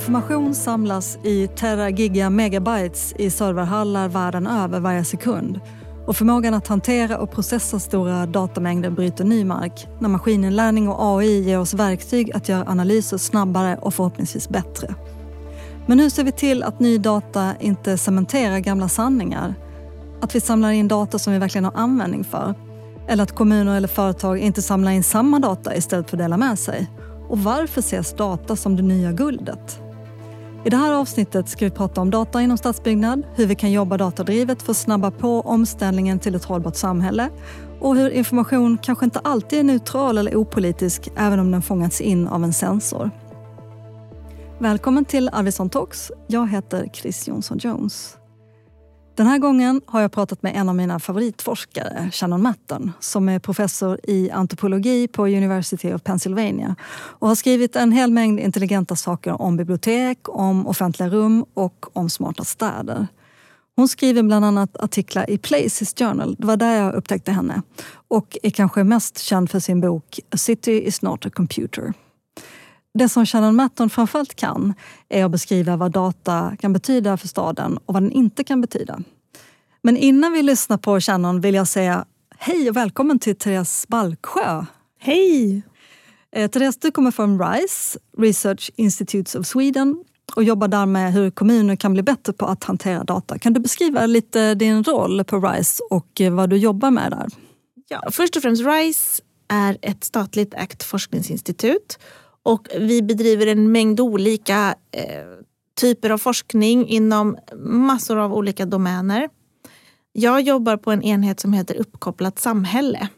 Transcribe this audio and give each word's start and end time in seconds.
Information 0.00 0.54
samlas 0.54 1.18
i 1.22 1.46
teragiga 1.46 2.30
megabytes 2.30 3.14
i 3.18 3.30
serverhallar 3.30 4.08
världen 4.08 4.46
över 4.46 4.80
varje 4.80 5.04
sekund. 5.04 5.60
Och 6.06 6.16
förmågan 6.16 6.54
att 6.54 6.66
hantera 6.66 7.18
och 7.18 7.30
processa 7.30 7.78
stora 7.78 8.26
datamängder 8.26 8.90
bryter 8.90 9.24
ny 9.24 9.44
mark 9.44 9.88
när 9.98 10.08
maskininlärning 10.08 10.88
och 10.88 11.18
AI 11.18 11.42
ger 11.42 11.58
oss 11.60 11.74
verktyg 11.74 12.32
att 12.34 12.48
göra 12.48 12.64
analyser 12.66 13.16
snabbare 13.16 13.76
och 13.76 13.94
förhoppningsvis 13.94 14.48
bättre. 14.48 14.94
Men 15.86 16.00
hur 16.00 16.10
ser 16.10 16.24
vi 16.24 16.32
till 16.32 16.62
att 16.62 16.80
ny 16.80 16.98
data 16.98 17.54
inte 17.60 17.98
cementerar 17.98 18.58
gamla 18.58 18.88
sanningar? 18.88 19.54
Att 20.20 20.34
vi 20.34 20.40
samlar 20.40 20.70
in 20.70 20.88
data 20.88 21.18
som 21.18 21.32
vi 21.32 21.38
verkligen 21.38 21.64
har 21.64 21.74
användning 21.76 22.24
för? 22.24 22.54
Eller 23.08 23.22
att 23.22 23.34
kommuner 23.34 23.76
eller 23.76 23.88
företag 23.88 24.38
inte 24.38 24.62
samlar 24.62 24.92
in 24.92 25.02
samma 25.02 25.38
data 25.38 25.76
istället 25.76 26.10
för 26.10 26.16
att 26.16 26.22
dela 26.22 26.36
med 26.36 26.58
sig? 26.58 26.90
Och 27.28 27.38
varför 27.38 27.80
ses 27.80 28.12
data 28.12 28.56
som 28.56 28.76
det 28.76 28.82
nya 28.82 29.12
guldet? 29.12 29.80
I 30.64 30.70
det 30.70 30.76
här 30.76 30.92
avsnittet 30.92 31.48
ska 31.48 31.64
vi 31.64 31.70
prata 31.70 32.00
om 32.00 32.10
data 32.10 32.42
inom 32.42 32.58
stadsbyggnad, 32.58 33.22
hur 33.34 33.46
vi 33.46 33.54
kan 33.54 33.72
jobba 33.72 33.96
datadrivet 33.96 34.62
för 34.62 34.70
att 34.70 34.76
snabba 34.76 35.10
på 35.10 35.40
omställningen 35.40 36.18
till 36.18 36.34
ett 36.34 36.44
hållbart 36.44 36.76
samhälle 36.76 37.28
och 37.80 37.96
hur 37.96 38.10
information 38.10 38.78
kanske 38.78 39.04
inte 39.04 39.18
alltid 39.18 39.58
är 39.58 39.62
neutral 39.62 40.18
eller 40.18 40.34
opolitisk 40.34 41.08
även 41.16 41.40
om 41.40 41.50
den 41.50 41.62
fångats 41.62 42.00
in 42.00 42.28
av 42.28 42.44
en 42.44 42.52
sensor. 42.52 43.10
Välkommen 44.58 45.04
till 45.04 45.30
Arvidsson 45.32 45.70
Talks. 45.70 46.12
Jag 46.26 46.48
heter 46.48 46.88
Chris 46.92 47.28
Jonsson 47.28 47.58
Jones. 47.58 48.19
Den 49.20 49.26
här 49.26 49.38
gången 49.38 49.80
har 49.86 50.00
jag 50.00 50.12
pratat 50.12 50.42
med 50.42 50.56
en 50.56 50.68
av 50.68 50.74
mina 50.74 50.98
favoritforskare, 50.98 52.10
Shannon 52.12 52.42
Matton, 52.42 52.92
som 53.00 53.28
är 53.28 53.38
professor 53.38 54.00
i 54.02 54.30
antropologi 54.30 55.08
på 55.08 55.26
University 55.26 55.92
of 55.92 56.02
Pennsylvania 56.02 56.76
och 56.92 57.28
har 57.28 57.34
skrivit 57.34 57.76
en 57.76 57.92
hel 57.92 58.10
mängd 58.10 58.40
intelligenta 58.40 58.96
saker 58.96 59.42
om 59.42 59.56
bibliotek, 59.56 60.18
om 60.28 60.66
offentliga 60.66 61.08
rum 61.08 61.44
och 61.54 61.86
om 61.92 62.10
smarta 62.10 62.44
städer. 62.44 63.06
Hon 63.76 63.88
skriver 63.88 64.22
bland 64.22 64.44
annat 64.44 64.76
artiklar 64.76 65.30
i 65.30 65.38
Places 65.38 65.94
Journal, 65.98 66.36
det 66.38 66.46
var 66.46 66.56
där 66.56 66.76
jag 66.76 66.94
upptäckte 66.94 67.32
henne, 67.32 67.62
och 68.08 68.38
är 68.42 68.50
kanske 68.50 68.84
mest 68.84 69.18
känd 69.18 69.50
för 69.50 69.60
sin 69.60 69.80
bok 69.80 70.20
A 70.34 70.36
city 70.36 70.86
is 70.86 71.02
not 71.02 71.26
a 71.26 71.30
computer. 71.30 71.92
Det 72.94 73.08
som 73.08 73.26
Shannon 73.26 73.56
Matton 73.56 73.90
framförallt 73.90 74.34
kan 74.34 74.74
är 75.08 75.24
att 75.24 75.30
beskriva 75.30 75.76
vad 75.76 75.92
data 75.92 76.56
kan 76.60 76.72
betyda 76.72 77.16
för 77.16 77.28
staden 77.28 77.78
och 77.86 77.94
vad 77.94 78.02
den 78.02 78.12
inte 78.12 78.44
kan 78.44 78.60
betyda. 78.60 79.00
Men 79.82 79.96
innan 79.96 80.32
vi 80.32 80.42
lyssnar 80.42 80.78
på 80.78 81.00
Shannon 81.00 81.40
vill 81.40 81.54
jag 81.54 81.68
säga 81.68 82.04
hej 82.36 82.70
och 82.70 82.76
välkommen 82.76 83.18
till 83.18 83.36
Therese 83.36 83.88
Balksjö. 83.88 84.64
Hej! 84.98 85.62
Eh, 86.32 86.50
Therese, 86.50 86.78
du 86.78 86.90
kommer 86.90 87.10
från 87.10 87.42
RISE, 87.42 87.98
Research 88.18 88.70
Institutes 88.76 89.34
of 89.34 89.46
Sweden 89.46 90.04
och 90.36 90.44
jobbar 90.44 90.68
där 90.68 90.86
med 90.86 91.12
hur 91.12 91.30
kommuner 91.30 91.76
kan 91.76 91.92
bli 91.92 92.02
bättre 92.02 92.32
på 92.32 92.46
att 92.46 92.64
hantera 92.64 93.04
data. 93.04 93.38
Kan 93.38 93.52
du 93.52 93.60
beskriva 93.60 94.06
lite 94.06 94.54
din 94.54 94.84
roll 94.84 95.24
på 95.24 95.40
RISE 95.40 95.82
och 95.90 96.20
eh, 96.20 96.32
vad 96.32 96.50
du 96.50 96.56
jobbar 96.56 96.90
med 96.90 97.10
där? 97.10 97.28
Ja, 97.88 98.08
först 98.10 98.36
och 98.36 98.42
främst, 98.42 98.62
RISE 98.62 99.22
är 99.48 99.78
ett 99.82 100.04
statligt 100.04 100.54
ägt 100.54 100.82
forskningsinstitut 100.82 101.98
och 102.50 102.68
vi 102.78 103.02
bedriver 103.02 103.46
en 103.46 103.72
mängd 103.72 104.00
olika 104.00 104.74
eh, 104.90 105.04
typer 105.80 106.10
av 106.10 106.18
forskning 106.18 106.88
inom 106.88 107.38
massor 107.64 108.18
av 108.18 108.34
olika 108.34 108.66
domäner. 108.66 109.28
Jag 110.12 110.40
jobbar 110.40 110.76
på 110.76 110.90
en 110.90 111.02
enhet 111.02 111.40
som 111.40 111.52
heter 111.52 111.76
Uppkopplat 111.76 112.38
samhälle. 112.38 113.08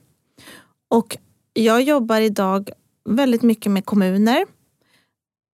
Och 0.91 1.17
jag 1.53 1.83
jobbar 1.83 2.21
idag 2.21 2.71
väldigt 3.09 3.43
mycket 3.43 3.73
med 3.73 3.85
kommuner. 3.85 4.47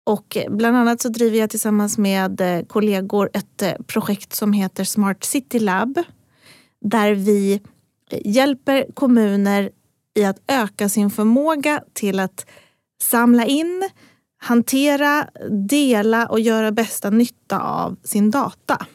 Och 0.06 0.37
bland 0.49 0.77
annat 0.77 1.00
så 1.00 1.09
driver 1.09 1.39
jag 1.39 1.50
tillsammans 1.50 1.99
med 1.99 2.41
eh, 2.41 2.65
kollegor 2.67 3.31
ett 3.33 3.62
eh, 3.62 3.73
projekt 3.87 4.34
som 4.34 4.53
heter 4.53 4.84
Smart 4.84 5.25
City 5.25 5.59
Lab. 5.59 6.03
Där 6.81 7.15
vi 7.15 7.61
hjälper 8.25 8.87
kommuner 8.95 9.71
i 10.15 10.25
att 10.25 10.39
öka 10.47 10.89
sin 10.89 11.11
förmåga 11.11 11.83
till 11.93 12.21
att 12.21 12.47
samla 13.03 13.45
in, 13.45 13.89
hantera, 14.39 15.29
dela 15.51 16.27
och 16.27 16.41
göra 16.41 16.73
bästa 16.73 17.11
nytta 17.11 17.61
av 17.61 17.97
sin 18.05 18.31
data. 18.31 18.87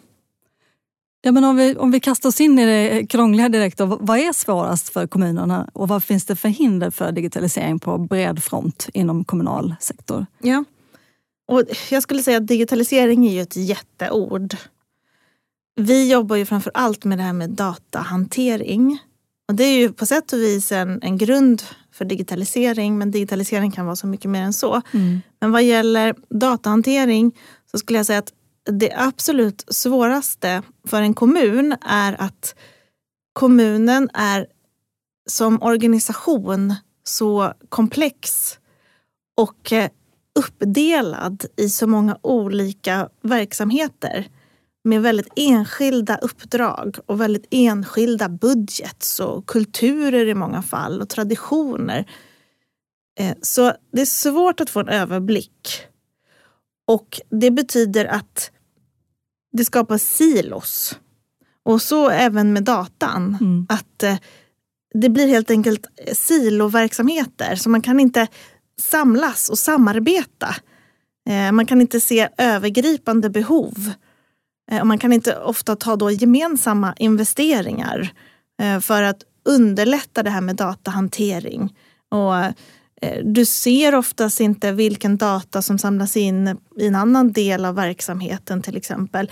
Ja, 1.23 1.31
men 1.31 1.43
om, 1.43 1.55
vi, 1.55 1.75
om 1.75 1.91
vi 1.91 1.99
kastar 1.99 2.29
oss 2.29 2.41
in 2.41 2.59
i 2.59 2.65
det 2.65 3.07
krångliga 3.07 3.49
direkt, 3.49 3.77
då, 3.77 3.85
vad 3.85 4.19
är 4.19 4.33
svårast 4.33 4.89
för 4.89 5.07
kommunerna 5.07 5.69
och 5.73 5.87
vad 5.87 6.03
finns 6.03 6.25
det 6.25 6.35
för 6.35 6.49
hinder 6.49 6.89
för 6.89 7.11
digitalisering 7.11 7.79
på 7.79 7.97
bred 7.97 8.43
front 8.43 8.89
inom 8.93 9.23
kommunal 9.23 9.75
sektor? 9.79 10.25
Ja. 10.39 10.63
Och 11.47 11.63
jag 11.89 12.03
skulle 12.03 12.23
säga 12.23 12.37
att 12.37 12.47
digitalisering 12.47 13.27
är 13.27 13.31
ju 13.31 13.41
ett 13.41 13.55
jätteord. 13.55 14.55
Vi 15.75 16.11
jobbar 16.11 16.35
ju 16.35 16.45
framför 16.45 16.71
allt 16.73 17.05
med 17.05 17.17
det 17.17 17.23
här 17.23 17.33
med 17.33 17.49
datahantering. 17.49 18.99
Och 19.47 19.55
det 19.55 19.63
är 19.63 19.77
ju 19.77 19.93
på 19.93 20.05
sätt 20.05 20.33
och 20.33 20.39
vis 20.39 20.71
en, 20.71 20.99
en 21.01 21.17
grund 21.17 21.63
för 22.01 22.05
digitalisering, 22.05 22.97
men 22.97 23.11
digitalisering 23.11 23.71
kan 23.71 23.85
vara 23.85 23.95
så 23.95 24.07
mycket 24.07 24.31
mer 24.31 24.41
än 24.41 24.53
så. 24.53 24.81
Mm. 24.93 25.21
Men 25.39 25.51
vad 25.51 25.63
gäller 25.63 26.15
datahantering 26.29 27.31
så 27.71 27.77
skulle 27.77 27.99
jag 27.99 28.05
säga 28.05 28.19
att 28.19 28.33
det 28.71 28.93
absolut 28.95 29.65
svåraste 29.67 30.61
för 30.87 31.01
en 31.01 31.13
kommun 31.13 31.75
är 31.81 32.21
att 32.21 32.55
kommunen 33.33 34.09
är 34.13 34.47
som 35.29 35.61
organisation 35.61 36.75
så 37.03 37.53
komplex 37.69 38.53
och 39.37 39.73
eh, 39.73 39.89
uppdelad 40.39 41.45
i 41.57 41.69
så 41.69 41.87
många 41.87 42.17
olika 42.21 43.09
verksamheter 43.21 44.27
med 44.83 45.01
väldigt 45.01 45.27
enskilda 45.35 46.17
uppdrag 46.17 46.97
och 47.05 47.21
väldigt 47.21 47.47
enskilda 47.51 48.29
budgets 48.29 49.19
och 49.19 49.45
kulturer 49.45 50.27
i 50.27 50.33
många 50.33 50.61
fall 50.61 51.01
och 51.01 51.09
traditioner. 51.09 52.05
Eh, 53.19 53.35
så 53.41 53.73
det 53.93 54.01
är 54.01 54.05
svårt 54.05 54.59
att 54.59 54.69
få 54.69 54.79
en 54.79 54.89
överblick. 54.89 55.87
Och 56.87 57.21
det 57.29 57.51
betyder 57.51 58.05
att 58.05 58.51
det 59.51 59.65
skapar 59.65 59.97
silos. 59.97 60.99
Och 61.63 61.81
så 61.81 62.09
även 62.09 62.53
med 62.53 62.63
datan. 62.63 63.37
Mm. 63.41 63.65
Att 63.69 64.03
eh, 64.03 64.17
det 64.93 65.09
blir 65.09 65.27
helt 65.27 65.51
enkelt 65.51 65.87
siloverksamheter. 66.13 67.55
Så 67.55 67.69
man 67.69 67.81
kan 67.81 67.99
inte 67.99 68.27
samlas 68.81 69.49
och 69.49 69.59
samarbeta. 69.59 70.55
Eh, 71.29 71.51
man 71.51 71.65
kan 71.65 71.81
inte 71.81 71.99
se 71.99 72.29
övergripande 72.37 73.29
behov. 73.29 73.91
Eh, 74.71 74.81
och 74.81 74.87
man 74.87 74.99
kan 74.99 75.13
inte 75.13 75.37
ofta 75.37 75.75
ta 75.75 75.95
då 75.95 76.11
gemensamma 76.11 76.93
investeringar 76.97 78.11
för 78.81 79.03
att 79.03 79.23
underlätta 79.45 80.23
det 80.23 80.29
här 80.29 80.41
med 80.41 80.55
datahantering. 80.55 81.75
Och 82.09 82.53
Eh, 83.01 83.23
du 83.25 83.45
ser 83.45 83.95
oftast 83.95 84.39
inte 84.39 84.71
vilken 84.71 85.17
data 85.17 85.61
som 85.61 85.77
samlas 85.77 86.17
in 86.17 86.57
i 86.77 86.87
en 86.87 86.95
annan 86.95 87.31
del 87.31 87.65
av 87.65 87.75
verksamheten 87.75 88.61
till 88.61 88.77
exempel. 88.77 89.31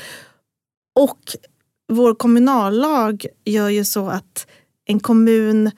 Och 0.99 1.19
vår 1.93 2.15
kommunallag 2.15 3.25
gör 3.45 3.69
ju 3.69 3.85
så 3.85 4.09
att 4.09 4.47
en 4.85 4.99
kommun 4.99 5.71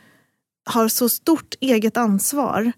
har 0.70 0.88
så 0.88 1.10
stort 1.10 1.56
eget 1.60 1.98
ansvar. 1.98 2.72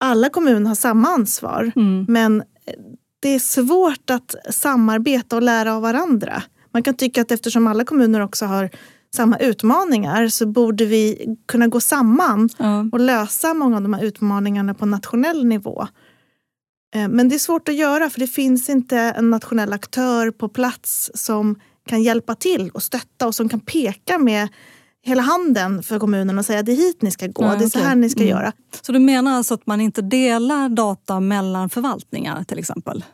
Alla 0.00 0.28
kommuner 0.28 0.68
har 0.68 0.74
samma 0.74 1.08
ansvar, 1.08 1.72
mm. 1.76 2.06
men 2.08 2.42
det 3.20 3.28
är 3.28 3.38
svårt 3.38 4.10
att 4.10 4.34
samarbeta 4.50 5.36
och 5.36 5.42
lära 5.42 5.74
av 5.74 5.82
varandra. 5.82 6.42
Man 6.72 6.82
kan 6.82 6.94
tycka 6.94 7.22
att 7.22 7.30
eftersom 7.30 7.66
alla 7.66 7.84
kommuner 7.84 8.20
också 8.20 8.46
har 8.46 8.70
samma 9.14 9.38
utmaningar 9.38 10.28
så 10.28 10.46
borde 10.46 10.84
vi 10.84 11.26
kunna 11.48 11.66
gå 11.66 11.80
samman 11.80 12.48
ja. 12.58 12.84
och 12.92 13.00
lösa 13.00 13.54
många 13.54 13.76
av 13.76 13.82
de 13.82 13.94
här 13.94 14.04
utmaningarna 14.04 14.74
på 14.74 14.86
nationell 14.86 15.44
nivå. 15.44 15.86
Eh, 16.94 17.08
men 17.08 17.28
det 17.28 17.34
är 17.34 17.38
svårt 17.38 17.68
att 17.68 17.74
göra 17.74 18.10
för 18.10 18.20
det 18.20 18.26
finns 18.26 18.68
inte 18.68 18.96
en 18.98 19.30
nationell 19.30 19.72
aktör 19.72 20.30
på 20.30 20.48
plats 20.48 21.10
som 21.14 21.60
kan 21.86 22.02
hjälpa 22.02 22.34
till 22.34 22.70
och 22.70 22.82
stötta 22.82 23.26
och 23.26 23.34
som 23.34 23.48
kan 23.48 23.60
peka 23.60 24.18
med 24.18 24.48
hela 25.02 25.22
handen 25.22 25.82
för 25.82 25.98
kommunen 25.98 26.38
och 26.38 26.46
säga 26.46 26.62
det 26.62 26.72
är 26.72 26.76
hit 26.76 27.02
ni 27.02 27.10
ska 27.10 27.26
gå, 27.26 27.44
ja, 27.44 27.56
det 27.56 27.64
är 27.64 27.68
så 27.68 27.78
här 27.78 27.94
ni 27.94 28.10
ska 28.10 28.20
mm. 28.20 28.30
göra. 28.30 28.52
Så 28.82 28.92
du 28.92 28.98
menar 28.98 29.32
alltså 29.32 29.54
att 29.54 29.66
man 29.66 29.80
inte 29.80 30.02
delar 30.02 30.68
data 30.68 31.20
mellan 31.20 31.70
förvaltningar 31.70 32.44
till 32.44 32.58
exempel? 32.58 33.04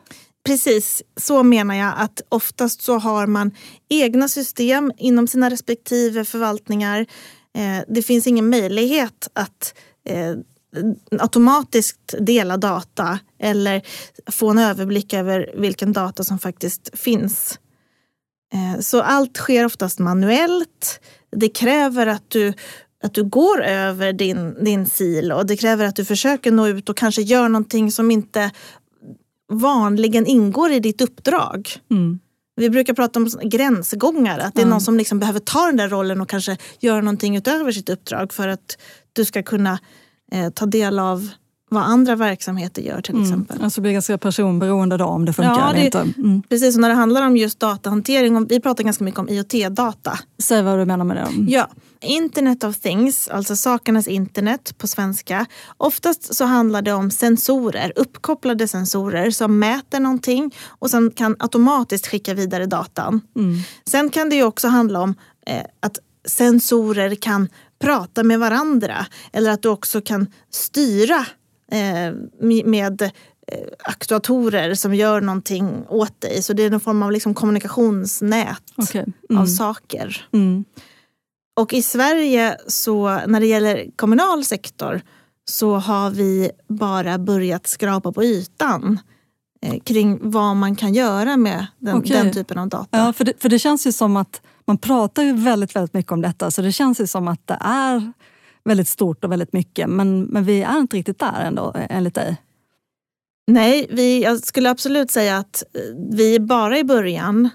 Precis, 0.45 1.03
så 1.15 1.43
menar 1.43 1.75
jag 1.75 1.93
att 1.97 2.21
oftast 2.29 2.81
så 2.81 2.97
har 2.97 3.27
man 3.27 3.51
egna 3.89 4.27
system 4.27 4.91
inom 4.97 5.27
sina 5.27 5.49
respektive 5.49 6.25
förvaltningar. 6.25 7.05
Eh, 7.57 7.83
det 7.87 8.01
finns 8.01 8.27
ingen 8.27 8.49
möjlighet 8.49 9.29
att 9.33 9.73
eh, 10.09 10.35
automatiskt 11.19 12.15
dela 12.19 12.57
data 12.57 13.19
eller 13.39 13.81
få 14.31 14.49
en 14.49 14.57
överblick 14.57 15.13
över 15.13 15.51
vilken 15.55 15.93
data 15.93 16.23
som 16.23 16.39
faktiskt 16.39 16.99
finns. 16.99 17.59
Eh, 18.53 18.81
så 18.81 19.01
allt 19.01 19.37
sker 19.37 19.65
oftast 19.65 19.99
manuellt. 19.99 20.99
Det 21.31 21.49
kräver 21.49 22.07
att 22.07 22.29
du, 22.29 22.53
att 23.03 23.13
du 23.13 23.23
går 23.23 23.63
över 23.63 24.13
din, 24.13 24.63
din 24.63 24.85
silo. 24.85 25.43
Det 25.43 25.57
kräver 25.57 25.85
att 25.85 25.95
du 25.95 26.05
försöker 26.05 26.51
nå 26.51 26.67
ut 26.67 26.89
och 26.89 26.97
kanske 26.97 27.21
gör 27.21 27.49
någonting 27.49 27.91
som 27.91 28.11
inte 28.11 28.51
vanligen 29.51 30.25
ingår 30.25 30.71
i 30.71 30.79
ditt 30.79 31.01
uppdrag. 31.01 31.69
Mm. 31.91 32.19
Vi 32.55 32.69
brukar 32.69 32.93
prata 32.93 33.19
om 33.19 33.29
gränsgångar, 33.43 34.39
att 34.39 34.55
det 34.55 34.61
är 34.61 34.65
Ja. 34.65 34.69
någon 34.69 34.81
som 34.81 34.97
liksom 34.97 35.19
behöver 35.19 35.39
ta 35.39 35.65
den 35.65 35.77
där 35.77 35.89
rollen 35.89 36.21
och 36.21 36.29
kanske 36.29 36.57
göra 36.79 37.01
någonting 37.01 37.35
utöver 37.35 37.71
sitt 37.71 37.89
uppdrag 37.89 38.33
för 38.33 38.47
att 38.47 38.77
du 39.13 39.25
ska 39.25 39.43
kunna 39.43 39.79
eh, 40.31 40.49
ta 40.49 40.65
del 40.65 40.99
av 40.99 41.29
vad 41.69 41.83
andra 41.83 42.15
verksamheter 42.15 42.81
gör 42.81 43.01
till 43.01 43.21
exempel. 43.21 43.55
Mm. 43.55 43.63
Alltså 43.63 43.81
det 43.81 43.83
blir 43.83 43.91
ganska 43.93 44.17
personberoende 44.17 44.97
då 44.97 45.05
om 45.05 45.25
det 45.25 45.33
funkar 45.33 45.67
Ja, 45.67 45.73
det- 45.73 45.85
inte. 45.85 45.99
Mm. 46.17 46.41
Precis, 46.49 46.75
och 46.75 46.81
när 46.81 46.89
det 46.89 46.95
handlar 46.95 47.27
om 47.27 47.37
just 47.37 47.59
datahantering, 47.59 48.47
vi 48.47 48.59
pratar 48.59 48.83
ganska 48.83 49.03
mycket 49.03 49.19
om 49.19 49.29
IoT-data. 49.29 50.19
Säg 50.39 50.61
vad 50.63 50.79
du 50.79 50.85
menar 50.85 51.05
med 51.05 51.17
det. 51.17 51.21
Mm. 51.21 51.47
Ja, 51.49 51.67
Internet 52.01 52.63
of 52.63 52.79
things, 52.79 53.27
alltså 53.27 53.55
sakernas 53.55 54.07
internet 54.07 54.77
på 54.77 54.87
svenska. 54.87 55.45
Oftast 55.77 56.35
så 56.35 56.45
handlar 56.45 56.81
det 56.81 56.93
om 56.93 57.11
sensorer, 57.11 57.93
uppkopplade 57.95 58.67
sensorer 58.67 59.31
som 59.31 59.59
mäter 59.59 59.99
någonting 59.99 60.55
och 60.67 60.89
sen 60.89 61.11
kan 61.11 61.35
automatiskt 61.39 62.07
skicka 62.07 62.33
vidare 62.33 62.65
datan. 62.65 63.21
Mm. 63.35 63.55
Sen 63.85 64.09
kan 64.09 64.29
det 64.29 64.35
ju 64.35 64.43
också 64.43 64.67
handla 64.67 64.99
om 65.01 65.15
eh, 65.47 65.61
att 65.79 65.97
sensorer 66.27 67.15
kan 67.15 67.49
prata 67.79 68.23
med 68.23 68.39
varandra 68.39 69.05
eller 69.33 69.51
att 69.51 69.61
du 69.61 69.69
också 69.69 70.01
kan 70.01 70.27
styra 70.51 71.25
med 72.65 73.01
eh, 73.01 73.09
aktuatorer 73.83 74.73
som 74.73 74.95
gör 74.95 75.21
någonting 75.21 75.85
åt 75.89 76.21
dig. 76.21 76.41
Så 76.43 76.53
det 76.53 76.63
är 76.63 76.71
en 76.71 76.79
form 76.79 77.03
av 77.03 77.11
liksom 77.11 77.33
kommunikationsnät 77.33 78.63
Okej. 78.75 79.05
av 79.29 79.35
Mm. 79.35 79.47
saker. 79.47 80.27
Mm. 80.33 80.65
Och 81.59 81.73
i 81.73 81.81
Sverige, 81.81 82.57
så 82.67 83.19
när 83.27 83.39
det 83.39 83.45
gäller 83.47 83.85
kommunal 83.95 84.45
sektor, 84.45 85.01
så 85.49 85.75
har 85.75 86.09
vi 86.09 86.51
bara 86.67 87.17
börjat 87.17 87.67
skrapa 87.67 88.11
på 88.11 88.23
ytan 88.23 88.99
eh, 89.61 89.79
kring 89.79 90.19
vad 90.31 90.55
man 90.55 90.75
kan 90.75 90.93
göra 90.93 91.37
med 91.37 91.67
den, 91.79 91.97
Okej. 91.97 92.11
den 92.17 92.33
typen 92.33 92.57
av 92.57 92.67
data. 92.69 92.97
Ja, 92.97 93.13
för 93.13 93.25
det, 93.25 93.33
för 93.41 93.49
det 93.49 93.59
känns 93.59 93.87
ju 93.87 93.91
som 93.91 94.17
att 94.17 94.41
man 94.67 94.77
pratar 94.77 95.23
ju 95.23 95.33
väldigt, 95.33 95.75
väldigt 95.75 95.93
mycket 95.93 96.11
om 96.11 96.21
detta 96.21 96.51
så 96.51 96.61
det 96.61 96.71
känns 96.71 96.99
ju 97.01 97.07
som 97.07 97.27
att 97.27 97.47
det 97.47 97.57
är 97.61 98.11
väldigt 98.67 98.87
stort 98.87 99.23
och 99.23 99.31
väldigt 99.31 99.53
mycket 99.53 99.89
men, 99.89 100.23
men 100.23 100.43
vi 100.43 100.63
är 100.63 100.79
inte 100.79 100.97
riktigt 100.97 101.19
där 101.19 101.41
ändå 101.41 101.73
eh, 101.75 101.85
enligt 101.89 102.15
dig. 102.15 102.37
Nej, 103.47 103.87
vi, 103.89 104.23
jag 104.23 104.39
skulle 104.39 104.69
absolut 104.69 105.11
säga 105.11 105.37
att 105.37 105.63
eh, 105.73 105.81
vi 106.11 106.35
är 106.35 106.39
bara 106.39 106.79
i 106.79 106.83
början. 106.83 107.49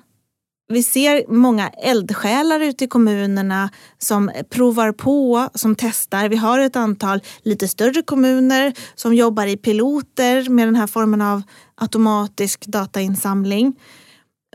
Vi 0.69 0.82
ser 0.82 1.25
många 1.29 1.69
eldsjälar 1.69 2.61
ute 2.61 2.85
i 2.85 2.88
kommunerna 2.88 3.70
som 3.99 4.31
provar 4.50 4.93
på, 4.93 5.49
som 5.55 5.75
testar. 5.75 6.29
Vi 6.29 6.37
har 6.37 6.59
ett 6.59 6.76
antal 6.76 7.20
lite 7.43 7.69
större 7.69 8.03
kommuner 8.03 8.73
som 8.94 9.15
jobbar 9.15 9.47
i 9.47 9.56
piloter 9.56 10.49
med 10.49 10.67
den 10.67 10.76
här 10.76 10.87
formen 10.87 11.23
av 11.23 11.43
automatisk 11.75 12.67
datainsamling. 12.67 13.75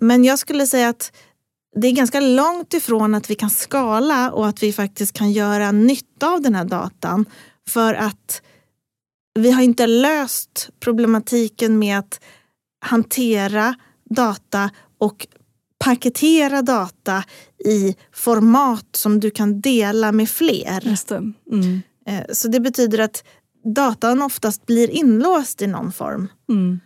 Men 0.02 0.24
jag 0.24 0.40
skulle 0.40 0.68
säga 0.68 0.90
att 0.90 1.12
det 1.76 1.88
är 1.88 1.92
ganska 1.92 2.20
långt 2.20 2.74
ifrån 2.74 3.16
att 3.16 3.30
vi 3.30 3.36
kan 3.36 3.50
skala 3.50 4.32
och 4.32 4.48
att 4.48 4.64
vi 4.64 4.74
faktiskt 4.74 5.14
kan 5.14 5.32
göra 5.32 5.72
nytta 5.72 6.28
av 6.28 6.42
den 6.42 6.56
här 6.56 6.66
datan. 6.66 7.26
För 7.68 7.94
att 7.94 8.42
vi 9.40 9.52
har 9.52 9.62
inte 9.62 9.88
löst 9.88 10.70
problematiken 10.80 11.80
med 11.80 12.00
att 12.00 12.20
hantera 12.80 13.76
data 14.10 14.70
och 14.98 15.28
paketera 15.80 16.62
data 16.62 17.24
i 17.66 17.96
format 18.14 18.88
som 18.92 19.20
du 19.20 19.32
kan 19.32 19.62
dela 19.62 20.12
med 20.12 20.30
fler. 20.30 20.82
Det. 21.08 21.16
Mm. 21.56 21.82
Eh, 22.08 22.26
Så 22.34 22.48
det 22.48 22.60
betyder 22.60 23.00
att 23.00 23.24
datan 23.76 24.22
oftast 24.22 24.66
blir 24.66 24.90
inlåst 24.90 25.62
i 25.62 25.68
någon 25.68 25.92
form 25.92 26.28
Mm. 26.50 26.80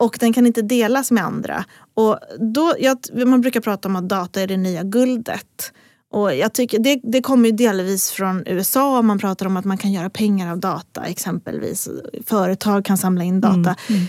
Och 0.00 0.16
den 0.20 0.32
kan 0.32 0.46
inte 0.46 0.62
delas 0.62 1.10
med 1.10 1.24
andra. 1.24 1.64
Och 1.94 2.18
då, 2.38 2.74
jag, 2.78 2.98
man 3.26 3.40
brukar 3.40 3.60
prata 3.60 3.88
om 3.88 3.96
att 3.96 4.08
data 4.08 4.40
är 4.40 4.46
det 4.46 4.56
nya 4.56 4.82
guldet. 4.82 5.72
Och 6.12 6.34
jag 6.34 6.52
tycker 6.52 6.78
det, 6.78 7.00
det 7.02 7.22
kommer 7.22 7.48
ju 7.48 7.56
delvis 7.56 8.10
från 8.10 8.42
USA. 8.46 9.02
Man 9.02 9.18
pratar 9.18 9.46
om 9.46 9.56
att 9.56 9.64
man 9.64 9.78
kan 9.78 9.92
göra 9.92 10.10
pengar 10.10 10.52
av 10.52 10.58
data 10.58 11.04
exempelvis. 11.04 11.88
Företag 12.26 12.84
kan 12.84 12.98
samla 12.98 13.24
in 13.24 13.40
data. 13.40 13.56
Mm. 13.58 13.76
Mm. 13.88 14.04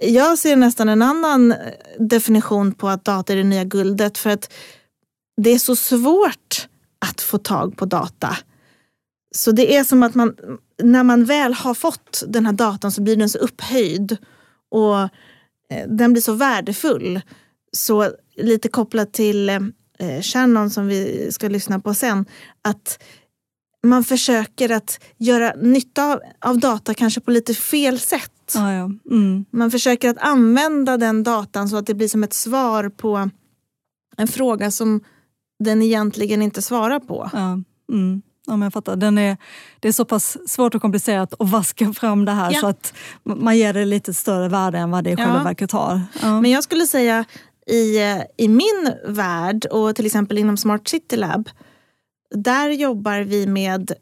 Jag 0.00 0.38
ser 0.38 0.56
nästan 0.56 0.88
en 0.88 1.02
annan 1.02 1.54
definition 1.98 2.72
på 2.72 2.88
att 2.88 3.04
data 3.04 3.32
är 3.32 3.36
det 3.36 3.44
nya 3.44 3.64
guldet. 3.64 4.18
För 4.18 4.30
att 4.30 4.52
det 5.36 5.50
är 5.50 5.58
så 5.58 5.76
svårt 5.76 6.68
att 7.06 7.20
få 7.20 7.38
tag 7.38 7.76
på 7.76 7.84
data. 7.84 8.36
Så 9.34 9.52
det 9.52 9.76
är 9.76 9.84
som 9.84 10.02
att 10.02 10.14
man, 10.14 10.36
när 10.82 11.02
man 11.02 11.24
väl 11.24 11.54
har 11.54 11.74
fått 11.74 12.22
den 12.28 12.46
här 12.46 12.52
datan 12.52 12.92
så 12.92 13.02
blir 13.02 13.16
den 13.16 13.28
så 13.28 13.38
upphöjd. 13.38 14.16
Och 14.70 15.00
eh, 15.70 15.88
den 15.88 16.12
blir 16.12 16.22
så 16.22 16.32
värdefull. 16.32 17.20
Så 17.72 18.10
lite 18.36 18.68
kopplat 18.68 19.12
till 19.12 19.48
eh, 19.48 20.20
Shannon 20.22 20.70
som 20.70 20.86
vi 20.86 21.32
ska 21.32 21.48
lyssna 21.48 21.80
på 21.80 21.94
sen. 21.94 22.26
Att 22.62 23.02
man 23.86 24.04
försöker 24.04 24.72
att 24.72 25.00
göra 25.18 25.52
nytta 25.56 26.12
av, 26.12 26.20
av 26.40 26.58
data 26.58 26.94
kanske 26.94 27.20
på 27.20 27.30
lite 27.30 27.54
fel 27.54 27.98
sätt. 27.98 28.52
Ja, 28.54 28.72
ja. 28.72 28.90
Mm. 29.10 29.44
Man 29.50 29.70
försöker 29.70 30.10
att 30.10 30.18
använda 30.18 30.96
den 30.96 31.22
datan 31.22 31.68
så 31.68 31.76
att 31.76 31.86
det 31.86 31.94
blir 31.94 32.08
som 32.08 32.24
ett 32.24 32.32
svar 32.32 32.88
på 32.88 33.30
en 34.16 34.28
fråga 34.28 34.70
som 34.70 35.00
den 35.64 35.82
egentligen 35.82 36.42
inte 36.42 36.62
svarar 36.62 37.00
på. 37.00 37.30
Ja. 37.32 37.62
Mm. 37.92 38.22
Ja, 38.48 38.56
men 38.56 38.62
jag 38.66 38.72
fattar. 38.72 38.96
Den 38.96 39.18
är, 39.18 39.36
det 39.80 39.88
är 39.88 39.92
så 39.92 40.04
pass 40.04 40.36
svårt 40.46 40.74
och 40.74 40.82
komplicerat 40.82 41.34
att 41.38 41.50
vaska 41.50 41.92
fram 41.92 42.24
det 42.24 42.32
här 42.32 42.50
Ja. 42.52 42.60
så 42.60 42.66
att 42.66 42.94
man 43.24 43.58
ger 43.58 43.72
det 43.72 43.84
lite 43.84 44.14
större 44.14 44.48
värde 44.48 44.78
än 44.78 44.90
vad 44.90 45.04
det 45.04 45.10
i 45.10 45.16
själva 45.16 45.36
Ja. 45.38 45.42
verket 45.44 45.72
har. 45.72 46.02
Ja. 46.22 46.40
Men 46.40 46.50
jag 46.50 46.64
skulle 46.64 46.86
säga 46.86 47.24
i, 47.66 47.98
eh, 48.02 48.22
i 48.36 48.48
min 48.48 48.92
värld 49.06 49.66
och 49.66 49.96
till 49.96 50.06
exempel 50.06 50.38
inom 50.38 50.56
Smart 50.56 50.88
City 50.88 51.16
Lab, 51.16 51.48
där 52.34 52.70
jobbar 52.70 53.20
vi 53.20 53.46
med 53.46 53.92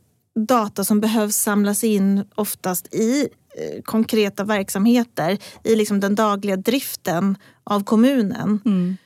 data 0.49 0.85
som 0.85 1.01
behövs 1.01 1.37
samlas 1.37 1.85
in 1.85 2.25
oftast 2.35 2.95
i 2.95 3.21
eh, 3.59 3.83
konkreta 3.83 4.45
verksamheter 4.45 5.39
i 5.65 5.77
liksom 5.77 6.01
den 6.01 6.15
dagliga 6.15 6.57
driften 6.57 7.37
av 7.65 7.85
kommunen. 7.85 8.61
Mm. 8.65 8.97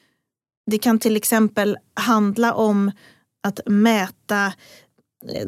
Det 0.71 0.79
kan 0.79 0.99
till 0.99 1.17
exempel 1.17 1.77
handla 1.95 2.55
om 2.55 2.91
att 3.43 3.61
mäta 3.67 4.53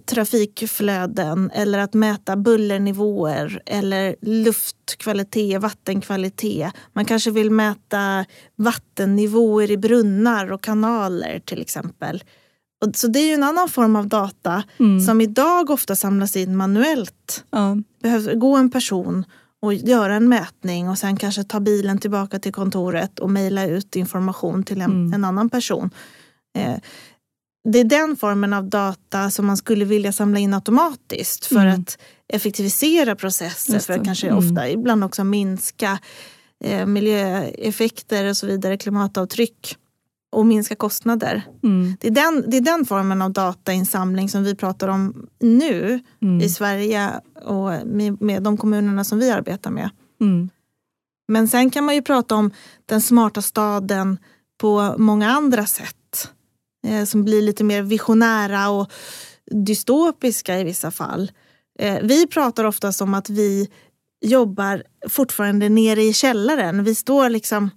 trafikflöden 0.07 1.51
eller 1.55 1.79
att 1.79 1.95
mäta 1.95 2.37
bullernivåer 2.37 3.63
eller 3.67 4.17
luftkvalitet, 4.21 5.61
vattenkvalitet. 5.63 6.73
Man 6.93 7.05
kanske 7.05 7.31
vill 7.31 7.51
mäta 7.51 8.25
vattennivåer 8.57 9.71
i 9.71 9.77
brunnar 9.77 10.53
och 10.53 10.63
kanaler 10.63 11.39
till 11.45 11.61
exempel. 11.63 12.23
Och 12.85 12.97
så 12.97 13.07
det 13.07 13.19
är 13.19 13.27
ju 13.27 13.35
en 13.35 13.43
annan 13.43 13.69
form 13.69 13.97
av 13.97 14.07
data 14.09 14.63
Mm. 14.79 15.01
som 15.01 15.21
idag 15.21 15.71
ofta 15.71 15.97
samlas 15.97 16.37
in 16.37 16.57
manuellt. 16.57 17.45
Ja. 17.51 17.77
behövs 18.03 18.29
gå 18.35 18.57
en 18.57 18.71
person 18.71 19.25
och 19.63 19.75
göra 19.75 20.15
en 20.15 20.29
mätning 20.29 20.89
och 20.89 20.99
sen 20.99 21.17
kanske 21.17 21.45
ta 21.45 21.61
bilen 21.61 21.99
tillbaka 21.99 22.39
till 22.39 22.53
kontoret 22.53 23.19
och 23.19 23.31
mejla 23.31 23.67
ut 23.67 23.97
information 23.97 24.65
till 24.65 24.81
en, 24.81 24.91
Mm. 24.91 25.13
en 25.13 25.25
annan 25.25 25.51
person. 25.51 25.91
Eh, 26.55 26.75
det 27.65 27.79
är 27.79 27.85
den 27.85 28.17
formen 28.17 28.53
av 28.53 28.69
data 28.69 29.31
som 29.31 29.47
man 29.47 29.57
skulle 29.57 29.85
vilja 29.85 30.13
samla 30.13 30.39
in 30.39 30.55
automatiskt 30.55 31.47
för 31.47 31.67
Mm. 31.67 31.81
att 31.81 31.99
effektivisera 32.29 33.17
processer, 33.17 33.79
för 33.79 33.93
att 33.93 34.05
kanske 34.05 34.27
Mm. 34.29 34.39
ofta 34.39 34.69
ibland 34.69 35.05
också 35.05 35.25
minska 35.25 35.99
eh, 36.65 36.87
miljöeffekter 36.87 38.29
och 38.29 38.37
så 38.37 38.47
vidare, 38.47 38.77
klimatavtryck 38.77 39.77
och 40.33 40.47
minska 40.47 40.75
kostnader. 40.75 41.43
Mm. 41.63 41.97
Det 42.01 42.07
är, 42.09 42.11
den, 42.13 42.45
det 42.51 42.57
är 42.57 42.61
den 42.61 42.85
formen 42.87 43.23
av 43.23 43.31
datainsamling 43.33 44.29
som 44.29 44.45
vi 44.45 44.55
pratar 44.55 44.89
om 44.89 45.27
nu 45.41 46.01
Mm. 46.23 46.41
i 46.41 46.49
Sverige 46.49 47.11
och 47.45 47.87
med, 47.87 48.23
med 48.23 48.43
de 48.43 48.57
kommunerna 48.57 49.05
som 49.05 49.19
vi 49.19 49.31
arbetar 49.31 49.71
med. 49.71 49.91
Mm. 50.21 50.51
Men 51.29 51.49
sen 51.49 51.71
kan 51.71 51.85
man 51.85 51.95
ju 51.95 52.03
prata 52.03 52.35
om 52.35 52.51
den 52.87 53.01
smarta 53.01 53.43
staden 53.43 54.19
på 54.61 54.95
många 54.99 55.31
andra 55.31 55.67
sätt. 55.67 55.97
Eh, 56.87 57.05
som 57.05 57.25
blir 57.25 57.43
lite 57.43 57.65
mer 57.65 57.83
visionära 57.83 58.71
och 58.71 58.93
dystopiska 59.51 60.61
i 60.61 60.65
vissa 60.65 60.91
fall. 60.91 61.33
Eh, 61.79 61.99
vi 62.03 62.27
pratar 62.27 62.65
oftast 62.65 63.01
om 63.01 63.15
att 63.15 63.31
vi 63.31 63.69
jobbar 64.25 64.83
fortfarande 65.09 65.69
nere 65.69 66.03
i 66.03 66.13
källaren. 66.13 66.85
Vi 66.85 66.95
står 66.95 67.29
liksom 67.29 67.71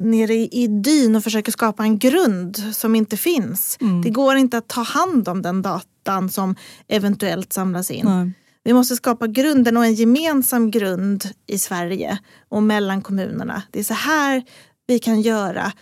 nere 0.00 0.34
i, 0.34 0.48
i 0.52 0.66
dyn 0.66 1.16
och 1.16 1.24
försöker 1.24 1.52
skapa 1.52 1.82
en 1.82 1.98
grund 1.98 2.56
som 2.72 2.94
inte 2.94 3.16
finns. 3.16 3.78
Mm. 3.80 4.02
Det 4.02 4.10
går 4.10 4.36
inte 4.36 4.58
att 4.58 4.68
ta 4.68 4.82
hand 4.82 5.28
om 5.28 5.42
den 5.42 5.62
datan 5.62 6.30
som 6.30 6.56
eventuellt 6.88 7.52
samlas 7.52 7.90
in. 7.90 8.06
Nej. 8.06 8.32
Vi 8.64 8.72
måste 8.72 8.96
skapa 8.96 9.26
grunden 9.26 9.76
och 9.76 9.84
en 9.84 9.94
gemensam 9.94 10.70
grund 10.70 11.24
i 11.46 11.58
Sverige 11.58 12.18
och 12.48 12.62
mellan 12.62 13.02
kommunerna. 13.02 13.62
Det 13.70 13.80
är 13.80 13.84
så 13.84 13.94
här 13.94 14.42
vi 14.86 14.98
kan 14.98 15.20
göra. 15.20 15.72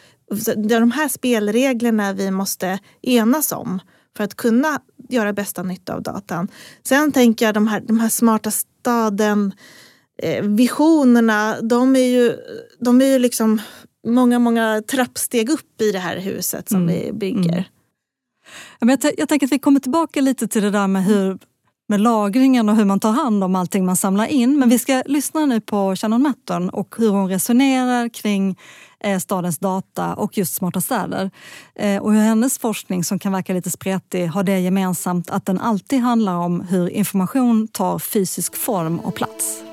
Det 0.56 0.74
är 0.74 0.80
de 0.80 0.90
här 0.90 1.08
spelreglerna 1.08 2.12
vi 2.12 2.30
måste 2.30 2.78
enas 3.02 3.52
om 3.52 3.80
för 4.16 4.24
att 4.24 4.36
kunna 4.36 4.80
göra 5.08 5.32
bästa 5.32 5.62
nytta 5.62 5.94
av 5.94 6.02
datan. 6.02 6.48
Sen 6.82 7.12
tänker 7.12 7.46
jag 7.46 7.54
de 7.54 7.66
här, 7.66 7.80
de 7.80 8.00
här 8.00 8.08
smarta 8.08 8.50
staden 8.50 9.52
eh, 10.22 10.44
visionerna, 10.44 11.60
de 11.60 11.96
är 11.96 12.08
ju, 12.08 12.36
de 12.80 13.00
är 13.00 13.06
ju 13.06 13.18
liksom 13.18 13.60
många, 14.06 14.38
många 14.38 14.82
trappsteg 14.90 15.50
upp 15.50 15.80
i 15.80 15.92
det 15.92 15.98
här 15.98 16.16
huset 16.16 16.68
som 16.68 16.82
mm. 16.82 16.94
vi 16.94 17.12
bygger. 17.12 17.68
Mm. 18.80 18.98
Jag, 19.02 19.12
jag 19.16 19.28
tänker 19.28 19.46
att 19.46 19.52
vi 19.52 19.58
kommer 19.58 19.80
tillbaka 19.80 20.20
lite 20.20 20.48
till 20.48 20.62
det 20.62 20.70
där 20.70 20.86
med 20.86 21.04
hur 21.04 21.38
med 21.90 22.00
lagringen 22.00 22.68
och 22.68 22.76
hur 22.76 22.84
man 22.84 23.00
tar 23.00 23.12
hand 23.12 23.44
om 23.44 23.56
allting 23.56 23.86
man 23.86 23.96
samlar 23.96 24.26
in. 24.26 24.58
Men 24.58 24.68
vi 24.68 24.78
ska 24.78 25.02
lyssna 25.06 25.46
nu 25.46 25.60
på 25.60 25.96
Shannon 25.96 26.22
Matton 26.22 26.70
och 26.70 26.94
hur 26.98 27.10
hon 27.10 27.28
resonerar 27.28 28.08
kring 28.08 28.58
stadens 29.20 29.58
data 29.58 30.14
och 30.14 30.38
just 30.38 30.54
smarta 30.54 30.80
städer. 30.80 31.30
Eh, 31.74 32.02
och 32.02 32.12
hur 32.12 32.20
hennes 32.20 32.58
forskning, 32.58 33.04
som 33.04 33.18
kan 33.18 33.32
verka 33.32 33.52
lite 33.52 33.70
spretig, 33.70 34.26
har 34.26 34.42
det 34.42 34.60
gemensamt 34.60 35.30
att 35.30 35.46
den 35.46 35.60
alltid 35.60 36.00
handlar 36.00 36.36
om 36.36 36.60
hur 36.60 36.88
information 36.88 37.68
tar 37.68 37.98
fysisk 37.98 38.56
form 38.56 39.00
och 39.00 39.14
plats. 39.14 39.64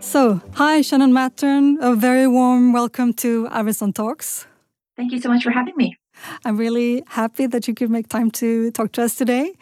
So, 0.00 0.38
hi 0.58 0.84
Shannon 0.84 1.12
Mattern, 1.12 1.78
a 1.82 1.94
very 1.94 2.26
warm 2.26 2.72
welcome 2.72 3.12
to 3.12 3.48
Arvidsson 3.52 3.92
Talks. 3.92 4.46
Thank 4.96 5.12
you 5.12 5.20
so 5.20 5.28
much 5.28 5.42
for 5.42 5.50
having 5.50 5.74
me. 5.76 5.96
I'm 6.44 6.56
really 6.56 7.02
happy 7.06 7.46
that 7.48 7.68
you 7.68 7.74
could 7.74 7.90
make 7.90 8.08
time 8.08 8.30
to 8.30 8.70
talk 8.70 8.92
to 8.92 9.02
us 9.02 9.16
today. 9.16 9.54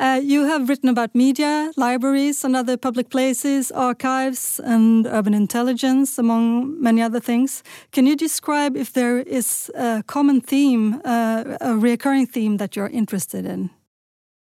Uh, 0.00 0.18
you 0.18 0.46
have 0.46 0.70
written 0.70 0.88
about 0.88 1.14
media, 1.14 1.70
libraries, 1.76 2.42
and 2.42 2.56
other 2.56 2.78
public 2.78 3.10
places, 3.10 3.70
archives, 3.70 4.58
and 4.64 5.06
urban 5.06 5.34
intelligence, 5.34 6.16
among 6.16 6.80
many 6.80 7.02
other 7.02 7.20
things. 7.20 7.62
Can 7.92 8.06
you 8.06 8.16
describe 8.16 8.78
if 8.78 8.94
there 8.94 9.18
is 9.18 9.70
a 9.74 10.02
common 10.06 10.40
theme, 10.40 11.02
uh, 11.04 11.58
a 11.60 11.76
recurring 11.76 12.26
theme 12.26 12.56
that 12.56 12.76
you're 12.76 12.88
interested 12.88 13.44
in? 13.44 13.68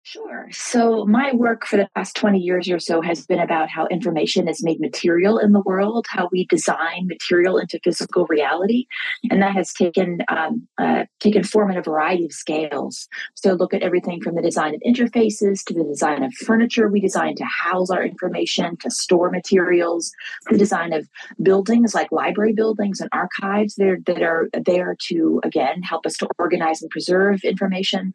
Sure. 0.05 0.49
So, 0.51 1.05
my 1.05 1.31
work 1.31 1.65
for 1.65 1.77
the 1.77 1.87
past 1.95 2.17
20 2.17 2.37
years 2.37 2.69
or 2.69 2.77
so 2.77 3.01
has 3.01 3.25
been 3.25 3.39
about 3.39 3.69
how 3.69 3.87
information 3.87 4.49
is 4.49 4.61
made 4.61 4.81
material 4.81 5.37
in 5.37 5.53
the 5.53 5.61
world, 5.61 6.05
how 6.09 6.27
we 6.29 6.45
design 6.47 7.07
material 7.07 7.57
into 7.57 7.79
physical 7.81 8.25
reality. 8.25 8.85
And 9.31 9.41
that 9.41 9.53
has 9.53 9.71
taken, 9.71 10.19
um, 10.27 10.67
uh, 10.77 11.05
taken 11.21 11.45
form 11.45 11.71
in 11.71 11.77
a 11.77 11.81
variety 11.81 12.25
of 12.25 12.33
scales. 12.33 13.07
So, 13.35 13.53
look 13.53 13.73
at 13.73 13.81
everything 13.81 14.19
from 14.21 14.35
the 14.35 14.41
design 14.41 14.75
of 14.75 14.81
interfaces 14.85 15.63
to 15.67 15.73
the 15.73 15.85
design 15.85 16.21
of 16.21 16.33
furniture 16.33 16.89
we 16.89 16.99
design 16.99 17.35
to 17.35 17.45
house 17.45 17.89
our 17.89 18.03
information, 18.03 18.75
to 18.81 18.91
store 18.91 19.31
materials, 19.31 20.11
the 20.49 20.57
design 20.57 20.91
of 20.91 21.07
buildings 21.41 21.95
like 21.95 22.11
library 22.11 22.51
buildings 22.51 22.99
and 22.99 23.09
archives 23.13 23.75
that 23.75 23.87
are, 23.87 23.99
that 24.05 24.21
are 24.21 24.49
there 24.65 24.97
to, 25.07 25.39
again, 25.45 25.81
help 25.81 26.05
us 26.05 26.17
to 26.17 26.27
organize 26.37 26.81
and 26.81 26.91
preserve 26.91 27.41
information, 27.45 28.13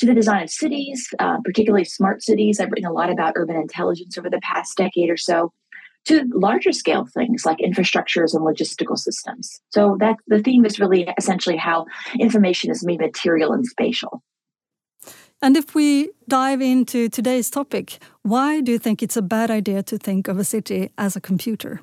to 0.00 0.06
the 0.06 0.14
design 0.14 0.42
of 0.42 0.50
cities. 0.50 1.08
Uh, 1.18 1.29
uh, 1.30 1.40
particularly 1.44 1.84
smart 1.84 2.22
cities. 2.22 2.58
I've 2.58 2.70
written 2.70 2.86
a 2.86 2.92
lot 2.92 3.10
about 3.10 3.34
urban 3.36 3.56
intelligence 3.56 4.18
over 4.18 4.30
the 4.30 4.40
past 4.42 4.76
decade 4.76 5.10
or 5.10 5.16
so, 5.16 5.52
to 6.06 6.24
larger 6.32 6.72
scale 6.72 7.06
things 7.06 7.44
like 7.44 7.58
infrastructures 7.58 8.34
and 8.34 8.44
logistical 8.44 8.98
systems. 8.98 9.60
So 9.70 9.96
that 10.00 10.16
the 10.26 10.42
theme 10.42 10.64
is 10.64 10.80
really 10.80 11.08
essentially 11.18 11.56
how 11.56 11.86
information 12.18 12.70
is 12.70 12.84
made 12.84 13.00
material 13.00 13.52
and 13.52 13.66
spatial. 13.66 14.22
And 15.42 15.56
if 15.56 15.74
we 15.74 16.10
dive 16.28 16.60
into 16.60 17.08
today's 17.08 17.48
topic, 17.48 17.98
why 18.22 18.60
do 18.60 18.72
you 18.72 18.78
think 18.78 19.02
it's 19.02 19.16
a 19.16 19.22
bad 19.22 19.50
idea 19.50 19.82
to 19.84 19.96
think 19.96 20.28
of 20.28 20.38
a 20.38 20.44
city 20.44 20.90
as 20.98 21.16
a 21.16 21.20
computer? 21.20 21.80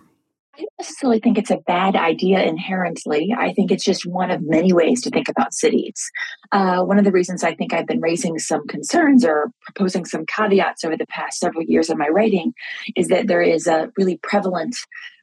I 0.58 0.62
don't 0.62 0.74
necessarily 0.80 1.20
think 1.20 1.38
it's 1.38 1.52
a 1.52 1.58
bad 1.68 1.96
idea 1.96 2.42
inherently. 2.42 3.34
I 3.38 3.54
think 3.54 3.72
it's 3.72 3.84
just 3.84 4.08
one 4.08 4.32
of 4.32 4.42
many 4.42 4.74
ways 4.74 5.02
to 5.04 5.12
think 5.12 5.30
about 5.30 5.54
cities. 5.54 6.10
Uh, 6.52 6.84
one 6.84 6.98
of 6.98 7.06
the 7.06 7.12
reasons 7.12 7.44
I 7.44 7.54
think 7.54 7.74
I've 7.74 7.86
been 7.86 8.02
raising 8.02 8.40
some 8.40 8.66
concerns 8.68 9.24
or 9.24 9.52
proposing 9.62 10.06
some 10.06 10.26
caveats 10.26 10.84
over 10.84 10.98
the 10.98 11.06
past 11.08 11.40
several 11.40 11.64
years 11.64 11.90
in 11.90 11.98
my 11.98 12.08
writing 12.08 12.54
is 12.96 13.08
that 13.10 13.28
there 13.28 13.42
is 13.42 13.68
a 13.68 13.92
really 13.98 14.18
prevalent 14.24 14.76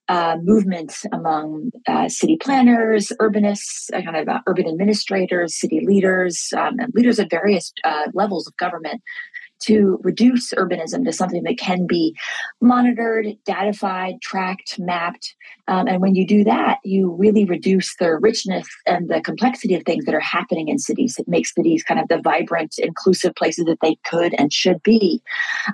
uh, 0.08 0.36
movement 0.42 0.94
among 1.12 1.70
uh, 1.88 2.08
city 2.08 2.36
planners, 2.36 3.10
urbanists, 3.20 3.90
uh, 3.92 4.02
kind 4.02 4.16
of 4.16 4.28
uh, 4.28 4.40
urban 4.46 4.68
administrators, 4.68 5.58
city 5.58 5.84
leaders, 5.84 6.52
um, 6.56 6.78
and 6.78 6.92
leaders 6.94 7.18
at 7.18 7.30
various 7.30 7.72
uh, 7.84 8.06
levels 8.12 8.46
of 8.46 8.56
government 8.56 9.02
to 9.66 9.98
reduce 10.02 10.52
urbanism 10.54 11.04
to 11.04 11.12
something 11.12 11.42
that 11.44 11.58
can 11.58 11.86
be 11.86 12.16
monitored, 12.60 13.26
datified, 13.44 14.20
tracked, 14.22 14.78
mapped. 14.78 15.34
Um, 15.68 15.88
and 15.88 16.00
when 16.02 16.14
you 16.14 16.26
do 16.26 16.44
that, 16.44 16.78
you 16.84 17.10
really 17.12 17.44
reduce 17.44 17.96
the 17.96 18.16
richness 18.16 18.66
and 18.86 19.08
the 19.08 19.20
complexity 19.20 19.74
of 19.74 19.82
things 19.84 20.04
that 20.04 20.14
are 20.14 20.20
happening 20.20 20.68
in 20.68 20.78
cities. 20.78 21.18
It 21.18 21.28
makes 21.28 21.54
cities 21.54 21.82
kind 21.82 22.00
of 22.00 22.08
the 22.08 22.20
vibrant, 22.20 22.74
inclusive 22.78 23.34
places 23.34 23.64
that 23.64 23.78
they 23.80 23.96
could 24.04 24.34
and 24.38 24.52
should 24.52 24.82
be. 24.82 25.22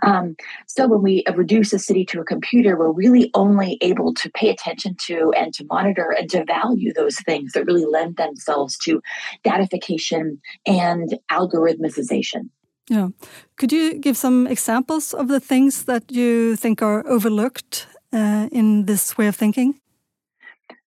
Um, 0.02 0.36
so 0.66 0.86
when 0.86 1.02
we 1.02 1.24
reduce 1.34 1.72
a 1.72 1.78
city 1.78 2.04
to 2.06 2.20
a 2.20 2.24
computer, 2.24 2.78
we're 2.78 2.92
really 2.92 3.30
only 3.34 3.78
able 3.80 4.14
to 4.14 4.30
pay 4.30 4.50
attention 4.50 4.96
to 5.06 5.32
and 5.36 5.52
to 5.54 5.64
monitor 5.64 6.14
and 6.16 6.30
to 6.30 6.44
value 6.44 6.92
those 6.92 7.18
things 7.20 7.52
that 7.52 7.66
really 7.66 7.86
lend 7.86 8.16
themselves 8.16 8.78
to 8.78 9.02
datification 9.42 10.40
and 10.66 11.18
algorithmicization. 11.30 12.48
Yeah. 12.90 13.10
Could 13.56 13.70
you 13.70 13.94
give 13.94 14.16
some 14.16 14.48
examples 14.48 15.14
of 15.14 15.28
the 15.28 15.38
things 15.38 15.84
that 15.84 16.10
you 16.10 16.56
think 16.56 16.82
are 16.82 17.06
overlooked 17.06 17.86
uh, 18.12 18.48
in 18.50 18.86
this 18.86 19.16
way 19.16 19.28
of 19.28 19.36
thinking? 19.36 19.80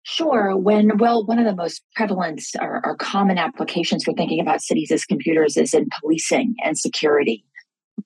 Sure. 0.03 0.55
When, 0.55 0.97
well, 0.97 1.25
one 1.25 1.39
of 1.39 1.45
the 1.45 1.55
most 1.55 1.83
prevalent 1.95 2.41
or, 2.61 2.79
or 2.85 2.95
common 2.95 3.37
applications 3.37 4.05
for 4.05 4.13
thinking 4.13 4.39
about 4.39 4.61
cities 4.61 4.91
as 4.91 5.03
computers 5.03 5.57
is 5.57 5.73
in 5.73 5.89
policing 5.99 6.55
and 6.63 6.79
security. 6.79 7.43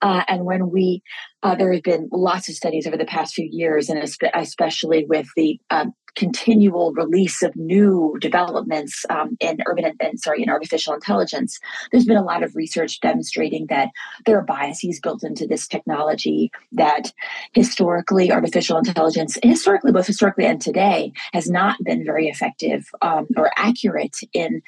Uh, 0.02 0.24
and 0.28 0.44
when 0.44 0.72
we, 0.72 1.04
uh, 1.44 1.54
there 1.54 1.72
have 1.72 1.84
been 1.84 2.10
lots 2.12 2.50
of 2.50 2.56
studies 2.56 2.88
over 2.88 2.98
the 2.98 3.06
past 3.06 3.36
few 3.36 3.48
years, 3.50 3.90
and 3.90 4.04
especially 4.34 5.06
with 5.06 5.28
the 5.36 5.60
um, 5.70 5.94
continual 6.16 6.94
release 6.94 7.42
of 7.42 7.56
new 7.56 8.18
developments 8.20 9.06
um, 9.10 9.38
in 9.40 9.58
urban 9.66 9.94
and 10.00 10.20
sorry 10.20 10.44
in 10.44 10.50
artificial 10.50 10.94
intelligence. 10.94 11.60
There's 11.92 12.06
been 12.06 12.18
a 12.18 12.24
lot 12.24 12.44
of 12.44 12.56
research 12.56 13.00
demonstrating 13.00 13.68
that 13.68 13.90
there 14.26 14.38
are 14.38 14.44
biases 14.44 15.00
built 15.00 15.24
into 15.24 15.48
this 15.48 15.68
technology 15.68 16.52
that 16.72 17.12
historically 17.54 18.32
artificial 18.32 18.78
intelligence 18.78 19.38
historically 19.44 19.92
both 19.92 20.08
historically 20.08 20.46
and 20.46 20.62
today 20.62 21.12
has 21.34 21.50
not 21.50 21.78
been 21.84 22.06
very 22.06 22.28
effective 22.28 22.86
um, 23.02 23.28
or 23.38 23.52
accurate 23.56 24.18
in 24.34 24.62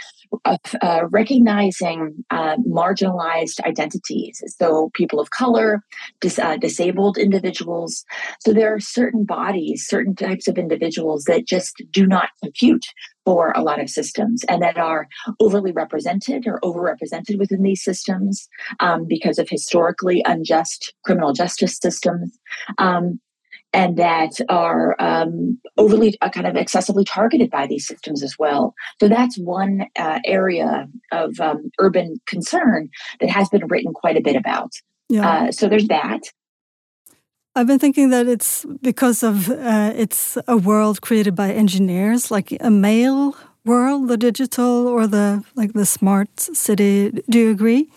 uh, 0.45 0.57
uh, 0.81 1.05
recognizing 1.09 2.25
uh, 2.31 2.57
marginalized 2.57 3.59
identities. 3.61 4.43
So 4.57 4.91
people 4.93 5.19
of 5.19 5.29
color 5.29 5.83
dis- 6.19 6.39
uh, 6.39 6.57
disabled 6.57 7.17
individuals. 7.17 8.05
So 8.39 8.53
there 8.53 8.73
are 8.73 8.79
certain 8.79 9.23
bodies 9.23 9.85
certain 9.87 10.15
types 10.15 10.47
of 10.47 10.57
individuals 10.57 11.25
that 11.25 11.34
that 11.35 11.47
just 11.47 11.83
do 11.91 12.05
not 12.05 12.29
compute 12.41 12.85
for 13.25 13.51
a 13.55 13.61
lot 13.61 13.81
of 13.81 13.89
systems 13.89 14.43
and 14.47 14.61
that 14.61 14.77
are 14.77 15.07
overly 15.39 15.71
represented 15.71 16.45
or 16.47 16.59
overrepresented 16.61 17.37
within 17.37 17.63
these 17.63 17.83
systems 17.83 18.47
um, 18.79 19.05
because 19.07 19.37
of 19.37 19.49
historically 19.49 20.23
unjust 20.25 20.93
criminal 21.03 21.33
justice 21.33 21.77
systems. 21.81 22.37
Um, 22.77 23.19
and 23.73 23.97
that 23.97 24.39
are 24.47 24.95
um, 24.99 25.59
overly 25.77 26.17
uh, 26.21 26.29
kind 26.29 26.47
of 26.47 26.55
excessively 26.55 27.03
targeted 27.03 27.51
by 27.51 27.67
these 27.67 27.85
systems 27.85 28.23
as 28.23 28.35
well. 28.39 28.73
So 29.01 29.09
that's 29.09 29.37
one 29.37 29.87
uh, 29.97 30.19
area 30.23 30.87
of 31.11 31.37
um, 31.41 31.69
urban 31.79 32.15
concern 32.25 32.89
that 33.19 33.29
has 33.29 33.49
been 33.49 33.67
written 33.67 33.91
quite 33.93 34.15
a 34.15 34.21
bit 34.21 34.37
about. 34.37 34.71
Yeah. 35.09 35.29
Uh, 35.29 35.51
so 35.51 35.67
there's 35.67 35.89
that. 35.89 36.21
I've 37.55 37.67
been 37.67 37.79
thinking 37.79 38.09
that 38.09 38.27
it's 38.27 38.65
because 38.81 39.23
of 39.23 39.49
uh, 39.49 39.93
it's 39.95 40.37
a 40.47 40.57
world 40.57 41.01
created 41.01 41.35
by 41.35 41.51
engineers, 41.51 42.29
like 42.29 42.51
a 42.59 42.69
male 42.69 43.35
world, 43.63 44.09
the 44.09 44.17
digital 44.17 44.87
or 44.87 45.07
the 45.07 45.43
like 45.55 45.71
the 45.73 45.85
smart 45.85 46.37
city. 46.39 47.11
Do 47.29 47.39
you 47.39 47.51
agree? 47.51 47.87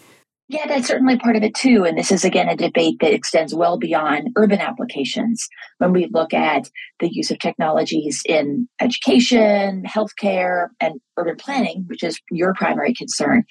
Yeah, 0.50 0.66
that's 0.66 0.88
certainly 0.88 1.18
part 1.18 1.36
of 1.36 1.42
it 1.42 1.54
too. 1.54 1.84
And 1.84 1.98
this 1.98 2.10
is 2.10 2.24
again 2.24 2.48
a 2.48 2.56
debate 2.56 3.00
that 3.00 3.12
extends 3.12 3.54
well 3.54 3.76
beyond 3.76 4.30
urban 4.34 4.60
applications. 4.60 5.46
When 5.76 5.92
we 5.92 6.08
look 6.10 6.32
at 6.32 6.70
the 7.00 7.12
use 7.12 7.30
of 7.30 7.38
technologies 7.38 8.22
in 8.26 8.66
education, 8.80 9.82
healthcare, 9.84 10.68
and 10.80 11.02
urban 11.18 11.36
planning, 11.36 11.84
which 11.86 12.02
is 12.02 12.18
your 12.30 12.54
primary 12.54 12.94
concern, 12.94 13.44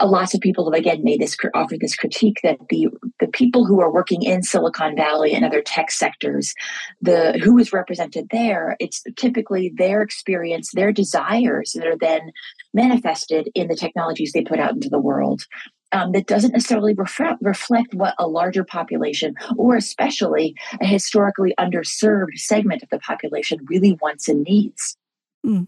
lots 0.00 0.32
of 0.32 0.40
people 0.40 0.70
have 0.70 0.78
again 0.78 1.02
made 1.02 1.20
this 1.20 1.36
offered 1.54 1.80
this 1.80 1.96
critique 1.96 2.38
that 2.44 2.58
the 2.70 2.86
the 3.18 3.26
people 3.26 3.66
who 3.66 3.80
are 3.80 3.92
working 3.92 4.22
in 4.22 4.44
Silicon 4.44 4.94
Valley 4.94 5.34
and 5.34 5.44
other 5.44 5.60
tech 5.60 5.90
sectors, 5.90 6.54
the 7.00 7.36
who 7.42 7.58
is 7.58 7.72
represented 7.72 8.28
there, 8.30 8.76
it's 8.78 9.02
typically 9.16 9.72
their 9.76 10.02
experience, 10.02 10.70
their 10.72 10.92
desires 10.92 11.72
that 11.72 11.86
are 11.86 11.98
then 11.98 12.30
manifested 12.72 13.50
in 13.56 13.66
the 13.66 13.74
technologies 13.74 14.30
they 14.32 14.44
put 14.44 14.60
out 14.60 14.72
into 14.72 14.88
the 14.88 15.00
world. 15.00 15.42
Um, 15.92 16.12
that 16.12 16.26
doesn't 16.26 16.52
necessarily 16.52 16.94
reflect, 16.94 17.42
reflect 17.42 17.92
what 17.92 18.14
a 18.18 18.26
larger 18.26 18.64
population, 18.64 19.34
or 19.58 19.76
especially 19.76 20.54
a 20.80 20.86
historically 20.86 21.54
underserved 21.58 22.38
segment 22.38 22.82
of 22.82 22.88
the 22.88 22.98
population, 22.98 23.58
really 23.68 23.98
wants 24.00 24.26
and 24.26 24.42
needs. 24.42 24.96
Mm. 25.44 25.66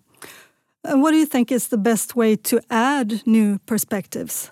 And 0.84 1.02
what 1.02 1.10
do 1.10 1.18
you 1.18 1.26
think 1.26 1.52
is 1.52 1.68
the 1.68 1.78
best 1.78 2.16
way 2.16 2.36
to 2.36 2.60
add 2.70 3.26
new 3.26 3.58
perspectives? 3.66 4.50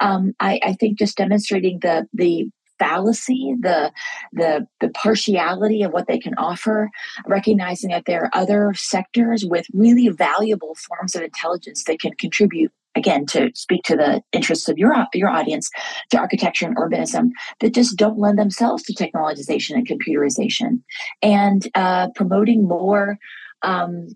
Um, 0.00 0.34
I, 0.40 0.60
I, 0.62 0.72
think 0.74 0.98
just 0.98 1.16
demonstrating 1.16 1.78
the 1.80 2.06
the 2.12 2.50
fallacy, 2.78 3.54
the, 3.60 3.92
the, 4.32 4.66
the 4.80 4.88
partiality 4.90 5.82
of 5.82 5.92
what 5.92 6.06
they 6.06 6.18
can 6.18 6.34
offer, 6.34 6.90
recognizing 7.26 7.90
that 7.90 8.04
there 8.06 8.24
are 8.24 8.30
other 8.34 8.74
sectors 8.74 9.44
with 9.44 9.66
really 9.72 10.08
valuable 10.08 10.74
forms 10.74 11.14
of 11.14 11.22
intelligence 11.22 11.84
that 11.84 12.00
can 12.00 12.12
contribute 12.14 12.72
again 12.96 13.26
to 13.26 13.50
speak 13.54 13.82
to 13.84 13.96
the 13.96 14.22
interests 14.32 14.68
of 14.68 14.78
your 14.78 14.94
your 15.14 15.28
audience 15.28 15.70
to 16.10 16.18
architecture 16.18 16.66
and 16.66 16.76
urbanism 16.76 17.30
that 17.60 17.74
just 17.74 17.96
don't 17.96 18.18
lend 18.18 18.38
themselves 18.38 18.82
to 18.84 18.94
technologization 18.94 19.74
and 19.74 19.86
computerization 19.86 20.80
and 21.22 21.68
uh, 21.74 22.08
promoting 22.14 22.66
more 22.66 23.18
um, 23.62 24.08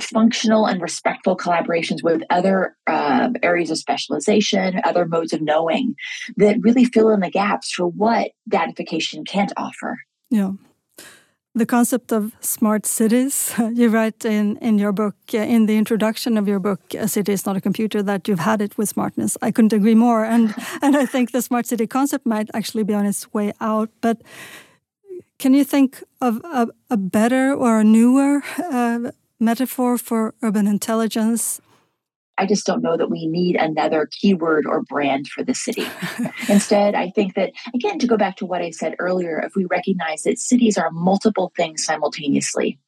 functional 0.00 0.66
and 0.66 0.82
respectful 0.82 1.36
collaborations 1.36 2.02
with 2.02 2.22
other 2.30 2.76
uh, 2.86 3.30
areas 3.42 3.70
of 3.70 3.78
specialization, 3.78 4.80
other 4.84 5.06
modes 5.06 5.32
of 5.32 5.40
knowing 5.40 5.94
that 6.36 6.60
really 6.60 6.84
fill 6.84 7.10
in 7.10 7.20
the 7.20 7.30
gaps 7.30 7.72
for 7.72 7.86
what 7.86 8.32
datification 8.48 9.24
can't 9.24 9.52
offer. 9.56 9.96
Yeah. 10.30 10.52
The 11.56 11.64
concept 11.64 12.12
of 12.12 12.32
smart 12.42 12.84
cities, 12.84 13.54
you 13.72 13.88
write 13.88 14.26
in, 14.26 14.58
in 14.58 14.78
your 14.78 14.92
book, 14.92 15.14
uh, 15.32 15.38
in 15.38 15.64
the 15.64 15.78
introduction 15.78 16.36
of 16.36 16.46
your 16.46 16.58
book, 16.58 16.80
A 16.92 17.08
City 17.08 17.32
is 17.32 17.46
Not 17.46 17.56
a 17.56 17.62
Computer, 17.62 18.02
that 18.02 18.28
you've 18.28 18.40
had 18.40 18.60
it 18.60 18.76
with 18.76 18.90
smartness. 18.90 19.38
I 19.40 19.52
couldn't 19.52 19.72
agree 19.72 19.94
more. 19.94 20.22
And, 20.22 20.54
and 20.82 20.94
I 20.94 21.06
think 21.06 21.32
the 21.32 21.40
smart 21.40 21.64
city 21.64 21.86
concept 21.86 22.26
might 22.26 22.50
actually 22.52 22.82
be 22.82 22.92
on 22.92 23.06
its 23.06 23.32
way 23.32 23.54
out. 23.58 23.88
But 24.02 24.20
can 25.38 25.54
you 25.54 25.64
think 25.64 26.04
of 26.20 26.42
a, 26.44 26.68
a 26.90 26.98
better 26.98 27.54
or 27.54 27.80
a 27.80 27.84
newer 27.84 28.42
uh, 28.58 29.12
metaphor 29.40 29.96
for 29.96 30.34
urban 30.42 30.66
intelligence? 30.66 31.62
I 32.38 32.46
just 32.46 32.66
don't 32.66 32.82
know 32.82 32.96
that 32.96 33.10
we 33.10 33.26
need 33.26 33.56
another 33.56 34.08
keyword 34.10 34.66
or 34.66 34.82
brand 34.82 35.28
for 35.28 35.42
the 35.42 35.54
city. 35.54 35.86
Instead, 36.48 36.94
I 36.94 37.10
think 37.10 37.34
that, 37.34 37.52
again, 37.74 37.98
to 37.98 38.06
go 38.06 38.16
back 38.16 38.36
to 38.36 38.46
what 38.46 38.62
I 38.62 38.70
said 38.70 38.94
earlier, 38.98 39.40
if 39.40 39.56
we 39.56 39.64
recognize 39.66 40.22
that 40.22 40.38
cities 40.38 40.76
are 40.76 40.90
multiple 40.90 41.52
things 41.56 41.84
simultaneously, 41.84 42.78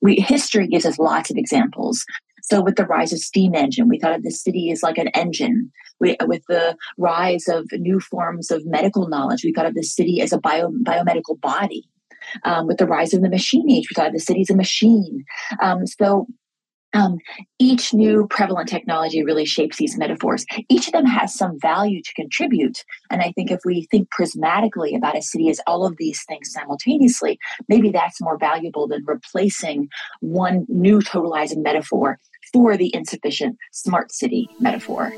we, 0.00 0.16
history 0.16 0.66
gives 0.68 0.86
us 0.86 0.98
lots 0.98 1.30
of 1.30 1.36
examples. 1.36 2.04
So, 2.42 2.60
with 2.60 2.76
the 2.76 2.86
rise 2.86 3.12
of 3.12 3.18
steam 3.20 3.54
engine, 3.54 3.88
we 3.88 3.98
thought 3.98 4.14
of 4.14 4.22
the 4.22 4.30
city 4.30 4.70
as 4.70 4.82
like 4.82 4.98
an 4.98 5.08
engine. 5.08 5.70
We, 6.00 6.16
with 6.26 6.42
the 6.48 6.76
rise 6.98 7.48
of 7.48 7.66
new 7.72 8.00
forms 8.00 8.50
of 8.50 8.66
medical 8.66 9.08
knowledge, 9.08 9.44
we 9.44 9.52
thought 9.52 9.66
of 9.66 9.74
the 9.74 9.82
city 9.82 10.20
as 10.20 10.32
a 10.32 10.38
bio, 10.38 10.70
biomedical 10.70 11.40
body. 11.40 11.88
Um, 12.44 12.66
with 12.66 12.78
the 12.78 12.86
rise 12.86 13.12
of 13.12 13.20
the 13.20 13.28
machine 13.28 13.70
age, 13.70 13.88
we 13.90 13.94
thought 13.94 14.08
of 14.08 14.14
the 14.14 14.18
city 14.18 14.40
as 14.40 14.50
a 14.50 14.56
machine. 14.56 15.24
Um, 15.60 15.86
so 15.86 16.26
um, 16.94 17.18
each 17.58 17.92
new 17.92 18.26
prevalent 18.28 18.68
technology 18.68 19.22
really 19.22 19.44
shapes 19.44 19.76
these 19.76 19.98
metaphors. 19.98 20.46
Each 20.68 20.86
of 20.86 20.92
them 20.92 21.06
has 21.06 21.34
some 21.34 21.58
value 21.60 22.00
to 22.02 22.14
contribute. 22.14 22.84
And 23.10 23.20
I 23.20 23.32
think 23.32 23.50
if 23.50 23.60
we 23.64 23.86
think 23.90 24.08
prismatically 24.10 24.96
about 24.96 25.16
a 25.16 25.22
city 25.22 25.50
as 25.50 25.60
all 25.66 25.84
of 25.84 25.96
these 25.98 26.24
things 26.24 26.52
simultaneously, 26.52 27.38
maybe 27.68 27.90
that's 27.90 28.20
more 28.20 28.38
valuable 28.38 28.86
than 28.86 29.04
replacing 29.06 29.88
one 30.20 30.66
new 30.68 31.00
totalizing 31.00 31.62
metaphor 31.62 32.18
for 32.52 32.76
the 32.76 32.94
insufficient 32.94 33.56
smart 33.72 34.12
city 34.12 34.48
metaphor. 34.60 35.12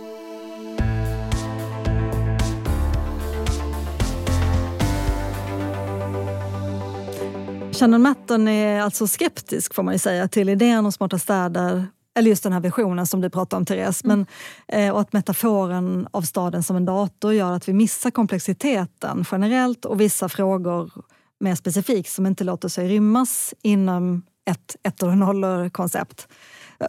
Shannon 7.79 8.03
Matton 8.03 8.49
är 8.49 8.81
alltså 8.81 9.07
skeptisk 9.07 9.75
får 9.75 9.83
man 9.83 9.95
ju 9.95 9.99
säga 9.99 10.29
till 10.29 10.49
idén 10.49 10.87
om 10.87 10.93
smarta 10.93 11.19
städer 11.19 11.87
eller 12.19 12.31
just 12.31 12.43
den 12.43 12.53
här 12.53 12.61
visionen 12.61 13.07
som 13.07 13.21
du 13.21 13.31
pratade 13.31 13.59
om 13.61 13.67
Therese. 13.67 14.05
Mm. 14.05 14.27
Men, 14.69 14.87
eh, 14.87 14.95
och 14.95 15.01
att 15.01 15.13
metaforen 15.13 16.09
av 16.11 16.23
staden 16.23 16.63
som 16.63 16.77
en 16.77 16.85
dator 16.85 17.33
gör 17.35 17.53
att 17.53 17.69
vi 17.69 17.73
missar 17.73 18.11
komplexiteten 18.11 19.25
generellt 19.33 19.85
och 19.85 20.01
vissa 20.01 20.29
frågor 20.29 20.93
mer 21.41 21.55
specifikt 21.55 22.13
som 22.13 22.27
inte 22.27 22.45
låter 22.45 22.69
sig 22.69 22.89
rymmas 22.89 23.55
inom 23.63 24.23
ett 24.51 24.77
ettor 24.83 25.09
och 25.09 25.19
nollor-koncept. 25.19 26.29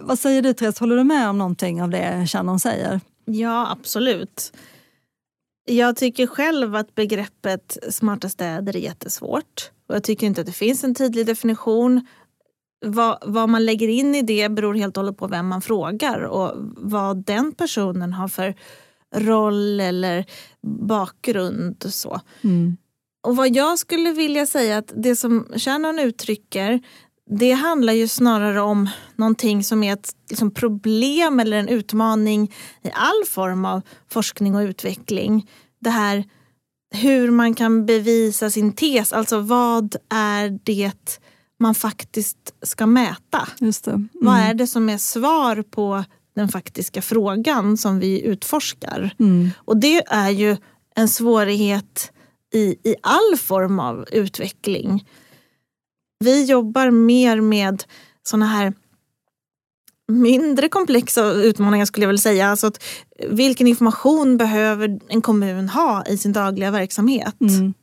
Vad 0.02 0.20
säger 0.20 0.42
du 0.42 0.54
Therese, 0.54 0.80
håller 0.80 0.96
du 0.96 1.04
med 1.04 1.30
om 1.30 1.38
någonting 1.38 1.82
av 1.82 1.90
det 1.90 2.28
Shannon 2.28 2.60
säger? 2.60 3.00
Ja, 3.26 3.72
absolut. 3.72 4.54
Jag 5.66 5.96
tycker 5.96 6.28
själv 6.28 6.76
att 6.76 6.96
begreppet 6.96 7.78
smarta 7.90 8.30
städer 8.30 8.76
är 8.76 8.80
jättesvårt. 8.80 9.72
Och 9.88 9.96
jag 9.96 10.04
tycker 10.04 10.28
inte 10.28 10.42
att 10.42 10.48
det 10.48 10.54
finns 10.54 10.84
en 10.84 10.96
tydlig 10.96 11.26
definition. 11.26 12.08
Vad, 12.86 13.18
vad, 13.26 13.50
man 13.50 13.66
lägger 13.66 13.88
in 13.88 14.16
i 14.16 14.22
det 14.22 14.50
beror 14.50 14.74
helt 14.74 14.98
och 14.98 15.04
hållet 15.04 15.18
på 15.18 15.28
vem 15.28 15.48
man 15.48 15.62
frågar 15.62 16.20
och 16.20 16.52
vad 16.78 17.26
den 17.26 17.52
personen 17.54 18.14
har 18.14 18.28
för 18.28 18.56
roll 19.16 19.80
eller 19.80 20.26
bakgrund. 20.88 21.84
Och 21.86 21.94
så. 21.94 22.22
Mm. 22.42 22.78
Och 23.24 23.36
vad 23.36 23.56
jag 23.56 23.80
skulle 23.80 24.12
vilja 24.12 24.46
säga 24.46 24.78
att 24.78 24.94
det 24.96 25.16
som 25.16 25.48
Shannon 25.56 26.00
uttrycker 26.00 26.82
det 27.30 27.52
handlar 27.52 27.94
ju 27.94 28.08
snarare 28.08 28.62
om 28.62 28.90
någonting 29.16 29.64
som 29.64 29.84
är 29.84 29.94
ett 29.94 30.16
liksom, 30.30 30.52
problem 30.52 31.40
eller 31.40 31.58
en 31.58 31.68
utmaning 31.68 32.54
i 32.82 32.90
all 32.94 33.26
form 33.28 33.66
av 33.66 33.82
forskning 34.10 34.56
och 34.56 34.62
utveckling. 34.62 35.50
Det 35.80 35.90
här 35.90 36.24
hur 36.92 37.32
man 37.32 37.54
kan 37.54 37.86
bevisa 37.86 38.50
sin 38.50 38.74
tes. 38.74 39.14
Alltså 39.14 39.40
vad 39.40 39.96
är 40.10 40.60
det 40.64 41.20
man 41.60 41.76
faktiskt 41.76 42.38
ska 42.62 42.86
mäta? 42.86 43.48
Just 43.60 43.86
det. 43.86 43.92
Mm. 43.92 44.10
Vad 44.14 44.38
är 44.38 44.54
det 44.54 44.68
som 44.68 44.90
är 44.90 44.98
svar 44.98 45.62
på 45.62 46.04
den 46.36 46.50
faktiska 46.50 47.02
frågan 47.02 47.78
som 47.78 48.00
vi 48.00 48.22
utforskar? 48.22 49.16
Mm. 49.20 49.50
Och 49.58 49.78
det 49.78 50.04
är 50.08 50.30
ju 50.30 50.58
en 50.96 51.08
svårighet 51.08 52.12
i, 52.54 52.60
i 52.60 52.96
all 53.02 53.38
form 53.38 53.80
av 53.80 54.06
utveckling. 54.12 55.08
Vi 56.20 56.46
jobbar 56.46 56.92
mer 56.92 57.42
med 57.42 57.84
såna 58.24 58.46
här 58.46 58.74
mindre 60.08 60.70
komplexa 60.70 61.32
utmaningar 61.32 61.86
skulle 61.86 62.04
jag 62.04 62.10
vilja 62.10 62.22
säga. 62.22 62.48
Alltså 62.48 62.68
att, 62.68 62.84
vilken 63.30 63.68
information 63.68 64.38
behöver 64.38 65.00
en 65.08 65.22
kommun 65.22 65.70
ha 65.70 66.06
i 66.06 66.18
sin 66.18 66.34
dagliga 66.34 66.72
verksamhet? 66.72 67.42
Mm. 67.42 67.74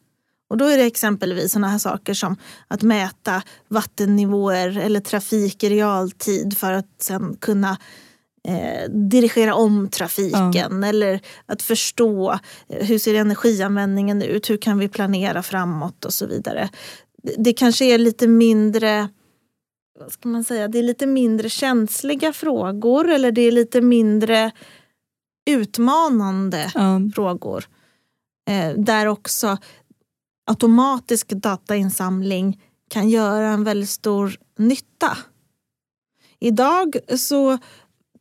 Och 0.50 0.56
då 0.56 0.64
är 0.64 0.78
det 0.78 0.84
exempelvis 0.84 1.52
sådana 1.52 1.68
här 1.68 1.78
saker 1.78 2.14
som 2.14 2.36
att 2.68 2.82
mäta 2.82 3.42
vattennivåer 3.68 4.78
eller 4.78 5.00
trafik 5.00 5.64
i 5.64 5.70
realtid 5.70 6.58
för 6.58 6.72
att 6.72 6.88
sen 6.98 7.36
kunna 7.40 7.78
eh, 8.48 8.90
dirigera 8.90 9.54
om 9.54 9.88
trafiken 9.88 10.72
mm. 10.72 10.84
eller 10.84 11.20
att 11.46 11.62
förstå 11.62 12.32
eh, 12.68 12.86
hur 12.86 12.98
ser 12.98 13.14
energianvändningen 13.14 14.22
ut, 14.22 14.50
hur 14.50 14.56
kan 14.56 14.78
vi 14.78 14.88
planera 14.88 15.42
framåt 15.42 16.04
och 16.04 16.14
så 16.14 16.26
vidare. 16.26 16.68
Det, 17.22 17.34
det 17.38 17.52
kanske 17.52 17.84
är 17.84 17.98
lite 17.98 18.28
mindre 18.28 19.08
vad 19.98 20.12
ska 20.12 20.28
man 20.28 20.44
säga, 20.44 20.68
det 20.68 20.78
är 20.78 20.82
lite 20.82 21.06
mindre 21.06 21.48
känsliga 21.48 22.32
frågor 22.32 23.08
eller 23.08 23.32
det 23.32 23.42
är 23.42 23.52
lite 23.52 23.80
mindre 23.80 24.52
utmanande 25.50 26.72
mm. 26.74 27.12
frågor. 27.12 27.64
Eh, 28.50 28.74
där 28.76 29.06
också 29.06 29.58
automatisk 30.46 31.28
datainsamling 31.28 32.62
kan 32.90 33.08
göra 33.08 33.48
en 33.48 33.64
väldigt 33.64 33.90
stor 33.90 34.36
nytta. 34.58 35.18
Idag 36.38 36.96
så 37.16 37.58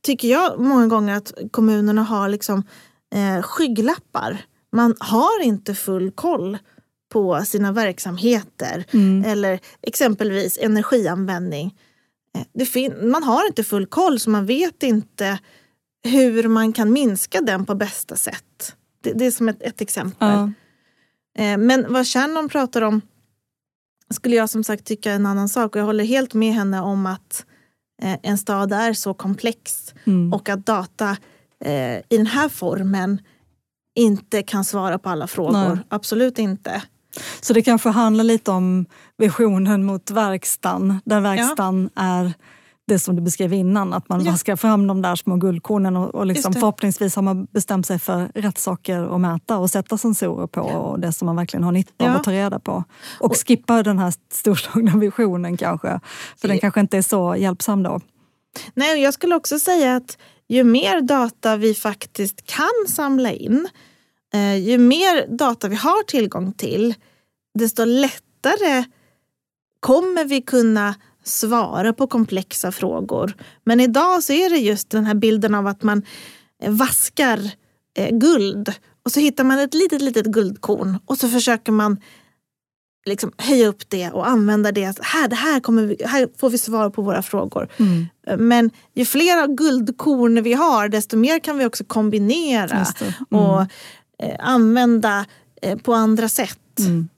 tycker 0.01 0.27
jag 0.27 0.59
många 0.59 0.87
gånger 0.87 1.15
att 1.15 1.33
kommunerna 1.51 2.03
har 2.03 2.29
liksom, 2.29 2.63
eh, 3.15 3.41
skygglappar. 3.41 4.45
Man 4.71 4.95
har 4.99 5.43
inte 5.43 5.75
full 5.75 6.11
koll 6.11 6.57
på 7.13 7.45
sina 7.45 7.71
verksamheter 7.71 8.85
mm. 8.91 9.25
eller 9.25 9.59
exempelvis 9.81 10.57
energianvändning. 10.61 11.75
Eh, 12.65 12.91
man 13.03 13.23
har 13.23 13.47
inte 13.47 13.63
full 13.63 13.85
koll 13.85 14.19
så 14.19 14.29
man 14.29 14.45
vet 14.45 14.83
inte 14.83 15.39
hur 16.03 16.47
man 16.47 16.73
kan 16.73 16.93
minska 16.93 17.41
den 17.41 17.65
på 17.65 17.75
bästa 17.75 18.15
sätt. 18.15 18.75
Det, 19.03 19.13
det 19.13 19.25
är 19.25 19.31
som 19.31 19.49
ett, 19.49 19.61
ett 19.61 19.81
exempel. 19.81 20.27
Ja. 20.27 20.51
Eh, 21.43 21.57
men 21.57 21.93
vad 21.93 22.07
Shannon 22.07 22.49
pratar 22.49 22.81
om 22.81 23.01
skulle 24.09 24.35
jag 24.35 24.49
som 24.49 24.63
sagt 24.63 24.85
tycka 24.85 25.11
en 25.11 25.25
annan 25.25 25.49
sak 25.49 25.75
och 25.75 25.81
jag 25.81 25.85
håller 25.85 26.03
helt 26.03 26.33
med 26.33 26.53
henne 26.53 26.81
om 26.81 27.05
att 27.05 27.45
eh, 28.01 28.17
en 28.23 28.37
stad 28.37 28.73
är 28.73 28.93
så 28.93 29.13
komplex 29.13 29.93
mm. 30.03 30.33
och 30.33 30.49
att 30.49 30.65
data 30.65 31.17
i 32.09 32.17
den 32.17 32.27
här 32.27 32.49
formen 32.49 33.21
inte 33.95 34.43
kan 34.43 34.65
svara 34.65 34.99
på 34.99 35.09
alla 35.09 35.27
frågor. 35.27 35.75
Nej. 35.75 35.77
Absolut 35.89 36.39
inte. 36.39 36.83
Så 37.41 37.53
det 37.53 37.61
kanske 37.61 37.89
handlar 37.89 38.23
lite 38.23 38.51
om 38.51 38.85
visionen 39.17 39.83
mot 39.83 40.11
verkstaden, 40.11 41.01
där 41.05 41.21
verkstaden 41.21 41.89
ja. 41.95 42.01
är 42.01 42.33
det 42.87 42.99
som 42.99 43.15
du 43.15 43.21
beskrev 43.21 43.53
innan, 43.53 43.93
att 43.93 44.09
man 44.09 44.25
ja. 44.25 44.31
vaskar 44.31 44.55
fram 44.55 44.87
de 44.87 45.01
där 45.01 45.15
små 45.15 45.35
guldkornen 45.35 45.97
och, 45.97 46.15
och 46.15 46.25
liksom 46.25 46.53
förhoppningsvis 46.53 47.15
har 47.15 47.23
man 47.23 47.45
bestämt 47.51 47.87
sig 47.87 47.99
för 47.99 48.31
rätt 48.35 48.57
saker 48.57 49.15
att 49.15 49.21
mäta 49.21 49.57
och 49.57 49.69
sätta 49.69 49.97
sensorer 49.97 50.47
på 50.47 50.59
ja. 50.59 50.77
och 50.77 50.99
det 50.99 51.13
som 51.13 51.25
man 51.25 51.35
verkligen 51.35 51.63
har 51.63 51.71
nytta 51.71 52.05
av 52.05 52.11
ja. 52.11 52.15
att 52.15 52.23
ta 52.23 52.31
reda 52.31 52.59
på. 52.59 52.83
Och, 53.19 53.31
och 53.31 53.47
skippa 53.47 53.83
den 53.83 53.99
här 53.99 54.13
storslagna 54.31 54.97
visionen 54.97 55.57
kanske, 55.57 55.99
för 56.41 56.47
den 56.47 56.59
kanske 56.59 56.79
inte 56.79 56.97
är 56.97 57.01
så 57.01 57.35
hjälpsam 57.35 57.83
då. 57.83 57.99
Nej, 58.73 59.01
jag 59.01 59.13
skulle 59.13 59.35
också 59.35 59.59
säga 59.59 59.95
att 59.95 60.17
ju 60.47 60.63
mer 60.63 61.01
data 61.01 61.57
vi 61.57 61.73
faktiskt 61.73 62.45
kan 62.45 62.87
samla 62.89 63.31
in, 63.31 63.67
eh, 64.33 64.55
ju 64.55 64.77
mer 64.77 65.37
data 65.37 65.67
vi 65.67 65.75
har 65.75 66.03
tillgång 66.03 66.53
till, 66.53 66.95
desto 67.59 67.85
lättare 67.85 68.83
kommer 69.79 70.25
vi 70.25 70.41
kunna 70.41 70.95
svara 71.23 71.93
på 71.93 72.07
komplexa 72.07 72.71
frågor. 72.71 73.33
Men 73.63 73.79
idag 73.79 74.23
så 74.23 74.33
är 74.33 74.49
det 74.49 74.57
just 74.57 74.89
den 74.89 75.05
här 75.05 75.13
bilden 75.13 75.55
av 75.55 75.67
att 75.67 75.83
man 75.83 76.03
vaskar 76.67 77.51
eh, 77.97 78.17
guld 78.17 78.73
och 79.05 79.11
så 79.11 79.19
hittar 79.19 79.43
man 79.43 79.59
ett 79.59 79.73
litet, 79.73 80.01
litet 80.01 80.25
guldkorn 80.25 80.99
och 81.05 81.17
så 81.17 81.29
försöker 81.29 81.71
man 81.71 81.97
liksom 83.05 83.31
höja 83.37 83.67
upp 83.67 83.89
det 83.89 84.11
och 84.11 84.27
använda 84.27 84.71
det. 84.71 84.99
Här, 85.01 85.27
det 85.27 85.35
här, 85.35 85.59
kommer 85.59 85.85
vi, 85.85 85.97
här 86.05 86.27
får 86.37 86.49
vi 86.49 86.57
svar 86.57 86.89
på 86.89 87.01
våra 87.01 87.21
frågor. 87.21 87.69
Mm. 87.77 88.07
Men 88.37 88.71
ju 88.93 89.05
fler 89.05 89.47
guldkorn 89.47 90.43
vi 90.43 90.53
har 90.53 90.89
desto 90.89 91.17
mer 91.17 91.39
kan 91.39 91.57
vi 91.57 91.65
också 91.65 91.83
kombinera 91.83 92.85
mm. 93.01 93.13
och 93.29 93.61
eh, 93.61 93.67
använda 94.39 95.25
eh, 95.61 95.77
på 95.77 95.93
andra 95.93 96.29
sätt. 96.29 96.79
Mm. 96.79 97.09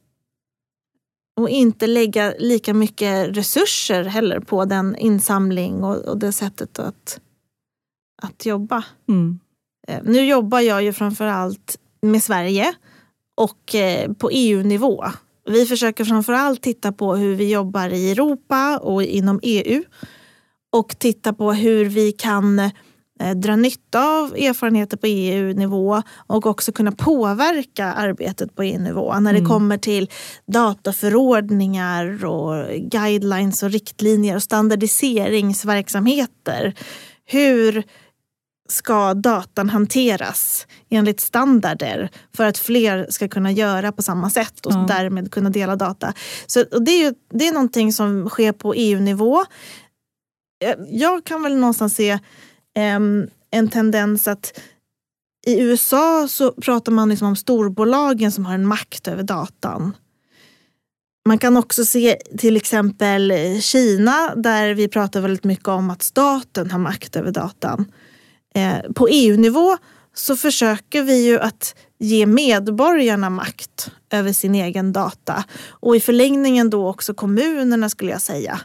Och 1.39 1.49
inte 1.49 1.87
lägga 1.87 2.33
lika 2.39 2.73
mycket 2.73 3.37
resurser 3.37 4.03
heller 4.03 4.39
på 4.39 4.65
den 4.65 4.95
insamling 4.95 5.83
och, 5.83 5.95
och 5.95 6.17
det 6.17 6.31
sättet 6.31 6.79
att, 6.79 7.19
att 8.21 8.45
jobba. 8.45 8.83
Mm. 9.09 9.39
Eh, 9.87 9.99
nu 10.03 10.25
jobbar 10.25 10.59
jag 10.59 10.83
ju 10.83 10.93
framförallt 10.93 11.77
med 12.01 12.23
Sverige 12.23 12.73
och 13.35 13.75
eh, 13.75 14.13
på 14.13 14.29
EU-nivå. 14.33 15.05
Vi 15.45 15.65
försöker 15.65 16.05
framförallt 16.05 16.61
titta 16.61 16.91
på 16.91 17.15
hur 17.15 17.35
vi 17.35 17.51
jobbar 17.51 17.89
i 17.89 18.11
Europa 18.11 18.77
och 18.77 19.03
inom 19.03 19.39
EU 19.43 19.83
och 20.71 20.99
titta 20.99 21.33
på 21.33 21.53
hur 21.53 21.85
vi 21.85 22.11
kan 22.11 22.59
eh, 22.59 22.71
dra 23.35 23.55
nytta 23.55 24.07
av 24.07 24.35
erfarenheter 24.35 24.97
på 24.97 25.07
EU-nivå 25.07 26.01
och 26.27 26.45
också 26.45 26.71
kunna 26.71 26.91
påverka 26.91 27.85
arbetet 27.85 28.55
på 28.55 28.63
EU-nivå 28.63 29.19
när 29.19 29.33
det 29.33 29.39
mm. 29.39 29.49
kommer 29.49 29.77
till 29.77 30.09
dataförordningar 30.47 32.25
och 32.25 32.75
guidelines 32.75 33.63
och 33.63 33.69
riktlinjer 33.69 34.35
och 34.35 34.43
standardiseringsverksamheter. 34.43 36.73
Hur 37.25 37.83
ska 38.67 39.13
datan 39.13 39.69
hanteras 39.69 40.67
enligt 40.89 41.19
standarder 41.19 42.09
för 42.35 42.45
att 42.45 42.57
fler 42.57 43.07
ska 43.09 43.27
kunna 43.27 43.51
göra 43.51 43.91
på 43.91 44.01
samma 44.01 44.29
sätt 44.29 44.65
och 44.65 44.71
mm. 44.71 44.87
därmed 44.87 45.31
kunna 45.31 45.49
dela 45.49 45.75
data. 45.75 46.13
Så, 46.47 46.63
det, 46.63 46.91
är 46.91 47.03
ju, 47.03 47.13
det 47.33 47.47
är 47.47 47.53
någonting 47.53 47.93
som 47.93 48.29
sker 48.29 48.51
på 48.51 48.73
EU-nivå. 48.73 49.45
Eh, 50.63 50.75
jag 50.89 51.23
kan 51.23 51.43
väl 51.43 51.55
någonstans 51.55 51.95
se 51.95 52.19
Ehm, 52.75 53.27
en 53.51 53.69
tendens 53.69 54.27
att 54.27 54.59
i 55.47 55.61
USA 55.61 56.27
så 56.29 56.51
pratar 56.51 56.91
man 56.91 57.09
liksom 57.09 57.27
om 57.27 57.35
storbolagen 57.35 58.31
som 58.31 58.45
har 58.45 58.53
en 58.53 58.67
makt 58.67 59.07
över 59.07 59.23
datan. 59.23 59.95
Man 61.27 61.37
kan 61.37 61.57
också 61.57 61.85
se 61.85 62.17
till 62.37 62.57
exempel 62.57 63.33
Kina 63.61 64.35
där 64.35 64.73
vi 64.73 64.87
pratar 64.87 65.21
väldigt 65.21 65.43
mycket 65.43 65.67
om 65.67 65.89
att 65.89 66.03
staten 66.03 66.71
har 66.71 66.79
makt 66.79 67.15
över 67.15 67.31
datan. 67.31 67.91
Ehm, 68.55 68.93
på 68.93 69.07
EU-nivå 69.07 69.77
så 70.13 70.35
försöker 70.35 71.03
vi 71.03 71.25
ju 71.25 71.39
att 71.39 71.75
ge 71.99 72.25
medborgarna 72.25 73.29
makt 73.29 73.91
över 74.11 74.33
sin 74.33 74.55
egen 74.55 74.93
data. 74.93 75.43
Och 75.69 75.95
i 75.95 75.99
förlängningen 75.99 76.69
då 76.69 76.89
också 76.89 77.13
kommunerna 77.13 77.89
skulle 77.89 78.11
jag 78.11 78.21
säga. 78.21 78.59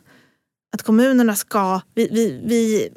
Att 0.72 0.82
kommunerna 0.82 1.36
ska, 1.36 1.80
vi, 1.94 2.08
vi, 2.12 2.40
vi 2.44 2.88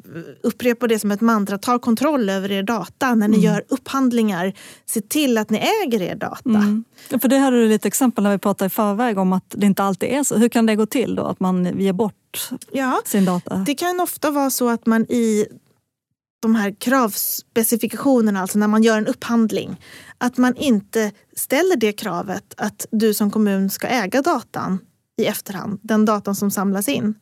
upprepar 0.42 0.88
det 0.88 0.98
som 0.98 1.10
ett 1.10 1.20
mantra, 1.20 1.58
ta 1.58 1.78
kontroll 1.78 2.30
över 2.30 2.52
er 2.52 2.62
data 2.62 3.14
när 3.14 3.28
ni 3.28 3.36
mm. 3.36 3.40
gör 3.40 3.64
upphandlingar. 3.68 4.52
Se 4.86 5.00
till 5.00 5.38
att 5.38 5.50
ni 5.50 5.58
äger 5.58 6.02
er 6.02 6.14
data. 6.14 6.40
Mm. 6.44 6.84
för 7.08 7.28
det 7.28 7.38
hade 7.38 7.56
du 7.56 7.68
lite 7.68 7.88
exempel 7.88 8.24
när 8.24 8.30
vi 8.30 8.38
pratade 8.38 8.66
i 8.66 8.70
förväg 8.70 9.18
om 9.18 9.32
att 9.32 9.44
det 9.48 9.66
inte 9.66 9.82
alltid 9.82 10.08
är 10.08 10.22
så. 10.22 10.36
Hur 10.36 10.48
kan 10.48 10.66
det 10.66 10.76
gå 10.76 10.86
till 10.86 11.14
då 11.14 11.24
att 11.24 11.40
man 11.40 11.80
ger 11.80 11.92
bort 11.92 12.50
ja, 12.72 13.02
sin 13.04 13.24
data? 13.24 13.56
Det 13.56 13.74
kan 13.74 14.00
ofta 14.00 14.30
vara 14.30 14.50
så 14.50 14.68
att 14.68 14.86
man 14.86 15.02
i 15.02 15.46
de 16.44 16.54
här 16.54 16.74
kravspecifikationerna, 16.80 18.40
alltså 18.40 18.58
när 18.58 18.68
man 18.68 18.82
gör 18.82 18.98
en 18.98 19.06
upphandling, 19.06 19.80
att 20.18 20.36
man 20.36 20.56
inte 20.56 21.12
ställer 21.36 21.76
det 21.76 21.92
kravet 21.92 22.54
att 22.56 22.86
du 22.90 23.14
som 23.14 23.30
kommun 23.30 23.70
ska 23.70 23.86
äga 23.86 24.22
datan 24.22 24.78
i 25.16 25.26
efterhand, 25.26 25.78
den 25.82 26.04
datan 26.04 26.34
som 26.34 26.50
samlas 26.50 26.88
in. 26.88 27.14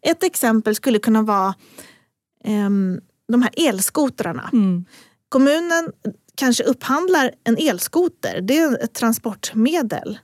Ett 0.00 0.22
exempel 0.22 0.74
skulle 0.74 0.98
kunna 0.98 1.22
vara 1.22 1.54
um, 2.44 3.00
de 3.28 3.42
här 3.42 3.68
elskotrarna. 3.68 4.50
Mm. 4.52 4.84
Kommunen 5.28 5.92
kanske 6.34 6.64
upphandlar 6.64 7.32
en 7.44 7.56
elskoter, 7.58 8.40
det 8.40 8.58
är 8.58 8.84
ett 8.84 8.94
transportmedel. 8.94 10.18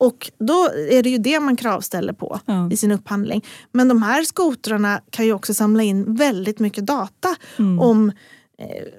Och 0.00 0.30
då 0.38 0.70
är 0.90 1.02
det 1.02 1.10
ju 1.10 1.18
det 1.18 1.40
man 1.40 1.56
kravställer 1.56 2.12
på 2.12 2.40
ja. 2.44 2.70
i 2.72 2.76
sin 2.76 2.92
upphandling. 2.92 3.44
Men 3.72 3.88
de 3.88 4.02
här 4.02 4.22
skotrarna 4.22 5.00
kan 5.10 5.26
ju 5.26 5.32
också 5.32 5.54
samla 5.54 5.82
in 5.82 6.14
väldigt 6.14 6.58
mycket 6.58 6.86
data 6.86 7.36
mm. 7.58 7.80
om 7.80 8.08
eh, 8.08 8.14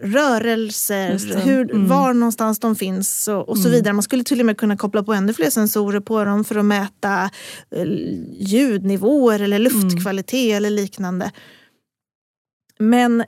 rörelser, 0.01 1.39
hur, 1.41 1.71
mm. 1.71 1.87
var 1.87 2.13
någonstans 2.13 2.59
de 2.59 2.75
finns 2.75 3.27
och, 3.27 3.49
och 3.49 3.57
så 3.57 3.67
mm. 3.67 3.71
vidare. 3.71 3.93
Man 3.93 4.03
skulle 4.03 4.23
till 4.23 4.39
och 4.39 4.45
med 4.45 4.57
kunna 4.57 4.77
koppla 4.77 5.03
på 5.03 5.13
ännu 5.13 5.33
fler 5.33 5.49
sensorer 5.49 5.99
på 5.99 6.23
dem 6.23 6.43
för 6.43 6.55
att 6.55 6.65
mäta 6.65 7.29
eh, 7.75 7.85
ljudnivåer 8.39 9.39
eller 9.39 9.59
luftkvalitet 9.59 10.55
eller 10.55 10.69
liknande. 10.69 11.31
Men 12.79 13.23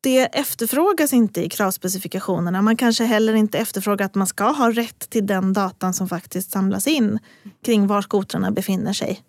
det 0.00 0.20
efterfrågas 0.20 1.12
inte 1.12 1.44
i 1.44 1.48
kravspecifikationerna. 1.48 2.62
Man 2.62 2.76
kanske 2.76 3.04
heller 3.04 3.34
inte 3.34 3.58
efterfrågar 3.58 4.06
att 4.06 4.14
man 4.14 4.26
ska 4.26 4.44
ha 4.44 4.70
rätt 4.70 5.10
till 5.10 5.26
den 5.26 5.52
datan 5.52 5.94
som 5.94 6.08
faktiskt 6.08 6.50
samlas 6.50 6.86
in 6.86 7.18
kring 7.64 7.86
var 7.86 8.02
skotrarna 8.02 8.50
befinner 8.50 8.92
sig. 8.92 9.22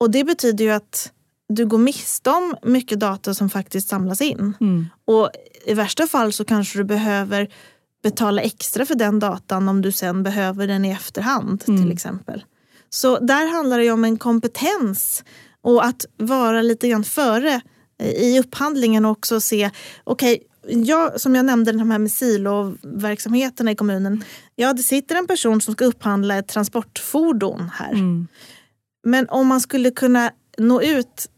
Och 0.00 0.10
det 0.10 0.24
betyder 0.24 0.64
ju 0.64 0.70
att 0.70 1.12
du 1.48 1.66
går 1.66 1.78
miste 1.78 2.30
om 2.30 2.54
mycket 2.62 3.00
data 3.00 3.34
som 3.34 3.50
faktiskt 3.50 3.88
samlas 3.88 4.20
in. 4.20 4.54
Mm. 4.60 4.86
Och 5.04 5.30
i 5.66 5.74
värsta 5.74 6.06
fall 6.06 6.32
så 6.32 6.44
kanske 6.44 6.78
du 6.78 6.84
behöver 6.84 7.48
betala 8.02 8.42
extra 8.42 8.86
för 8.86 8.94
den 8.94 9.18
datan 9.18 9.68
om 9.68 9.82
du 9.82 9.92
sen 9.92 10.22
behöver 10.22 10.66
den 10.66 10.84
i 10.84 10.90
efterhand 10.90 11.64
mm. 11.68 11.82
till 11.82 11.92
exempel. 11.92 12.44
Så 12.90 13.18
där 13.18 13.52
handlar 13.52 13.78
det 13.78 13.90
om 13.90 14.04
en 14.04 14.18
kompetens 14.18 15.24
och 15.62 15.84
att 15.84 16.06
vara 16.16 16.62
lite 16.62 16.88
grann 16.88 17.04
före 17.04 17.60
i 18.02 18.40
upphandlingen 18.40 19.04
också 19.04 19.40
se, 19.40 19.70
okej, 20.04 20.42
okay, 20.64 20.82
ja, 20.84 21.12
som 21.16 21.34
jag 21.34 21.44
nämnde 21.44 21.72
de 21.72 21.90
här 21.90 21.98
med 21.98 22.12
siloverksamheterna 22.12 23.70
i 23.70 23.74
kommunen. 23.74 24.24
Ja, 24.56 24.72
det 24.72 24.82
sitter 24.82 25.16
en 25.16 25.26
person 25.26 25.60
som 25.60 25.74
ska 25.74 25.84
upphandla 25.84 26.36
ett 26.36 26.48
transportfordon 26.48 27.70
här. 27.74 27.92
Mm. 27.92 28.28
Men 29.04 29.28
om 29.28 29.46
man 29.46 29.60
skulle 29.60 29.90
kunna 29.90 30.30
nå 30.58 30.82
ut 30.82 31.30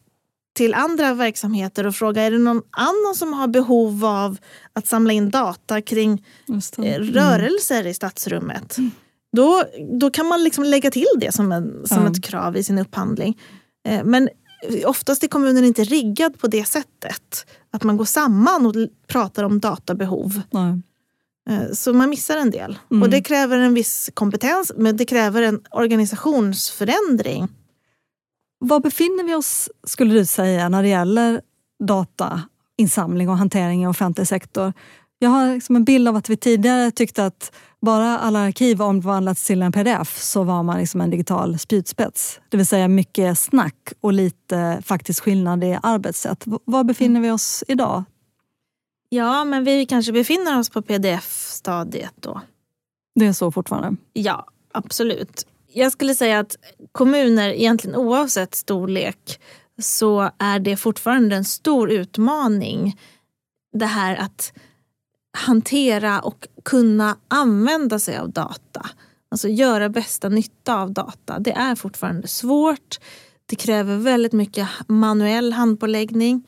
till 0.52 0.74
andra 0.74 1.14
verksamheter 1.14 1.86
och 1.86 1.94
fråga 1.94 2.22
är 2.22 2.30
det 2.30 2.38
någon 2.38 2.62
annan 2.70 3.14
som 3.14 3.32
har 3.32 3.48
behov 3.48 4.04
av 4.04 4.38
att 4.72 4.86
samla 4.86 5.12
in 5.12 5.30
data 5.30 5.82
kring 5.82 6.26
eh, 6.78 6.84
mm. 6.84 7.02
rörelser 7.02 7.86
i 7.86 7.94
stadsrummet. 7.94 8.78
Mm. 8.78 8.90
Då, 9.32 9.64
då 10.00 10.10
kan 10.10 10.26
man 10.26 10.44
liksom 10.44 10.64
lägga 10.64 10.90
till 10.90 11.06
det 11.16 11.32
som, 11.32 11.52
en, 11.52 11.86
som 11.86 12.02
ja. 12.02 12.10
ett 12.10 12.24
krav 12.24 12.56
i 12.56 12.62
sin 12.62 12.78
upphandling. 12.78 13.38
Eh, 13.88 14.04
men 14.04 14.28
oftast 14.84 15.24
är 15.24 15.28
kommunen 15.28 15.64
inte 15.64 15.84
riggad 15.84 16.38
på 16.38 16.46
det 16.46 16.64
sättet. 16.64 17.46
Att 17.70 17.82
man 17.82 17.96
går 17.96 18.04
samman 18.04 18.66
och 18.66 18.74
pratar 19.06 19.44
om 19.44 19.60
databehov. 19.60 20.40
Nej. 20.50 20.82
Eh, 21.50 21.72
så 21.72 21.92
man 21.92 22.10
missar 22.10 22.36
en 22.36 22.50
del. 22.50 22.78
Mm. 22.90 23.02
Och 23.02 23.10
det 23.10 23.22
kräver 23.22 23.58
en 23.58 23.74
viss 23.74 24.10
kompetens, 24.14 24.72
men 24.76 24.96
det 24.96 25.04
kräver 25.04 25.42
en 25.42 25.60
organisationsförändring. 25.70 27.48
Var 28.62 28.80
befinner 28.80 29.24
vi 29.24 29.34
oss, 29.34 29.68
skulle 29.84 30.14
du 30.14 30.26
säga, 30.26 30.68
när 30.68 30.82
det 30.82 30.88
gäller 30.88 31.40
datainsamling 31.84 33.28
och 33.28 33.38
hantering 33.38 33.82
i 33.82 33.86
offentlig 33.86 34.26
sektor? 34.26 34.72
Jag 35.18 35.30
har 35.30 35.54
liksom 35.54 35.76
en 35.76 35.84
bild 35.84 36.08
av 36.08 36.16
att 36.16 36.28
vi 36.28 36.36
tidigare 36.36 36.90
tyckte 36.90 37.26
att 37.26 37.52
bara 37.80 38.18
alla 38.18 38.38
arkiv 38.38 38.82
omvandlats 38.82 39.46
till 39.46 39.62
en 39.62 39.72
pdf 39.72 40.18
så 40.18 40.42
var 40.42 40.62
man 40.62 40.78
liksom 40.78 41.00
en 41.00 41.10
digital 41.10 41.58
spjutspets. 41.58 42.40
Det 42.48 42.56
vill 42.56 42.66
säga 42.66 42.88
mycket 42.88 43.38
snack 43.38 43.92
och 44.00 44.12
lite 44.12 44.82
faktisk 44.84 45.24
skillnad 45.24 45.64
i 45.64 45.78
arbetssätt. 45.82 46.44
Var 46.64 46.84
befinner 46.84 47.20
vi 47.20 47.30
oss 47.30 47.64
idag? 47.68 48.04
Ja, 49.08 49.44
men 49.44 49.64
vi 49.64 49.86
kanske 49.86 50.12
befinner 50.12 50.58
oss 50.58 50.70
på 50.70 50.82
pdf-stadiet 50.82 52.14
då. 52.20 52.40
Det 53.14 53.26
är 53.26 53.32
så 53.32 53.52
fortfarande? 53.52 53.96
Ja, 54.12 54.46
absolut. 54.72 55.46
Jag 55.72 55.92
skulle 55.92 56.14
säga 56.14 56.38
att 56.38 56.56
kommuner, 56.92 57.48
egentligen 57.48 57.96
oavsett 57.96 58.54
storlek, 58.54 59.40
så 59.82 60.30
är 60.38 60.58
det 60.58 60.76
fortfarande 60.76 61.36
en 61.36 61.44
stor 61.44 61.90
utmaning. 61.90 63.00
Det 63.72 63.86
här 63.86 64.16
att 64.16 64.52
hantera 65.32 66.20
och 66.20 66.46
kunna 66.64 67.16
använda 67.28 67.98
sig 67.98 68.18
av 68.18 68.30
data. 68.30 68.86
Alltså 69.30 69.48
göra 69.48 69.88
bästa 69.88 70.28
nytta 70.28 70.76
av 70.76 70.92
data. 70.92 71.38
Det 71.38 71.52
är 71.52 71.74
fortfarande 71.74 72.28
svårt. 72.28 72.98
Det 73.46 73.56
kräver 73.56 73.96
väldigt 73.96 74.32
mycket 74.32 74.68
manuell 74.86 75.52
handpåläggning. 75.52 76.46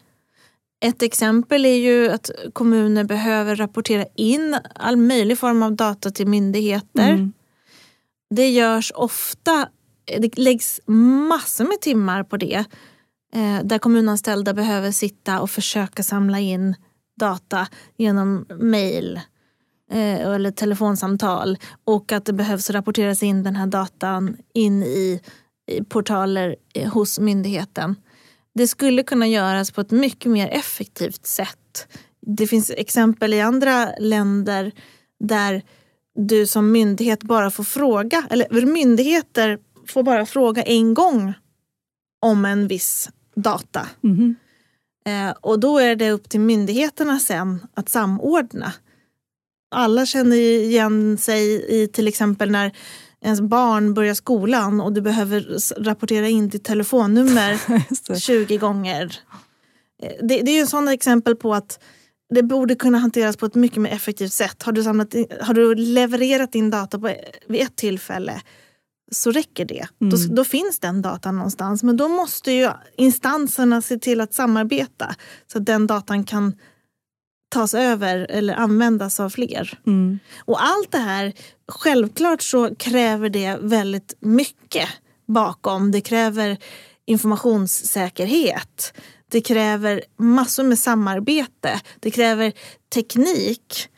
Ett 0.85 1.03
exempel 1.03 1.65
är 1.65 1.77
ju 1.77 2.11
att 2.11 2.31
kommuner 2.53 3.05
behöver 3.05 3.57
rapportera 3.57 4.07
in 4.17 4.57
all 4.75 4.97
möjlig 4.97 5.39
form 5.39 5.63
av 5.63 5.77
data 5.77 6.11
till 6.11 6.27
myndigheter. 6.27 7.11
Mm. 7.11 7.33
Det 8.35 8.51
görs 8.51 8.93
ofta, 8.95 9.69
det 10.19 10.39
läggs 10.39 10.81
massor 11.29 11.65
med 11.65 11.81
timmar 11.81 12.23
på 12.23 12.37
det. 12.37 12.65
Eh, 13.35 13.65
där 13.65 13.79
kommunanställda 13.79 14.55
behöver 14.55 14.91
sitta 14.91 15.41
och 15.41 15.51
försöka 15.51 16.03
samla 16.03 16.39
in 16.39 16.75
data 17.21 17.69
genom 17.97 18.47
mail 18.61 19.21
eh, 19.91 20.21
eller 20.21 20.51
telefonsamtal. 20.51 21.59
Och 21.85 22.13
att 22.13 22.25
det 22.25 22.33
behövs 22.33 22.71
rapporteras 22.71 23.23
in 23.23 23.43
den 23.43 23.57
här 23.57 23.67
datan 23.67 24.37
in 24.55 24.83
i, 24.83 25.21
i 25.71 25.85
portaler 25.85 26.57
eh, 26.75 26.93
hos 26.93 27.19
myndigheten. 27.19 27.97
Det 28.55 28.69
skulle 28.69 29.03
kunna 29.03 29.27
göras 29.27 29.71
på 29.71 29.81
ett 29.81 29.91
mycket 29.91 30.33
mer 30.33 30.49
effektivt 30.49 31.27
sätt. 31.27 31.89
Det 32.27 32.47
finns 32.47 32.71
exempel 32.71 33.35
i 33.35 33.41
andra 33.41 33.89
länder 33.99 34.73
där 35.21 35.63
du 36.15 36.47
som 36.47 36.73
myndighet 36.73 37.23
bara 37.23 37.51
får 37.51 37.65
fråga, 37.65 38.25
eller 38.31 38.67
myndigheter 38.67 39.59
får 39.87 40.03
bara 40.03 40.27
fråga 40.27 40.63
en 40.63 40.95
gång 40.95 41.33
om 42.23 42.45
en 42.45 42.69
viss 42.69 43.11
data. 43.35 43.89
Mm. 44.05 44.35
Eh, 45.07 45.35
och 45.41 45.61
då 45.61 45.79
är 45.79 45.97
det 45.97 46.11
upp 46.11 46.29
till 46.29 46.41
myndigheterna 46.41 47.19
sen 47.19 47.67
att 47.75 47.89
samordna. 47.89 48.73
Alla 49.75 50.07
känner 50.07 50.37
igen 50.37 51.19
sig 51.19 51.67
i 51.69 51.89
till 51.89 52.09
exempel 52.09 52.51
när 52.51 52.73
ens 53.21 53.41
barn 53.41 53.95
börjar 53.95 54.15
skolan 54.15 54.81
och 54.81 54.93
du 54.93 55.01
behöver 55.01 55.59
rapportera 55.85 56.29
in 56.29 56.49
ditt 56.49 56.65
telefonnummer 56.65 57.61
20 58.19 58.57
gånger. 58.57 59.19
Eh, 60.03 60.13
det, 60.23 60.41
det 60.43 60.51
är 60.51 60.61
ju 60.61 60.67
sådana 60.67 60.93
exempel 60.93 61.37
på 61.37 61.55
att 61.55 61.79
det 62.35 62.43
borde 62.43 62.75
kunna 62.75 62.99
hanteras 62.99 63.37
på 63.37 63.47
ett 63.47 63.55
mycket 63.55 63.83
mer 63.83 63.91
effektivt 63.91 64.33
sätt. 64.33 64.63
Har 64.63 64.73
du, 64.73 64.83
samlat 64.83 65.15
in, 65.15 65.27
har 65.41 65.55
du 65.55 65.75
levererat 65.75 66.53
din 66.53 66.71
data 66.71 66.99
på, 66.99 67.15
vid 67.47 67.61
ett 67.61 67.77
tillfälle 67.77 68.43
så 69.11 69.31
räcker 69.31 69.65
det. 69.65 69.87
Mm. 70.01 70.11
Då, 70.11 70.35
då, 70.35 70.45
finns 70.45 70.79
den 70.79 71.03
datan 71.03 71.37
någonstans. 71.37 71.83
Men 71.83 71.97
då 71.97 72.09
måste 72.09 72.53
ju 72.53 72.71
instanserna 72.97 73.83
se 73.83 73.99
till 73.99 74.21
att 74.21 74.35
samarbeta 74.35 75.15
så 75.53 75.59
att 75.59 75.67
den 75.67 75.87
datan 75.87 76.25
kan 76.25 76.55
tas 77.49 77.75
över 77.75 78.27
eller 78.31 78.55
användas 78.55 79.21
av 79.21 79.31
fler. 79.31 79.79
Mm. 79.87 80.19
Och 80.45 80.63
allt 80.63 80.93
det 80.93 80.99
här, 80.99 81.33
självklart 81.69 82.43
så 82.43 82.75
kräver 82.75 83.29
det 83.29 83.59
väldigt 83.61 84.15
mycket 84.21 84.89
bakom. 85.27 85.91
Det 85.91 86.01
kräver 86.01 86.59
informationssäkerhet. 87.07 88.95
Det 89.33 89.41
kräver 89.41 90.03
massor 90.17 90.65
med 90.65 90.79
samarbete. 90.79 91.81
Det 92.01 92.11
kräver 92.11 92.53
teknik. 92.95 93.89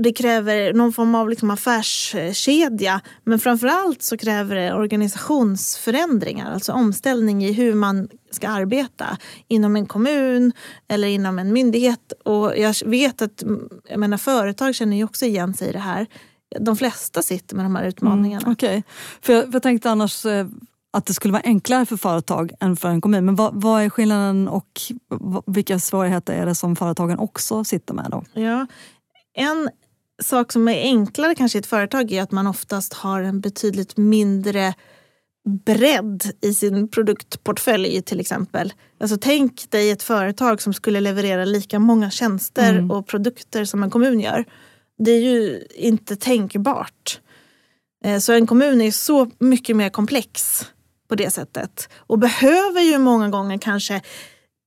Det 0.00 0.12
kräver 0.12 0.72
någon 0.72 0.92
form 0.92 1.14
av 1.14 1.30
liksom 1.30 1.50
affärskedja. 1.50 3.00
Men 3.24 3.38
framförallt 3.38 4.02
så 4.02 4.16
kräver 4.16 4.56
det 4.56 4.74
organisationsförändringar. 4.74 6.52
Alltså 6.52 6.72
omställning 6.72 7.44
i 7.44 7.52
hur 7.52 7.74
man 7.74 8.08
ska 8.30 8.48
arbeta 8.48 9.18
inom 9.48 9.76
en 9.76 9.86
kommun 9.86 10.52
eller 10.88 11.08
inom 11.08 11.38
en 11.38 11.52
myndighet. 11.52 12.12
Och 12.24 12.58
jag 12.58 12.74
vet 12.86 13.22
att 13.22 13.42
mm, 13.42 13.68
jag 13.88 14.00
menar, 14.00 14.16
företag 14.16 14.74
känner 14.74 14.96
ju 14.96 15.04
också 15.04 15.24
igen 15.24 15.54
sig 15.54 15.68
i 15.68 15.72
det 15.72 15.78
här. 15.78 16.06
De 16.60 16.76
flesta 16.76 17.22
sitter 17.22 17.56
med 17.56 17.64
de 17.64 17.76
här 17.76 17.84
utmaningarna. 17.84 18.42
Mm, 18.42 18.52
Okej, 18.52 18.78
okay. 18.78 18.82
för, 19.20 19.42
för 19.42 19.52
jag 19.52 19.62
tänkte 19.62 19.90
annars 19.90 20.26
eh, 20.26 20.46
att 20.98 21.06
det 21.06 21.14
skulle 21.14 21.32
vara 21.32 21.42
enklare 21.44 21.86
för 21.86 21.96
företag 21.96 22.52
än 22.60 22.76
för 22.76 22.88
en 22.88 23.00
kommun. 23.00 23.24
Men 23.24 23.34
vad, 23.34 23.62
vad, 23.62 23.82
är 23.82 23.90
skillnaden 23.90 24.48
och 24.48 24.80
vilka 25.46 25.78
svårigheter 25.78 26.34
är 26.34 26.46
det 26.46 26.54
som 26.54 26.76
företagen 26.76 27.18
också 27.18 27.64
sitter 27.64 27.94
med? 27.94 28.06
Då? 28.10 28.24
Ja, 28.32 28.66
en 29.34 29.70
sak 30.22 30.52
som 30.52 30.68
är 30.68 30.82
enklare 30.82 31.34
kanske 31.34 31.58
i 31.58 31.60
ett 31.60 31.66
företag 31.66 32.12
är 32.12 32.22
att 32.22 32.32
man 32.32 32.46
oftast 32.46 32.92
har 32.92 33.22
en 33.22 33.40
betydligt 33.40 33.96
mindre 33.96 34.74
bredd 35.64 36.30
i 36.40 36.54
sin 36.54 36.88
produktportfölj 36.88 38.02
till 38.02 38.20
exempel. 38.20 38.72
Alltså 39.00 39.16
tänk 39.20 39.70
dig 39.70 39.90
ett 39.90 40.02
företag 40.02 40.62
som 40.62 40.72
skulle 40.72 41.00
leverera 41.00 41.44
lika 41.44 41.78
många 41.78 42.10
tjänster 42.10 42.72
mm. 42.72 42.90
och 42.90 43.06
produkter 43.06 43.64
som 43.64 43.82
en 43.82 43.90
kommun 43.90 44.20
gör. 44.20 44.44
Det 44.98 45.10
är 45.10 45.20
ju 45.20 45.62
inte 45.74 46.16
tänkbart. 46.16 47.20
Eh, 48.04 48.18
så 48.18 48.32
en 48.32 48.46
kommun 48.46 48.80
är 48.80 48.90
så 48.90 49.30
mycket 49.38 49.76
mer 49.76 49.88
komplex 49.88 50.64
på 51.08 51.14
det 51.14 51.30
sättet. 51.30 51.88
Och 51.96 52.18
behöver 52.18 52.80
ju 52.80 52.98
många 52.98 53.28
gånger 53.28 53.58
kanske 53.58 53.94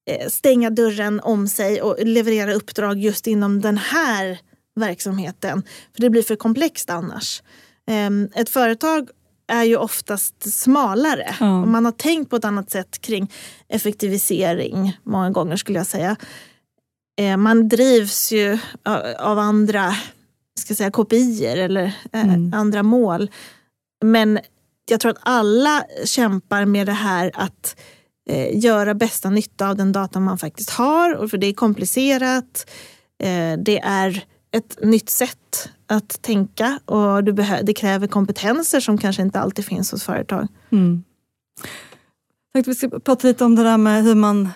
eh, 0.10 0.28
stänga 0.30 0.70
dörren 0.70 1.20
om 1.20 1.48
sig 1.48 1.82
och 1.82 1.96
leverera 2.06 2.54
uppdrag 2.54 3.00
just 3.00 3.28
inom 3.28 3.62
den 3.62 3.78
här 3.78 4.40
verksamheten. 4.76 5.64
För 5.96 6.02
det 6.02 6.10
blir 6.10 6.24
för 6.24 6.36
komplext 6.36 6.90
annars. 6.90 7.44
Ehm, 7.88 8.30
ett 8.36 8.50
företag 8.50 9.10
är 9.48 9.64
ju 9.64 9.78
oftast 9.78 10.54
smalare. 10.54 11.36
Mm. 11.40 11.62
Och 11.62 11.68
man 11.68 11.86
har 11.86 11.92
tänkt 11.92 12.30
på 12.30 12.36
ett 12.36 12.46
annat 12.46 12.72
sätt 12.72 13.02
kring 13.02 13.32
effektivisering 13.70 14.98
många 15.04 15.30
gånger 15.30 15.56
skulle 15.56 15.80
jag 15.80 15.88
säga. 15.88 16.16
Ehm, 17.20 17.42
man 17.42 17.70
drivs 17.70 18.32
ju 18.32 18.58
av 19.20 19.40
andra 19.40 19.96
ska 20.60 20.76
säga, 20.76 20.92
kopior 20.92 21.58
eller 21.58 21.84
eh, 22.12 22.34
mm. 22.34 22.54
andra 22.54 22.84
mål. 22.84 23.32
Men 24.06 24.40
jag 24.90 25.00
tror 25.00 25.12
att 25.12 25.22
alla 25.22 25.84
kämpar 26.06 26.66
med 26.66 26.88
det 26.88 26.92
här 26.92 27.32
att 27.34 27.76
eh, 28.30 28.58
göra 28.64 28.94
bästa 28.94 29.30
nytta 29.30 29.70
av 29.70 29.76
den 29.76 29.92
data 29.92 30.20
man 30.20 30.38
faktiskt 30.38 30.70
har. 30.70 31.16
Och 31.16 31.30
för 31.30 31.38
det 31.38 31.48
är 31.48 31.54
komplicerat. 31.54 32.70
Eh, 33.24 33.58
det 33.58 33.80
är 33.80 34.24
ett 34.52 34.84
nytt 34.84 35.10
sätt 35.10 35.70
att 35.88 36.22
tänka 36.22 36.80
och 36.86 37.24
du 37.24 37.32
det 37.64 37.74
kräver 37.74 38.08
kompetenser 38.08 38.80
som 38.80 38.98
kanske 38.98 39.22
inte 39.22 39.40
alltid 39.40 39.66
finns 39.66 39.92
hos 39.92 40.04
företag. 40.04 40.48
Mm. 40.72 41.04
Jag 42.54 42.66
vi 42.66 42.76
ska 42.76 42.90
prata 42.90 43.28
lite 43.28 43.46
om 43.46 43.56
det 43.56 43.64
där 43.64 43.78
med 43.78 44.04
hur 44.04 44.16
man, 44.16 44.50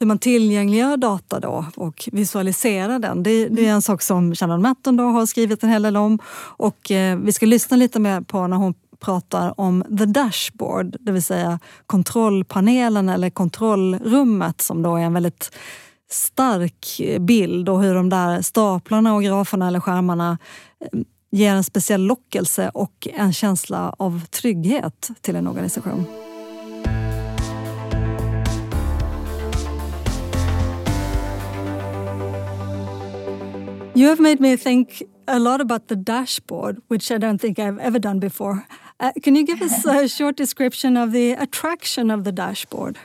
hur 0.00 0.06
man 0.06 0.18
tillgängliggör 0.18 0.96
data 0.96 1.40
då 1.40 1.66
och 1.76 2.08
visualiserar 2.12 2.98
den. 2.98 3.22
Det, 3.22 3.48
det 3.48 3.66
är 3.66 3.72
en 3.72 3.82
sak 3.82 4.02
som 4.02 4.34
Shannon 4.34 4.62
Matton 4.62 4.96
då 4.96 5.04
har 5.04 5.26
skrivit 5.26 5.62
en 5.62 5.70
hel 5.70 5.82
del 5.82 5.96
om 5.96 6.18
och 6.56 6.90
eh, 6.90 7.18
vi 7.18 7.32
ska 7.32 7.46
lyssna 7.46 7.76
lite 7.76 8.00
mer 8.00 8.20
på 8.20 8.46
när 8.46 8.56
hon 8.56 8.74
pratar 9.00 9.60
om 9.60 9.84
the 9.98 10.04
dashboard, 10.04 10.96
det 11.00 11.12
vill 11.12 11.22
säga 11.22 11.58
kontrollpanelen 11.86 13.08
eller 13.08 13.30
kontrollrummet 13.30 14.60
som 14.60 14.82
då 14.82 14.96
är 14.96 15.02
en 15.02 15.14
väldigt 15.14 15.50
stark 16.10 17.00
bild 17.20 17.68
och 17.68 17.82
hur 17.82 17.94
de 17.94 18.08
där 18.08 18.42
staplarna 18.42 19.14
och 19.14 19.22
graferna 19.22 19.68
eller 19.68 19.80
skärmarna 19.80 20.38
eh, 20.80 21.00
ger 21.30 21.54
en 21.54 21.64
speciell 21.64 22.02
lockelse 22.02 22.70
och 22.74 23.08
en 23.14 23.32
känsla 23.32 23.94
av 23.98 24.26
trygghet 24.26 25.10
till 25.20 25.36
en 25.36 25.48
organisation. 25.48 26.06
You 33.94 34.08
have 34.08 34.20
made 34.20 34.40
me 34.40 34.56
think 34.56 35.02
a 35.26 35.38
lot 35.38 35.60
about 35.60 35.88
the 35.88 35.96
dashboard, 35.96 36.80
which 36.88 37.10
I 37.10 37.18
don't 37.18 37.40
think 37.40 37.58
I've 37.58 37.80
ever 37.80 37.98
done 37.98 38.20
before. 38.20 38.64
Uh, 39.00 39.12
can 39.22 39.34
you 39.34 39.44
give 39.44 39.62
us 39.62 39.84
a 39.84 40.08
short 40.18 40.36
description 40.36 40.96
of 40.96 41.12
the 41.12 41.32
attraction 41.32 42.10
of 42.10 42.24
the 42.24 42.32
dashboard? 42.32 42.98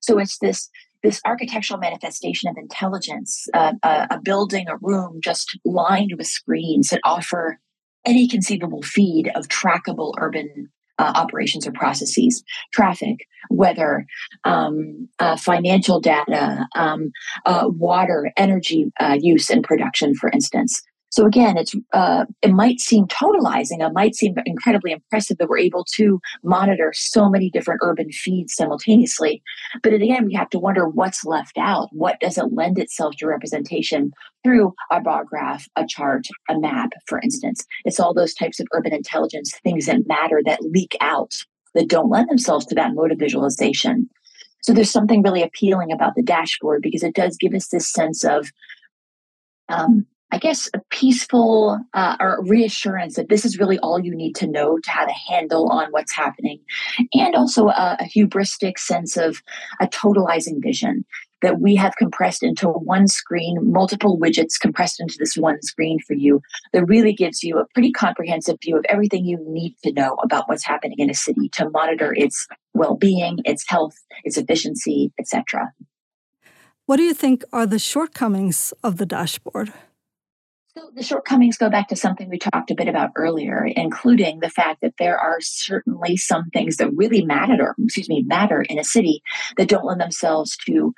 So 0.00 0.18
it's 0.18 0.38
this 0.38 0.68
this 1.02 1.20
architectural 1.24 1.80
manifestation 1.80 2.48
of 2.48 2.56
intelligence, 2.56 3.48
uh, 3.54 3.72
a, 3.82 4.06
a 4.12 4.20
building, 4.20 4.68
a 4.68 4.76
room 4.76 5.18
just 5.20 5.58
lined 5.64 6.12
with 6.16 6.28
screens 6.28 6.90
that 6.90 7.00
offer 7.04 7.58
any 8.04 8.28
conceivable 8.28 8.82
feed 8.82 9.30
of 9.34 9.48
trackable 9.48 10.14
urban 10.18 10.70
uh, 10.98 11.12
operations 11.16 11.66
or 11.66 11.72
processes, 11.72 12.44
traffic, 12.72 13.26
weather, 13.50 14.06
um, 14.44 15.08
uh, 15.18 15.36
financial 15.36 16.00
data, 16.00 16.66
um, 16.76 17.10
uh, 17.46 17.64
water, 17.66 18.30
energy 18.36 18.92
uh, 19.00 19.16
use 19.20 19.50
and 19.50 19.64
production, 19.64 20.14
for 20.14 20.30
instance. 20.30 20.82
So 21.12 21.26
again, 21.26 21.58
it's 21.58 21.74
uh, 21.92 22.24
it 22.40 22.52
might 22.52 22.80
seem 22.80 23.06
totalizing, 23.06 23.86
it 23.86 23.92
might 23.92 24.14
seem 24.14 24.34
incredibly 24.46 24.92
impressive 24.92 25.36
that 25.36 25.48
we're 25.48 25.58
able 25.58 25.84
to 25.92 26.18
monitor 26.42 26.90
so 26.94 27.28
many 27.28 27.50
different 27.50 27.80
urban 27.84 28.10
feeds 28.10 28.54
simultaneously. 28.54 29.42
But 29.82 29.92
again, 29.92 30.24
we 30.24 30.32
have 30.32 30.48
to 30.50 30.58
wonder 30.58 30.88
what's 30.88 31.22
left 31.22 31.58
out. 31.58 31.90
What 31.92 32.18
doesn't 32.20 32.54
lend 32.54 32.78
itself 32.78 33.16
to 33.16 33.26
representation 33.26 34.12
through 34.42 34.74
a 34.90 35.02
bar 35.02 35.24
graph, 35.24 35.68
a 35.76 35.86
chart, 35.86 36.28
a 36.48 36.58
map, 36.58 36.92
for 37.06 37.20
instance? 37.20 37.66
It's 37.84 38.00
all 38.00 38.14
those 38.14 38.32
types 38.32 38.58
of 38.58 38.66
urban 38.72 38.94
intelligence 38.94 39.52
things 39.62 39.84
that 39.86 40.06
matter 40.06 40.40
that 40.46 40.62
leak 40.62 40.96
out 41.02 41.34
that 41.74 41.88
don't 41.88 42.08
lend 42.08 42.30
themselves 42.30 42.64
to 42.66 42.74
that 42.76 42.94
mode 42.94 43.12
of 43.12 43.18
visualization. 43.18 44.08
So 44.62 44.72
there's 44.72 44.90
something 44.90 45.22
really 45.22 45.42
appealing 45.42 45.92
about 45.92 46.14
the 46.14 46.22
dashboard 46.22 46.80
because 46.80 47.02
it 47.02 47.14
does 47.14 47.36
give 47.36 47.52
us 47.52 47.68
this 47.68 47.92
sense 47.92 48.24
of 48.24 48.50
um, 49.68 50.06
I 50.32 50.38
guess, 50.38 50.68
a 50.72 50.80
peaceful 50.88 51.78
uh, 51.92 52.16
or 52.18 52.42
reassurance 52.44 53.16
that 53.16 53.28
this 53.28 53.44
is 53.44 53.58
really 53.58 53.78
all 53.80 54.00
you 54.00 54.14
need 54.14 54.34
to 54.36 54.46
know 54.46 54.78
to 54.78 54.90
have 54.90 55.08
a 55.08 55.32
handle 55.32 55.68
on 55.68 55.90
what's 55.90 56.12
happening, 56.14 56.58
and 57.12 57.34
also 57.36 57.68
a, 57.68 57.98
a 58.00 58.04
hubristic 58.04 58.78
sense 58.78 59.18
of 59.18 59.42
a 59.78 59.86
totalizing 59.86 60.62
vision. 60.62 61.04
that 61.42 61.60
we 61.60 61.74
have 61.74 61.96
compressed 61.96 62.42
into 62.42 62.68
one 62.68 63.06
screen, 63.08 63.58
multiple 63.70 64.18
widgets 64.18 64.58
compressed 64.58 65.00
into 65.00 65.16
this 65.18 65.36
one 65.36 65.60
screen 65.60 65.98
for 66.06 66.14
you 66.14 66.40
that 66.72 66.84
really 66.86 67.12
gives 67.12 67.42
you 67.42 67.58
a 67.58 67.66
pretty 67.74 67.92
comprehensive 67.92 68.56
view 68.62 68.76
of 68.78 68.84
everything 68.88 69.24
you 69.24 69.38
need 69.46 69.74
to 69.82 69.92
know 69.92 70.14
about 70.22 70.48
what's 70.48 70.64
happening 70.64 70.98
in 70.98 71.10
a 71.10 71.14
city 71.14 71.48
to 71.50 71.68
monitor 71.70 72.14
its 72.16 72.48
well-being, 72.74 73.40
its 73.44 73.64
health, 73.68 73.96
its 74.24 74.36
efficiency, 74.38 75.12
etc. 75.18 75.72
What 76.86 76.96
do 76.96 77.02
you 77.02 77.14
think 77.14 77.44
are 77.52 77.66
the 77.66 77.78
shortcomings 77.78 78.72
of 78.82 78.96
the 78.96 79.06
dashboard? 79.06 79.72
So 80.76 80.90
the 80.94 81.02
shortcomings 81.02 81.58
go 81.58 81.68
back 81.68 81.88
to 81.88 81.96
something 81.96 82.30
we 82.30 82.38
talked 82.38 82.70
a 82.70 82.74
bit 82.74 82.88
about 82.88 83.10
earlier, 83.14 83.66
including 83.76 84.40
the 84.40 84.48
fact 84.48 84.80
that 84.80 84.94
there 84.98 85.18
are 85.18 85.38
certainly 85.40 86.16
some 86.16 86.48
things 86.50 86.78
that 86.78 86.94
really 86.94 87.22
matter, 87.26 87.62
or, 87.62 87.76
excuse 87.84 88.08
me, 88.08 88.22
matter 88.22 88.62
in 88.62 88.78
a 88.78 88.84
city 88.84 89.22
that 89.58 89.68
don't 89.68 89.84
lend 89.84 90.00
themselves 90.00 90.56
to 90.64 90.94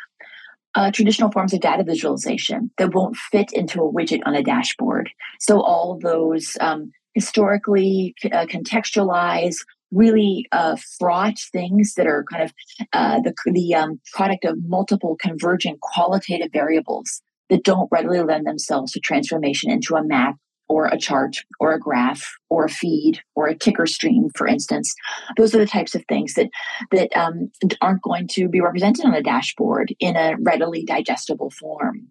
uh, 0.76 0.92
traditional 0.92 1.32
forms 1.32 1.52
of 1.52 1.60
data 1.60 1.82
visualization 1.82 2.70
that 2.78 2.94
won't 2.94 3.16
fit 3.16 3.52
into 3.52 3.82
a 3.82 3.92
widget 3.92 4.20
on 4.26 4.36
a 4.36 4.44
dashboard. 4.44 5.10
So 5.40 5.60
all 5.60 5.98
those 6.00 6.56
um, 6.60 6.92
historically 7.14 8.14
uh, 8.26 8.46
contextualized, 8.46 9.58
really 9.90 10.46
uh, 10.52 10.76
fraught 11.00 11.38
things 11.52 11.94
that 11.94 12.06
are 12.06 12.24
kind 12.30 12.44
of 12.44 12.52
uh, 12.92 13.20
the 13.20 13.34
the 13.46 13.74
um, 13.74 14.00
product 14.12 14.44
of 14.44 14.56
multiple 14.64 15.16
convergent 15.20 15.80
qualitative 15.80 16.52
variables 16.52 17.22
that 17.50 17.64
don't 17.64 17.88
readily 17.90 18.22
lend 18.22 18.46
themselves 18.46 18.92
to 18.92 19.00
transformation 19.00 19.70
into 19.70 19.96
a 19.96 20.04
map 20.04 20.36
or 20.68 20.86
a 20.86 20.98
chart 20.98 21.36
or 21.60 21.72
a 21.72 21.78
graph 21.78 22.36
or 22.48 22.64
a 22.64 22.70
feed 22.70 23.20
or 23.34 23.46
a 23.46 23.56
ticker 23.56 23.86
stream, 23.86 24.30
for 24.34 24.46
instance. 24.46 24.94
Those 25.36 25.54
are 25.54 25.58
the 25.58 25.66
types 25.66 25.94
of 25.94 26.04
things 26.06 26.34
that 26.34 26.48
that 26.90 27.14
um, 27.16 27.50
aren't 27.80 28.02
going 28.02 28.28
to 28.28 28.48
be 28.48 28.60
represented 28.60 29.04
on 29.04 29.14
a 29.14 29.22
dashboard 29.22 29.94
in 30.00 30.16
a 30.16 30.36
readily 30.40 30.84
digestible 30.84 31.50
form. 31.50 32.08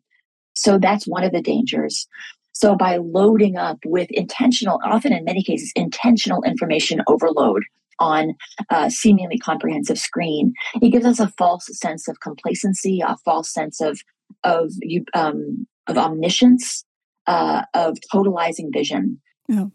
So 0.56 0.78
that's 0.78 1.08
one 1.08 1.24
of 1.24 1.32
the 1.32 1.42
dangers. 1.42 2.08
So 2.54 2.76
by 2.76 2.98
loading 2.98 3.58
up 3.58 3.80
with 3.86 4.12
intentional, 4.12 4.80
often 4.86 5.12
in 5.12 5.24
many 5.24 5.44
cases, 5.44 5.72
intentional 5.76 6.44
information 6.44 7.02
overload 7.08 7.64
on 8.00 8.36
a 8.70 8.92
seemingly 8.92 9.40
comprehensive 9.40 9.98
screen, 9.98 10.54
it 10.82 10.90
gives 10.90 11.06
us 11.06 11.20
a 11.20 11.34
false 11.38 11.68
sense 11.80 12.08
of 12.08 12.20
complacency, 12.20 13.02
a 13.02 13.18
false 13.26 13.52
sense 13.52 13.82
of 13.82 14.00
of 14.44 14.72
um, 15.14 15.68
of 15.88 15.98
omniscience, 15.98 16.86
uh, 17.28 17.64
of 17.74 17.98
totalizing 18.14 18.72
vision. 18.74 19.22
Yeah. 19.48 19.66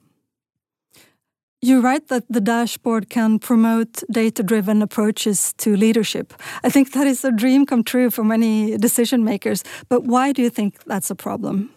You're 1.60 1.80
right 1.80 2.06
that 2.06 2.24
the 2.30 2.40
dashboard 2.40 3.10
can 3.10 3.40
promote 3.40 4.04
data 4.12 4.44
driven 4.44 4.80
approaches 4.80 5.52
to 5.54 5.74
leadership. 5.74 6.32
I 6.62 6.70
think 6.70 6.92
that 6.92 7.08
is 7.08 7.24
a 7.24 7.32
dream 7.32 7.66
come 7.66 7.82
true 7.82 8.10
for 8.10 8.22
many 8.22 8.76
decision 8.76 9.24
makers. 9.24 9.64
But 9.88 10.04
why 10.04 10.30
do 10.30 10.40
you 10.40 10.50
think 10.50 10.84
that's 10.84 11.10
a 11.10 11.16
problem? 11.16 11.70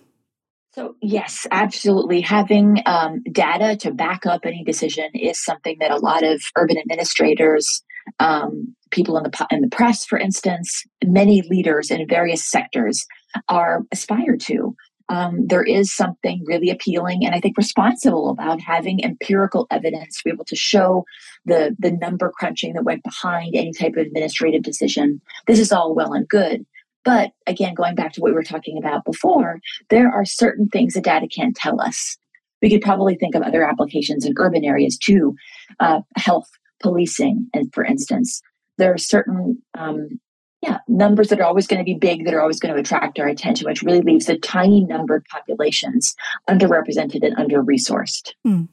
So, 0.73 0.95
yes, 1.01 1.47
absolutely. 1.51 2.21
Having 2.21 2.83
um, 2.85 3.23
data 3.31 3.75
to 3.77 3.91
back 3.91 4.25
up 4.25 4.45
any 4.45 4.63
decision 4.63 5.09
is 5.15 5.43
something 5.43 5.77
that 5.79 5.91
a 5.91 5.97
lot 5.97 6.23
of 6.23 6.41
urban 6.55 6.77
administrators, 6.77 7.83
um, 8.19 8.75
people 8.91 9.17
in 9.17 9.23
the 9.23 9.47
in 9.51 9.61
the 9.61 9.69
press, 9.69 10.05
for 10.05 10.17
instance, 10.17 10.85
many 11.03 11.41
leaders 11.43 11.91
in 11.91 12.07
various 12.07 12.45
sectors 12.45 13.05
are 13.49 13.81
aspire 13.91 14.37
to. 14.37 14.75
Um, 15.09 15.45
there 15.47 15.63
is 15.63 15.93
something 15.93 16.41
really 16.45 16.69
appealing 16.69 17.25
and 17.25 17.35
I 17.35 17.41
think 17.41 17.57
responsible 17.57 18.29
about 18.29 18.61
having 18.61 19.03
empirical 19.03 19.67
evidence 19.69 20.17
to 20.17 20.23
be 20.23 20.31
able 20.31 20.45
to 20.45 20.55
show 20.55 21.03
the 21.45 21.75
the 21.79 21.91
number 21.91 22.31
crunching 22.37 22.73
that 22.73 22.85
went 22.85 23.03
behind 23.03 23.55
any 23.55 23.73
type 23.73 23.93
of 23.93 24.05
administrative 24.05 24.63
decision. 24.63 25.21
This 25.47 25.59
is 25.59 25.71
all 25.71 25.93
well 25.95 26.13
and 26.13 26.27
good. 26.27 26.65
But 27.03 27.31
again, 27.47 27.73
going 27.73 27.95
back 27.95 28.13
to 28.13 28.21
what 28.21 28.29
we 28.29 28.35
were 28.35 28.43
talking 28.43 28.77
about 28.77 29.05
before, 29.05 29.59
there 29.89 30.11
are 30.11 30.23
certain 30.23 30.67
things 30.67 30.93
that 30.93 31.03
data 31.03 31.27
can't 31.27 31.55
tell 31.55 31.81
us. 31.81 32.17
We 32.61 32.69
could 32.69 32.81
probably 32.81 33.15
think 33.15 33.33
of 33.33 33.41
other 33.41 33.67
applications 33.67 34.23
in 34.23 34.33
urban 34.37 34.63
areas 34.63 34.97
too, 34.97 35.35
uh, 35.79 36.01
health, 36.15 36.47
policing, 36.81 37.49
and 37.53 37.73
for 37.73 37.83
instance, 37.85 38.41
there 38.77 38.93
are 38.93 38.97
certain 38.97 39.61
um, 39.77 40.19
yeah 40.61 40.77
numbers 40.87 41.29
that 41.29 41.39
are 41.39 41.45
always 41.45 41.67
going 41.67 41.79
to 41.79 41.83
be 41.83 41.93
big 41.93 42.25
that 42.25 42.33
are 42.33 42.41
always 42.41 42.59
going 42.59 42.73
to 42.73 42.79
attract 42.79 43.19
our 43.19 43.27
attention 43.27 43.67
which 43.67 43.81
really 43.81 44.01
leaves 44.01 44.25
the 44.25 44.37
tiny 44.37 44.83
numbered 44.85 45.25
populations 45.25 46.15
underrepresented 46.49 47.23
and 47.23 47.35
under 47.37 47.63
resourced 47.63 48.33
mm. 48.45 48.67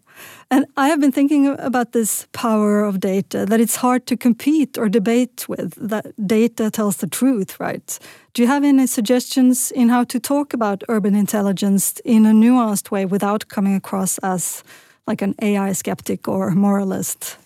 and 0.50 0.66
i 0.76 0.88
have 0.88 1.00
been 1.00 1.12
thinking 1.12 1.46
about 1.58 1.92
this 1.92 2.26
power 2.32 2.84
of 2.84 3.00
data 3.00 3.46
that 3.46 3.60
it's 3.60 3.76
hard 3.76 4.06
to 4.06 4.16
compete 4.16 4.76
or 4.78 4.88
debate 4.88 5.48
with 5.48 5.74
that 5.76 6.06
data 6.26 6.70
tells 6.70 6.98
the 6.98 7.06
truth 7.06 7.58
right? 7.60 7.98
Do 8.34 8.42
you 8.42 8.48
have 8.48 8.62
any 8.62 8.86
suggestions 8.86 9.72
in 9.72 9.88
how 9.88 10.04
to 10.04 10.20
talk 10.20 10.52
about 10.52 10.84
urban 10.88 11.14
intelligence 11.14 12.00
in 12.04 12.24
a 12.26 12.32
nuanced 12.32 12.90
way 12.90 13.04
without 13.04 13.48
coming 13.48 13.74
across 13.74 14.18
as 14.18 14.62
like 15.06 15.22
an 15.22 15.34
ai 15.42 15.72
skeptic 15.72 16.28
or 16.28 16.50
moralist 16.50 17.38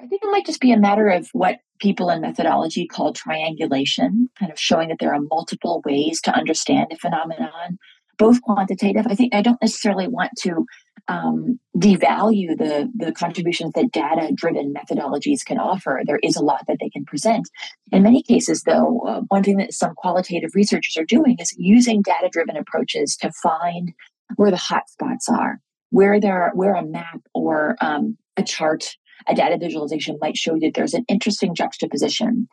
I 0.00 0.06
think 0.06 0.22
it 0.22 0.30
might 0.30 0.46
just 0.46 0.60
be 0.60 0.72
a 0.72 0.78
matter 0.78 1.08
of 1.08 1.28
what 1.32 1.58
people 1.80 2.10
in 2.10 2.20
methodology 2.20 2.86
call 2.86 3.12
triangulation, 3.12 4.28
kind 4.38 4.52
of 4.52 4.58
showing 4.58 4.88
that 4.88 4.98
there 5.00 5.12
are 5.12 5.20
multiple 5.20 5.82
ways 5.84 6.20
to 6.22 6.34
understand 6.34 6.88
a 6.92 6.96
phenomenon, 6.96 7.78
both 8.16 8.40
quantitative. 8.42 9.06
I 9.08 9.14
think 9.14 9.34
I 9.34 9.42
don't 9.42 9.60
necessarily 9.60 10.06
want 10.06 10.32
to 10.40 10.66
um, 11.08 11.58
devalue 11.76 12.56
the, 12.56 12.90
the 12.94 13.12
contributions 13.12 13.72
that 13.74 13.90
data 13.92 14.30
driven 14.34 14.74
methodologies 14.74 15.44
can 15.44 15.58
offer. 15.58 16.02
There 16.04 16.20
is 16.22 16.36
a 16.36 16.44
lot 16.44 16.64
that 16.68 16.78
they 16.80 16.90
can 16.90 17.04
present. 17.04 17.48
In 17.90 18.02
many 18.02 18.22
cases, 18.22 18.62
though, 18.64 19.00
uh, 19.06 19.20
one 19.28 19.42
thing 19.42 19.56
that 19.56 19.72
some 19.72 19.94
qualitative 19.96 20.50
researchers 20.54 20.96
are 20.96 21.04
doing 21.04 21.36
is 21.40 21.54
using 21.56 22.02
data 22.02 22.28
driven 22.30 22.56
approaches 22.56 23.16
to 23.16 23.32
find 23.42 23.92
where 24.36 24.50
the 24.50 24.56
hot 24.56 24.88
spots 24.90 25.28
are, 25.28 25.60
where 25.90 26.20
there 26.20 26.42
are, 26.42 26.50
where 26.54 26.74
a 26.74 26.84
map 26.84 27.20
or 27.34 27.76
um, 27.80 28.16
a 28.36 28.42
chart 28.42 28.96
a 29.28 29.34
data 29.34 29.56
visualization 29.58 30.18
might 30.20 30.36
show 30.36 30.54
you 30.54 30.60
that 30.60 30.74
there's 30.74 30.94
an 30.94 31.04
interesting 31.08 31.54
juxtaposition. 31.54 32.48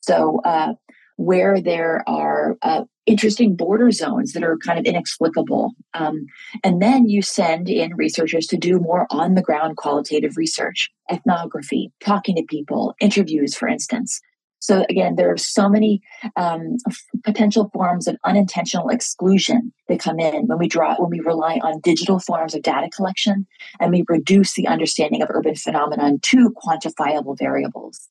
So, 0.00 0.40
uh, 0.44 0.74
where 1.16 1.60
there 1.60 2.02
are 2.06 2.56
uh, 2.62 2.84
interesting 3.04 3.54
border 3.54 3.90
zones 3.90 4.32
that 4.32 4.42
are 4.42 4.56
kind 4.56 4.78
of 4.78 4.86
inexplicable. 4.86 5.72
Um, 5.92 6.24
and 6.64 6.80
then 6.80 7.08
you 7.08 7.20
send 7.20 7.68
in 7.68 7.94
researchers 7.94 8.46
to 8.46 8.56
do 8.56 8.78
more 8.78 9.06
on 9.10 9.34
the 9.34 9.42
ground 9.42 9.76
qualitative 9.76 10.38
research, 10.38 10.90
ethnography, 11.10 11.92
talking 12.02 12.36
to 12.36 12.42
people, 12.48 12.94
interviews, 13.00 13.54
for 13.54 13.68
instance. 13.68 14.20
So 14.60 14.84
again, 14.88 15.16
there 15.16 15.32
are 15.32 15.38
so 15.38 15.68
many 15.68 16.02
um, 16.36 16.76
potential 17.24 17.70
forms 17.72 18.06
of 18.06 18.16
unintentional 18.24 18.90
exclusion 18.90 19.72
that 19.88 20.00
come 20.00 20.20
in 20.20 20.46
when 20.46 20.58
we 20.58 20.68
draw 20.68 20.94
when 20.96 21.10
we 21.10 21.20
rely 21.20 21.58
on 21.62 21.80
digital 21.80 22.18
forms 22.20 22.54
of 22.54 22.62
data 22.62 22.88
collection 22.94 23.46
and 23.80 23.90
we 23.90 24.04
reduce 24.08 24.54
the 24.54 24.66
understanding 24.66 25.22
of 25.22 25.28
urban 25.30 25.54
phenomenon 25.54 26.20
to 26.22 26.54
quantifiable 26.62 27.38
variables. 27.38 28.08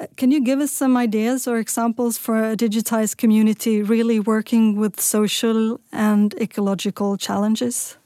Uh, 0.00 0.06
can 0.16 0.30
you 0.30 0.40
give 0.40 0.60
us 0.60 0.70
some 0.70 0.96
ideas 0.96 1.46
or 1.46 1.58
examples 1.58 2.16
for 2.16 2.36
a 2.52 2.56
digitized 2.56 3.16
community 3.16 3.82
really 3.82 4.18
working 4.20 4.76
with 4.76 5.00
social 5.00 5.80
and 5.92 6.34
ecological 6.40 7.16
challenges? 7.16 7.98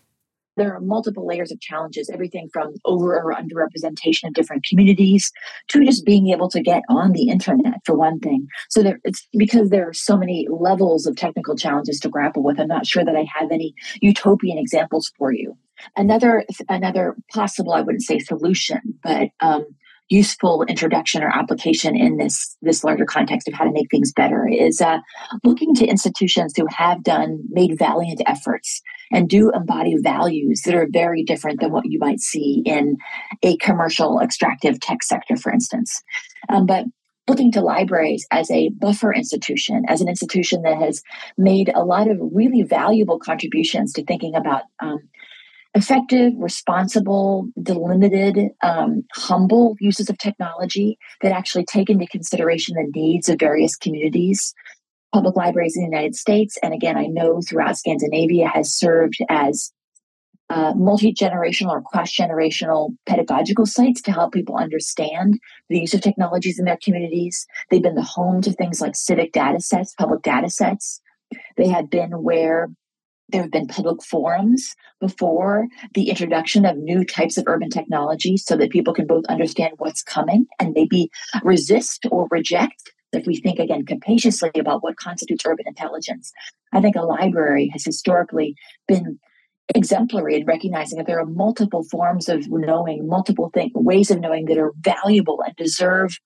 There 0.57 0.75
are 0.75 0.81
multiple 0.81 1.27
layers 1.27 1.53
of 1.53 1.61
challenges, 1.61 2.09
everything 2.11 2.49
from 2.53 2.75
over 2.85 3.15
or 3.17 3.35
underrepresentation 3.35 4.29
of 4.29 4.35
different 4.35 4.65
communities 4.65 5.31
to 5.69 5.85
just 5.85 6.05
being 6.05 6.29
able 6.29 6.49
to 6.49 6.63
get 6.63 6.83
on 6.89 7.13
the 7.13 7.29
internet 7.29 7.75
for 7.85 7.95
one 7.95 8.19
thing. 8.21 8.47
So 8.71 8.83
there, 8.83 8.99
it's 9.05 9.27
because 9.37 9.71
there 9.71 9.89
are 9.89 9.95
so 9.95 10.17
many 10.17 10.47
levels 10.51 11.07
of 11.07 11.17
technical 11.17 11.57
challenges 11.57 12.01
to 12.01 12.09
grapple 12.09 12.43
with. 12.43 12.59
I'm 12.59 12.69
not 12.69 12.87
sure 12.87 13.05
that 13.05 13.17
I 13.17 13.27
have 13.39 13.51
any 13.53 13.75
utopian 14.01 14.59
examples 14.59 15.13
for 15.19 15.33
you. 15.33 15.57
Another 15.95 16.45
another 16.71 17.17
possible, 17.33 17.75
I 17.75 17.83
wouldn't 17.83 18.03
say 18.03 18.19
solution, 18.19 18.81
but 19.03 19.29
um, 19.41 19.67
useful 20.09 20.63
introduction 20.69 21.23
or 21.23 21.29
application 21.29 21.97
in 21.97 22.17
this 22.17 22.57
this 22.63 22.85
larger 22.85 23.05
context 23.05 23.49
of 23.49 23.55
how 23.55 23.65
to 23.65 23.73
make 23.73 23.91
things 23.91 24.13
better 24.13 24.49
is 24.49 24.81
uh, 24.81 24.99
looking 25.43 25.75
to 25.75 25.87
institutions 25.87 26.55
who 26.57 26.67
have 26.71 27.03
done 27.03 27.43
made 27.49 27.79
valiant 27.79 28.23
efforts 28.27 28.83
and 29.11 29.29
do 29.29 29.51
embody 29.53 29.97
values 29.99 30.63
that 30.63 30.75
are 30.75 30.89
very 30.91 31.23
different 31.23 31.61
than 31.61 31.73
what 31.73 31.87
you 31.87 31.99
might 31.99 32.21
see 32.21 32.63
in 32.65 32.97
a 33.43 33.57
commercial 33.59 34.21
extractive 34.21 34.79
tech 34.81 35.03
sector 35.03 35.37
for 35.37 35.53
instance. 35.53 36.03
Um, 36.49 36.67
but 36.67 36.85
looking 37.29 37.51
to 37.53 37.61
libraries 37.61 38.27
as 38.31 38.51
a 38.51 38.69
buffer 38.71 39.13
institution, 39.13 39.85
as 39.89 40.01
an 40.01 40.09
institution 40.09 40.63
that 40.63 40.79
has 40.79 41.03
made 41.37 41.71
a 41.75 41.85
lot 41.85 42.09
of 42.09 42.19
really 42.21 42.63
valuable 42.63 43.19
contributions 43.19 43.93
to 43.93 44.05
thinking 44.05 44.35
about 44.37 44.63
um, 44.81 45.01
effective, 45.77 46.33
responsible, 46.39 47.49
delimited, 47.63 48.51
um, 48.63 49.05
humble 49.15 49.77
uses 49.79 50.09
of 50.09 50.17
technology 50.17 50.99
that 51.21 51.33
actually 51.33 51.67
take 51.67 51.91
into 51.91 52.07
consideration 52.07 52.75
the 52.75 52.91
needs 52.99 53.29
of 53.29 53.39
various 53.39 53.77
communities. 53.77 54.55
Public 55.13 55.37
libraries 55.37 55.77
in 55.77 55.83
the 55.83 55.91
United 55.95 56.17
States, 56.17 56.59
and 56.63 56.73
again, 56.73 56.97
I 56.97 57.07
know 57.07 57.41
throughout 57.43 57.77
Scandinavia, 57.77 58.49
has 58.49 58.73
served 58.73 59.19
as 59.29 59.71
uh, 60.49 60.73
multi 60.75 61.13
generational 61.13 61.71
or 61.71 61.83
cross 61.83 62.15
generational 62.15 62.97
pedagogical 63.07 63.67
sites 63.67 64.01
to 64.03 64.13
help 64.13 64.33
people 64.33 64.57
understand 64.57 65.39
the 65.69 65.81
use 65.81 65.93
of 65.93 66.01
technologies 66.01 66.59
in 66.59 66.65
their 66.65 66.79
communities. 66.83 67.47
They've 67.71 67.83
been 67.83 67.97
the 67.97 68.03
home 68.03 68.41
to 68.43 68.53
things 68.53 68.81
like 68.81 68.97
civic 68.97 69.33
data 69.33 69.61
sets, 69.61 69.95
public 69.95 70.23
data 70.23 70.49
sets. 70.49 71.01
They 71.57 71.69
have 71.69 71.91
been 71.91 72.23
where 72.23 72.69
there 73.29 73.43
have 73.43 73.51
been 73.51 73.67
public 73.67 74.03
forums 74.03 74.75
before 75.01 75.67
the 75.95 76.09
introduction 76.09 76.65
of 76.65 76.77
new 76.77 77.05
types 77.05 77.37
of 77.37 77.45
urban 77.47 77.71
technology 77.71 78.37
so 78.37 78.57
that 78.57 78.71
people 78.71 78.95
can 78.95 79.07
both 79.07 79.25
understand 79.27 79.73
what's 79.79 80.03
coming 80.03 80.47
and 80.61 80.73
maybe 80.75 81.11
resist 81.43 82.07
or 82.11 82.29
reject 82.31 82.93
if 83.13 83.27
we 83.27 83.37
think 83.37 83.59
again 83.59 83.85
capaciously 83.85 84.51
about 84.59 84.83
what 84.83 84.97
constitutes 84.97 85.45
urban 85.47 85.67
intelligence. 85.67 86.33
I 86.73 86.81
think 86.81 86.97
a 86.97 87.03
library 87.03 87.71
has 87.73 87.85
historically 87.85 88.55
been 88.87 89.19
exemplary 89.75 90.37
in 90.37 90.47
recognizing 90.47 90.99
that 90.99 91.07
there 91.07 91.19
are 91.19 91.27
multiple 91.27 91.83
forms 91.85 92.29
of 92.29 92.49
knowing, 92.49 93.09
multiple 93.09 93.51
ways 93.75 94.11
of 94.11 94.21
knowing 94.21 94.47
that 94.47 94.59
are 94.59 94.73
valuable 94.81 95.43
and 95.45 95.57
deserve 95.57 96.19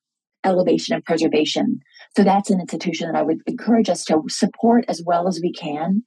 elevation 0.43 0.95
and 0.95 1.05
preservation. 1.05 1.79
So 2.15 2.23
that's 2.23 2.49
an 2.49 2.59
institution 2.59 3.07
that 3.07 3.17
I 3.17 3.23
would 3.23 3.41
encourage 3.47 3.89
us 3.89 4.03
to 4.05 4.23
support 4.27 4.85
as 4.87 5.01
well 5.05 5.27
as 5.27 5.39
we 5.41 5.51
can. 5.51 6.03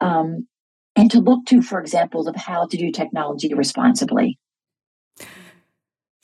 Um, 0.00 0.46
and 0.96 1.10
to 1.12 1.20
look 1.20 1.46
to 1.46 1.62
for 1.62 1.80
examples 1.80 2.26
of 2.26 2.34
how 2.34 2.66
to 2.66 2.76
do 2.76 2.90
technology 2.90 3.54
responsibly. 3.54 4.38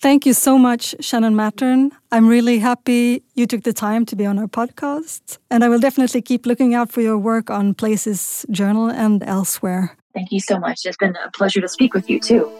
Thank 0.00 0.26
you 0.26 0.34
so 0.34 0.58
much, 0.58 0.94
Shannon 1.00 1.34
Mattern. 1.34 1.90
I'm 2.12 2.28
really 2.28 2.58
happy 2.58 3.22
you 3.34 3.46
took 3.46 3.62
the 3.62 3.72
time 3.72 4.04
to 4.06 4.16
be 4.16 4.26
on 4.26 4.38
our 4.38 4.48
podcast. 4.48 5.38
And 5.50 5.64
I 5.64 5.70
will 5.70 5.78
definitely 5.78 6.20
keep 6.20 6.44
looking 6.44 6.74
out 6.74 6.92
for 6.92 7.00
your 7.00 7.16
work 7.16 7.48
on 7.48 7.72
Places 7.72 8.44
Journal 8.50 8.90
and 8.90 9.22
elsewhere. 9.22 9.96
Thank 10.12 10.30
you 10.30 10.40
so 10.40 10.58
much. 10.58 10.84
It's 10.84 10.98
been 10.98 11.16
a 11.24 11.30
pleasure 11.30 11.62
to 11.62 11.68
speak 11.68 11.94
with 11.94 12.10
you 12.10 12.20
too. 12.20 12.52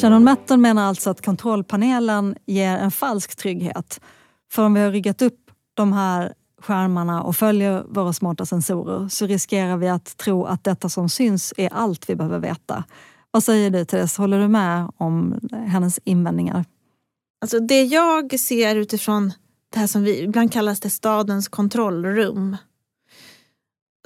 Shannon 0.00 0.24
Matton 0.24 0.60
menar 0.60 0.82
alltså 0.82 1.10
att 1.10 1.24
kontrollpanelen 1.24 2.36
ger 2.46 2.76
en 2.76 2.90
falsk 2.90 3.36
trygghet. 3.36 4.00
För 4.52 4.64
om 4.64 4.74
vi 4.74 4.80
har 4.80 4.90
riggat 4.90 5.22
upp 5.22 5.50
de 5.74 5.92
här 5.92 6.34
skärmarna 6.62 7.22
och 7.22 7.36
följer 7.36 7.84
våra 7.88 8.12
smarta 8.12 8.46
sensorer 8.46 9.08
så 9.08 9.26
riskerar 9.26 9.76
vi 9.76 9.88
att 9.88 10.16
tro 10.16 10.44
att 10.44 10.64
detta 10.64 10.88
som 10.88 11.08
syns 11.08 11.54
är 11.56 11.72
allt 11.72 12.10
vi 12.10 12.16
behöver 12.16 12.38
veta. 12.38 12.84
Vad 13.30 13.44
säger 13.44 13.70
du 13.70 13.84
Therese, 13.84 14.16
håller 14.16 14.38
du 14.38 14.48
med 14.48 14.90
om 14.96 15.40
hennes 15.66 16.00
invändningar? 16.04 16.64
Alltså 17.40 17.60
det 17.60 17.84
jag 17.84 18.40
ser 18.40 18.76
utifrån 18.76 19.32
det 19.72 19.78
här 19.78 19.86
som 19.86 20.02
vi 20.02 20.22
ibland 20.22 20.52
kallas 20.52 20.80
det 20.80 20.90
stadens 20.90 21.48
kontrollrum. 21.48 22.56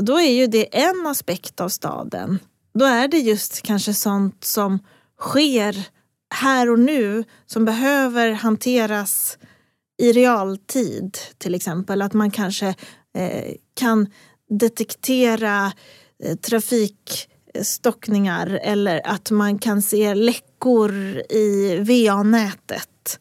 Då 0.02 0.20
är 0.20 0.32
ju 0.32 0.46
det 0.46 0.76
en 0.76 1.06
aspekt 1.06 1.60
av 1.60 1.68
staden. 1.68 2.38
Då 2.78 2.84
är 2.84 3.08
det 3.08 3.18
just 3.18 3.62
kanske 3.62 3.94
sånt 3.94 4.44
som 4.44 4.78
sker 5.24 5.88
här 6.34 6.70
och 6.70 6.78
nu 6.78 7.24
som 7.46 7.64
behöver 7.64 8.32
hanteras 8.32 9.38
i 10.02 10.12
realtid 10.12 11.18
till 11.38 11.54
exempel. 11.54 12.02
Att 12.02 12.12
man 12.12 12.30
kanske 12.30 12.66
eh, 13.16 13.54
kan 13.74 14.06
detektera 14.50 15.72
eh, 16.24 16.36
trafikstockningar 16.36 18.60
eller 18.62 19.06
att 19.06 19.30
man 19.30 19.58
kan 19.58 19.82
se 19.82 20.14
läckor 20.14 20.92
i 21.30 21.76
VA-nätet. 21.78 23.18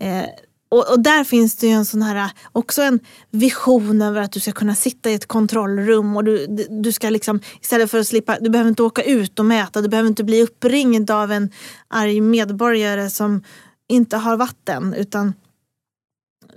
Eh, 0.00 0.26
och, 0.74 0.90
och, 0.90 1.00
där 1.00 1.24
finns 1.24 1.56
det 1.56 1.66
ju 1.66 1.72
en 1.72 1.84
sån 1.84 2.02
här, 2.02 2.30
också 2.52 2.82
en 2.82 3.00
vision 3.30 4.02
över 4.02 4.20
att 4.20 4.32
du 4.32 4.40
ska 4.40 4.52
kunna 4.52 4.74
sitta 4.74 5.10
i 5.10 5.14
ett 5.14 5.26
kontrollrum 5.26 6.16
och 6.16 6.24
du, 6.24 6.46
du 6.70 6.92
ska 6.92 7.10
liksom, 7.10 7.40
istället 7.60 7.90
för 7.90 7.98
att 7.98 8.06
slippa, 8.06 8.38
du 8.40 8.50
behöver 8.50 8.68
inte 8.68 8.82
åka 8.82 9.02
ut 9.02 9.38
och 9.38 9.44
mäta, 9.44 9.82
du 9.82 9.88
behöver 9.88 10.08
inte 10.08 10.24
bli 10.24 10.42
uppringd 10.42 11.10
av 11.10 11.32
en 11.32 11.50
arg 11.88 12.20
medborgare 12.20 13.10
som 13.10 13.42
inte 13.88 14.16
har 14.16 14.36
vatten 14.36 14.94
utan 14.94 15.32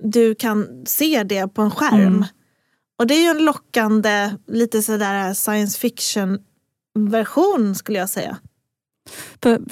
du 0.04 0.36
kan 0.36 0.86
se 0.86 1.24
det 1.24 1.48
på 1.48 1.62
en 1.62 1.72
skärm. 1.72 2.02
Mm. 2.02 2.26
Och 3.00 3.08
det 3.08 3.14
är 3.14 3.22
ju 3.22 3.40
en 3.40 3.46
lockande, 3.46 4.32
lite 4.48 4.82
sådär 4.82 5.34
science 5.34 5.80
fiction 5.80 6.40
version 6.96 7.76
skulle 7.76 8.00
jag 8.00 8.10
säga. 8.10 8.38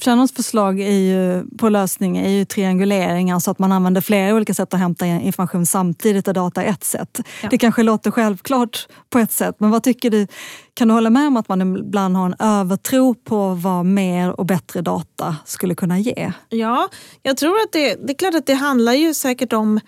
Shannons 0.01 0.33
förslag 0.33 0.79
är 0.79 0.99
ju, 0.99 1.43
på 1.57 1.69
lösning 1.69 2.17
är 2.17 2.29
ju 2.29 2.45
triangulering, 2.45 3.31
alltså 3.31 3.51
att 3.51 3.59
man 3.59 3.71
använder 3.71 4.01
flera 4.01 4.35
olika 4.35 4.53
sätt 4.53 4.73
att 4.73 4.79
hämta 4.79 5.05
information 5.05 5.65
samtidigt 5.65 6.27
och 6.27 6.33
data 6.33 6.63
ett 6.63 6.83
sätt. 6.83 7.19
Ja. 7.43 7.49
Det 7.49 7.57
kanske 7.57 7.83
låter 7.83 8.11
självklart 8.11 8.87
på 9.09 9.19
ett 9.19 9.31
sätt, 9.31 9.55
men 9.59 9.69
vad 9.71 9.83
tycker 9.83 10.09
du? 10.09 10.27
Kan 10.73 10.87
du 10.87 10.93
hålla 10.93 11.09
med 11.09 11.27
om 11.27 11.37
att 11.37 11.49
man 11.49 11.77
ibland 11.77 12.17
har 12.17 12.25
en 12.25 12.35
övertro 12.39 13.13
på 13.13 13.53
vad 13.53 13.85
mer 13.85 14.39
och 14.39 14.45
bättre 14.45 14.81
data 14.81 15.35
skulle 15.45 15.75
kunna 15.75 15.99
ge? 15.99 16.31
Ja, 16.49 16.89
jag 17.21 17.37
tror 17.37 17.59
att 17.59 17.71
det, 17.71 17.95
det 18.07 18.13
är 18.13 18.17
klart 18.17 18.35
att 18.35 18.45
det 18.45 18.53
handlar 18.53 18.93
ju 18.93 19.13
säkert 19.13 19.53
om 19.53 19.79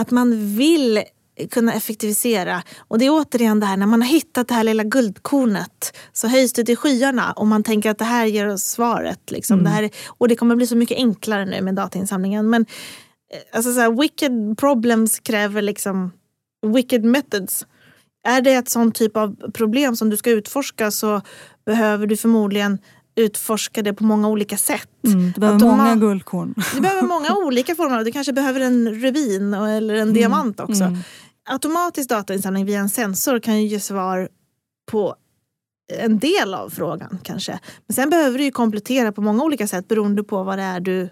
att 0.00 0.10
man 0.10 0.56
vill 0.56 1.02
kunna 1.50 1.74
effektivisera. 1.74 2.62
Och 2.78 2.98
det 2.98 3.06
är 3.06 3.10
återigen 3.10 3.60
det 3.60 3.66
här 3.66 3.76
när 3.76 3.86
man 3.86 4.02
har 4.02 4.08
hittat 4.08 4.48
det 4.48 4.54
här 4.54 4.64
lilla 4.64 4.84
guldkornet 4.84 5.96
så 6.12 6.28
höjs 6.28 6.52
det 6.52 6.64
till 6.64 6.76
skyarna 6.76 7.32
och 7.32 7.46
man 7.46 7.62
tänker 7.62 7.90
att 7.90 7.98
det 7.98 8.04
här 8.04 8.26
ger 8.26 8.48
oss 8.48 8.62
svaret. 8.62 9.30
Liksom. 9.30 9.58
Mm. 9.58 9.64
Det 9.64 9.70
här, 9.70 9.90
och 10.06 10.28
det 10.28 10.36
kommer 10.36 10.56
bli 10.56 10.66
så 10.66 10.76
mycket 10.76 10.96
enklare 10.96 11.44
nu 11.44 11.60
med 11.60 11.74
datainsamlingen. 11.74 12.50
Men 12.50 12.62
eh, 13.32 13.56
alltså 13.56 13.72
så 13.72 13.80
här, 13.80 14.00
wicked 14.00 14.58
problems 14.58 15.18
kräver 15.18 15.62
liksom 15.62 16.10
wicked 16.66 17.04
methods. 17.04 17.66
Är 18.26 18.40
det 18.40 18.52
ett 18.52 18.68
sånt 18.68 18.94
typ 18.94 19.16
av 19.16 19.52
problem 19.52 19.96
som 19.96 20.10
du 20.10 20.16
ska 20.16 20.30
utforska 20.30 20.90
så 20.90 21.20
behöver 21.66 22.06
du 22.06 22.16
förmodligen 22.16 22.78
utforska 23.16 23.82
det 23.82 23.94
på 23.94 24.04
många 24.04 24.28
olika 24.28 24.56
sätt. 24.56 24.88
Mm, 25.06 25.32
du 25.34 25.40
behöver 25.40 25.58
många 25.58 25.82
har, 25.82 25.96
guldkorn. 25.96 26.54
Du 26.74 26.80
behöver 26.80 27.02
många 27.02 27.36
olika 27.36 27.74
former. 27.74 28.04
Du 28.04 28.12
kanske 28.12 28.32
behöver 28.32 28.60
en 28.60 28.94
rubin 28.94 29.54
eller 29.54 29.94
en 29.94 30.00
mm, 30.00 30.14
diamant 30.14 30.60
också. 30.60 30.84
Mm. 30.84 30.98
Automatisk 31.44 32.08
datainsamling 32.08 32.64
via 32.64 32.78
en 32.78 32.88
sensor 32.88 33.38
kan 33.38 33.62
ju 33.62 33.66
ge 33.68 33.80
svar 33.80 34.28
på 34.90 35.16
en 35.92 36.18
del 36.18 36.54
av 36.54 36.70
frågan 36.70 37.18
kanske. 37.22 37.60
Men 37.86 37.94
sen 37.94 38.10
behöver 38.10 38.38
du 38.38 38.44
ju 38.44 38.50
komplettera 38.50 39.12
på 39.12 39.20
många 39.20 39.44
olika 39.44 39.66
sätt 39.66 39.88
beroende 39.88 40.24
på 40.24 40.42
vad 40.42 40.58
det 40.58 40.62
är 40.62 40.80
du 40.80 41.08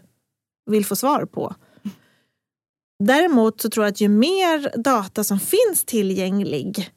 vill 0.70 0.87
få 0.87 0.97
svar 0.97 1.24
på. 1.24 1.55
Däremot 3.05 3.61
så 3.61 3.70
tror 3.70 3.87
jag 3.87 3.93
att 3.93 4.01
ju 4.01 4.09
mer 4.09 4.83
data 4.83 5.24
som 5.24 5.41
finns 5.41 5.85
tillgänglig 5.85 6.91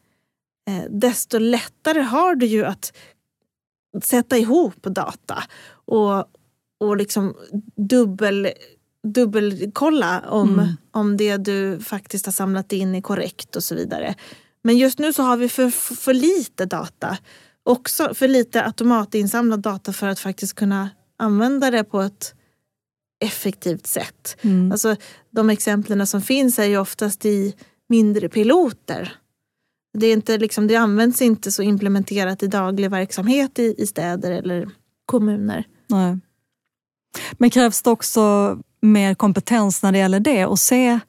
eh, 0.69 0.83
desto 0.89 1.37
lättare 1.37 2.01
har 2.01 2.35
du 2.35 2.45
ju 2.45 2.65
att 2.65 2.93
sätta 4.03 4.37
ihop 4.37 4.83
data 4.83 5.43
och, 5.69 6.25
och 6.79 6.97
liksom 6.97 7.35
dubbel, 7.75 8.49
dubbelkolla 9.05 10.23
om, 10.29 10.53
mm. 10.53 10.67
om 10.91 11.17
det 11.17 11.37
du 11.37 11.79
faktiskt 11.79 12.25
har 12.25 12.33
samlat 12.33 12.71
in 12.71 12.95
är 12.95 13.01
korrekt 13.01 13.55
och 13.55 13.63
så 13.63 13.75
vidare. 13.75 14.15
Men 14.63 14.77
just 14.77 14.99
nu 14.99 15.13
så 15.13 15.23
har 15.23 15.37
vi 15.37 15.49
för, 15.49 15.69
för 15.95 16.13
lite 16.13 16.65
data. 16.65 17.17
Också 17.63 18.13
för 18.13 18.27
lite 18.27 18.63
automatinsamlad 18.63 19.59
data 19.59 19.93
för 19.93 20.07
att 20.07 20.19
faktiskt 20.19 20.53
kunna 20.53 20.89
använda 21.17 21.71
det 21.71 21.83
på 21.83 22.01
ett 22.01 22.33
effektivt 23.19 23.87
sätt. 23.87 24.37
Mm. 24.41 24.71
Alltså, 24.71 24.95
de 25.31 25.49
exemplen 25.49 26.07
som 26.07 26.21
finns 26.21 26.59
är 26.59 26.65
ju 26.65 26.77
oftast 26.77 27.25
i 27.25 27.55
mindre 27.87 28.29
piloter 28.29 29.17
det, 29.97 30.07
är 30.07 30.13
inte, 30.13 30.37
liksom, 30.37 30.67
det 30.67 30.75
används 30.75 31.21
inte 31.21 31.51
så 31.51 31.63
implementerat 31.63 32.43
i 32.43 32.47
daglig 32.47 32.91
verksamhet 32.91 33.59
i, 33.59 33.75
i 33.77 33.87
städer 33.87 34.31
eller 34.31 34.69
kommuner. 35.05 35.67
Nej. 35.87 36.17
Men 37.33 37.49
krävs 37.49 37.81
det 37.81 37.89
också 37.89 38.57
mer 38.85 39.13
kompetens 39.13 39.83
när 39.83 39.91
det 39.91 39.97
gäller 39.97 40.19
det 40.19 40.45
och 40.45 40.59
se 40.59 40.99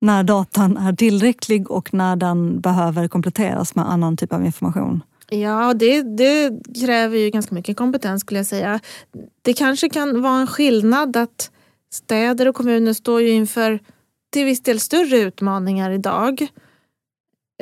när 0.00 0.22
datan 0.22 0.76
är 0.76 0.92
tillräcklig 0.92 1.70
och 1.70 1.94
när 1.94 2.16
den 2.16 2.60
behöver 2.60 3.08
kompletteras 3.08 3.74
med 3.74 3.90
annan 3.90 4.16
typ 4.16 4.32
av 4.32 4.44
information? 4.44 5.02
Ja, 5.30 5.74
det, 5.74 6.02
det, 6.02 6.52
kräver 6.80 7.18
ju 7.18 7.30
ganska 7.30 7.54
mycket 7.54 7.76
kompetens 7.76 8.20
skulle 8.20 8.40
jag 8.40 8.46
säga. 8.46 8.80
Det 9.42 9.52
kanske 9.52 9.88
kan 9.88 10.22
vara 10.22 10.40
en 10.40 10.46
skillnad 10.46 11.16
att 11.16 11.50
städer 11.92 12.48
och 12.48 12.54
kommuner 12.54 12.92
står 12.92 13.22
ju 13.22 13.30
inför 13.30 13.80
till 14.32 14.44
viss 14.44 14.62
del 14.62 14.80
större 14.80 15.18
utmaningar 15.18 15.90
idag 15.90 16.46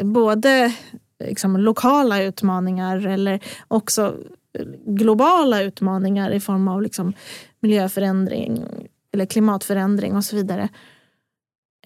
både 0.02 0.72
liksom, 1.24 1.56
lokala 1.56 2.22
utmaningar 2.22 3.06
eller 3.06 3.40
också 3.68 4.16
globala 4.86 5.62
utmaningar 5.62 6.30
i 6.30 6.40
form 6.40 6.68
av 6.68 6.82
liksom, 6.82 7.12
miljöförändring 7.60 8.64
eller 9.16 9.26
klimatförändring 9.26 10.16
och 10.16 10.24
så 10.24 10.36
vidare. 10.36 10.68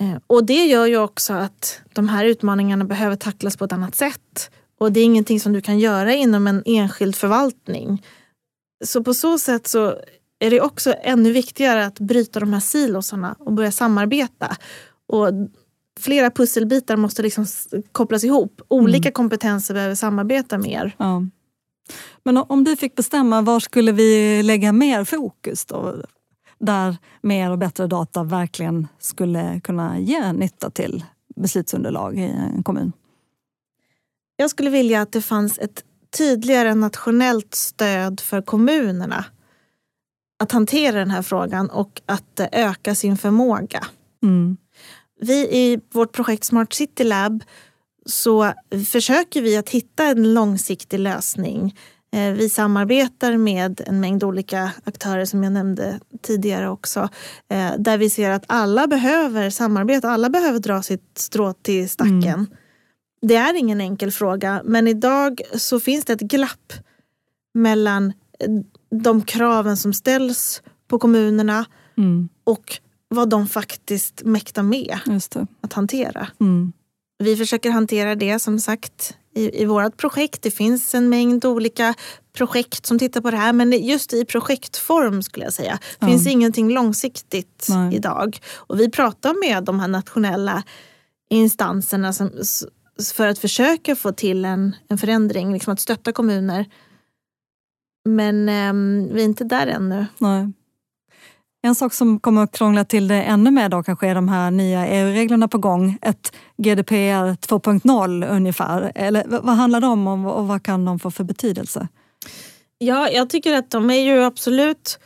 Eh, 0.01 0.19
och 0.27 0.45
det 0.45 0.67
gör 0.67 0.87
ju 0.87 0.99
också 0.99 1.33
att 1.33 1.81
de 1.93 2.09
här 2.09 2.25
utmaningarna 2.25 2.85
behöver 2.85 3.17
tacklas 3.17 3.57
på 3.57 3.65
ett 3.65 3.73
annat 3.73 3.95
sätt. 3.95 4.51
Och 4.79 4.93
det 4.93 5.01
är 5.01 5.05
ingenting 5.05 5.41
som 5.41 5.53
du 5.53 5.61
kan 5.61 5.79
göra 5.79 6.15
inom 6.15 6.47
en 6.47 6.63
enskild 6.67 7.17
förvaltning. 7.17 8.07
Så 8.85 9.05
på 9.05 9.15
så 9.15 9.39
sätt 9.39 9.67
så 9.67 9.97
är 10.39 10.51
det 10.51 10.61
också 10.61 10.95
ännu 11.03 11.33
viktigare 11.33 11.87
att 11.87 11.99
bryta 11.99 12.41
de 12.41 12.53
här 12.53 12.61
silosarna 12.61 13.37
och 13.39 13.53
börja 13.53 13.73
samarbeta. 13.73 14.57
Och 15.09 15.29
flera 16.01 16.31
pusselbitar 16.31 16.97
måste 16.97 17.23
liksom 17.23 17.47
kopplas 17.93 18.25
ihop. 18.25 18.63
Olika 18.69 19.09
mm. 19.09 19.13
kompetenser 19.13 19.75
behöver 19.75 19.95
samarbeta 19.95 20.59
mer. 20.59 20.97
Ja. 20.99 21.23
Men 22.25 22.37
om 22.37 22.65
du 22.65 22.77
fick 22.77 22.95
bestämma, 22.95 23.43
var 23.43 23.61
skulle 23.61 23.93
vi 23.93 24.43
lägga 24.43 24.73
mer 24.73 25.05
fokus 25.05 25.65
då? 25.65 25.95
Där 26.61 26.97
mer 27.23 27.51
och 27.51 27.59
bättre 27.59 27.87
data 27.87 28.23
verkligen 28.25 28.89
skulle 28.99 29.61
kunna 29.61 29.99
ge 29.99 30.33
nytta 30.33 30.71
till 30.71 31.05
beslutsunderlag 31.37 32.19
i 32.19 32.23
en 32.23 32.63
kommun? 32.63 32.93
Jag 34.37 34.51
skulle 34.51 34.71
vilja 34.71 35.03
att 35.03 35.13
det 35.13 35.23
fanns 35.23 35.59
ett 35.59 35.85
tydligare 36.19 36.75
nationellt 36.75 37.55
stöd 37.55 38.21
för 38.21 38.43
kommunerna 38.43 39.25
att 40.39 40.53
hantera 40.53 40.99
den 40.99 41.11
här 41.11 41.23
frågan 41.23 41.71
och 41.71 42.03
att 42.07 42.41
öka 42.53 42.95
sin 42.95 43.17
förmåga. 43.17 43.87
Mm. 44.23 44.57
Vi 45.21 45.35
i 45.35 45.81
vårt 45.93 46.13
projekt 46.13 46.45
Smart 46.45 46.73
City 46.73 47.05
Lab 47.05 47.45
så 48.07 48.53
försöker 48.87 49.43
vi 49.43 49.57
att 49.57 49.69
hitta 49.69 50.05
en 50.05 50.35
långsiktig 50.35 50.99
lösning. 50.99 51.77
Eh, 52.13 52.33
vi 52.33 52.49
samarbetar 52.49 53.37
med 53.37 53.81
en 53.87 54.01
mängd 54.01 54.25
olika 54.25 54.73
aktörer 54.85 55.25
som 55.25 55.45
jag 55.45 55.53
nämnde 55.53 56.01
tidigare 56.23 56.69
också. 56.69 57.09
Eh, 57.49 57.73
där 57.79 57.99
vi 57.99 58.11
ser 58.11 58.31
att 58.31 58.45
alla 58.47 58.87
behöver 58.87 59.51
samarbeta, 59.51 60.11
alla 60.11 60.31
behöver 60.31 60.59
dra 60.59 60.83
sitt 60.83 61.19
strå 61.19 61.53
till 61.53 61.89
stacken. 61.89 62.25
Mm. 62.25 62.47
Det 63.23 63.37
är 63.37 63.55
ingen 63.55 63.81
enkel 63.81 64.11
fråga 64.11 64.63
men 64.65 64.89
idag 64.89 65.41
så 65.55 65.81
finns 65.81 66.05
det 66.05 66.13
ett 66.13 66.21
glapp 66.21 66.73
mellan 67.55 68.13
de 68.91 69.23
kraven 69.23 69.77
som 69.77 69.93
ställs 69.93 70.63
på 70.89 70.99
kommunerna 70.99 71.65
mm. 71.99 72.29
och 72.45 72.79
vad 73.09 73.29
de 73.29 73.47
faktiskt 73.47 74.23
mäktar 74.25 74.63
med 74.63 74.99
att 75.61 75.73
hantera. 75.73 76.29
Mm. 76.41 76.73
Vi 77.19 77.37
försöker 77.37 77.71
hantera 77.71 78.15
det 78.15 78.39
som 78.39 78.59
sagt 78.59 79.17
i, 79.35 79.63
i 79.63 79.65
vårt 79.65 79.97
projekt. 79.97 80.43
Det 80.43 80.51
finns 80.51 80.95
en 80.95 81.09
mängd 81.09 81.45
olika 81.45 81.95
projekt 82.33 82.87
som 82.87 82.99
tittar 82.99 83.21
på 83.21 83.31
det 83.31 83.37
här 83.37 83.53
men 83.53 83.73
just 83.73 84.13
i 84.13 84.25
projektform 84.25 85.23
skulle 85.23 85.45
jag 85.45 85.53
säga. 85.53 85.79
Det 85.99 86.07
finns 86.07 86.27
mm. 86.27 86.33
ingenting 86.33 86.71
långsiktigt 86.71 87.67
Nej. 87.69 87.95
idag. 87.95 88.39
Och 88.55 88.81
vi 88.81 88.91
pratar 88.91 89.49
med 89.49 89.65
de 89.65 89.81
här 89.81 89.89
nationella 89.89 90.63
instanserna 91.31 92.13
som, 92.13 92.31
för 93.15 93.27
att 93.27 93.39
försöka 93.39 93.97
få 93.97 94.13
till 94.13 94.45
en, 94.45 94.77
en 94.89 94.99
förändring, 94.99 95.53
liksom 95.53 95.73
att 95.73 95.81
stötta 95.81 96.13
kommuner. 96.13 96.67
Men 98.05 98.49
eh, 98.49 99.13
vi 99.15 99.21
är 99.21 99.25
inte 99.25 99.45
där 99.45 99.67
ännu. 99.67 100.07
Nej. 100.19 100.53
En 101.63 101.75
sak 101.75 101.95
som 101.95 102.21
kommer 102.21 102.43
att 102.43 102.53
krångla 102.53 102.85
till 102.85 103.09
det 103.09 103.23
ännu 103.23 103.51
mer 103.51 103.69
då 103.69 103.83
kanske 103.83 104.09
är 104.09 104.15
de 104.15 104.29
här 104.29 104.51
nya 104.51 104.87
EU-reglerna 104.87 105.49
på 105.49 105.59
gång. 105.59 105.99
Ett 106.03 106.33
GDPR 106.57 107.35
2.0 107.35 108.37
ungefär. 108.37 108.93
Eller 108.95 109.25
vad 109.29 109.57
handlar 109.57 109.81
de 109.81 110.07
om 110.07 110.27
och 110.27 110.49
vad 110.49 110.63
kan 110.63 110.85
de 110.85 110.99
få 110.99 111.11
för 111.11 111.25
betydelse? 111.25 111.89
Ja, 112.79 113.11
jag 113.11 113.31
tycker 113.31 113.53
att 113.53 113.71
de 113.71 113.91
är 113.91 114.01
ju 114.01 114.23
absolut 114.23 114.99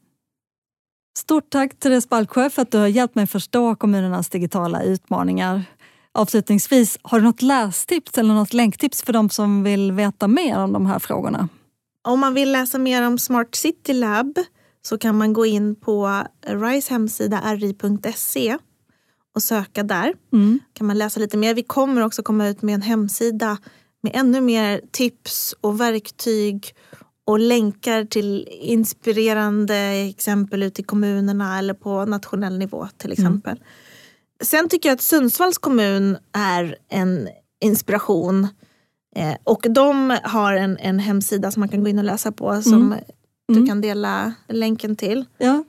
Stort 1.17 1.49
tack 1.49 1.79
Therese 1.79 2.09
Balksjö 2.09 2.49
för 2.49 2.61
att 2.61 2.71
du 2.71 2.77
har 2.77 2.87
hjälpt 2.87 3.15
mig 3.15 3.27
förstå 3.27 3.75
kommunernas 3.75 4.29
digitala 4.29 4.83
utmaningar. 4.83 5.63
Avslutningsvis, 6.15 6.97
har 7.01 7.19
du 7.19 7.25
något 7.25 7.41
lästips 7.41 8.17
eller 8.17 8.33
något 8.33 8.53
länktips 8.53 9.03
för 9.03 9.13
de 9.13 9.29
som 9.29 9.63
vill 9.63 9.91
veta 9.91 10.27
mer 10.27 10.59
om 10.59 10.73
de 10.73 10.85
här 10.85 10.99
frågorna? 10.99 11.49
Om 12.01 12.19
man 12.19 12.33
vill 12.33 12.51
läsa 12.51 12.77
mer 12.77 13.07
om 13.07 13.17
Smart 13.17 13.55
City 13.55 13.93
Lab 13.93 14.39
så 14.81 14.97
kan 14.97 15.17
man 15.17 15.33
gå 15.33 15.45
in 15.45 15.75
på 15.75 16.23
RISE 16.47 16.93
hemsida 16.93 17.55
ri.se 17.55 18.57
och 19.35 19.43
söka 19.43 19.83
där. 19.83 20.13
Mm. 20.33 20.59
kan 20.73 20.87
man 20.87 20.97
läsa 20.97 21.19
lite 21.19 21.37
mer. 21.37 21.53
Vi 21.53 21.63
kommer 21.63 22.01
också 22.01 22.23
komma 22.23 22.47
ut 22.47 22.61
med 22.61 22.75
en 22.75 22.81
hemsida 22.81 23.57
med 24.01 24.11
ännu 24.15 24.41
mer 24.41 24.81
tips 24.91 25.55
och 25.61 25.81
verktyg 25.81 26.75
och 27.25 27.39
länkar 27.39 28.05
till 28.05 28.47
inspirerande 28.51 29.75
exempel 30.09 30.63
ute 30.63 30.81
i 30.81 30.83
kommunerna 30.83 31.59
eller 31.59 31.73
på 31.73 32.05
nationell 32.05 32.57
nivå 32.57 32.87
till 32.97 33.11
mm. 33.11 33.13
exempel. 33.13 33.57
Mm. 33.57 33.67
Sen 34.43 34.69
tycker 34.69 34.89
jag 34.89 34.93
att 34.95 35.01
Sundsvalls 35.01 35.57
kommun 35.57 36.17
är 36.33 36.75
en 36.89 37.29
inspiration. 37.61 38.47
Eh, 39.15 39.35
och 39.43 39.65
de 39.69 40.17
har 40.23 40.53
en, 40.53 40.77
en 40.77 40.99
hemsida 40.99 41.51
som 41.51 41.59
man 41.59 41.69
kan 41.69 41.83
gå 41.83 41.89
in 41.89 41.99
och 41.99 42.05
läsa 42.05 42.31
på 42.31 42.61
som 42.61 42.73
mm. 42.73 42.99
du 43.47 43.55
mm. 43.55 43.67
kan 43.67 43.81
dela 43.81 44.33
länken 44.47 44.95
till. 44.95 45.25
Ja. 45.37 45.63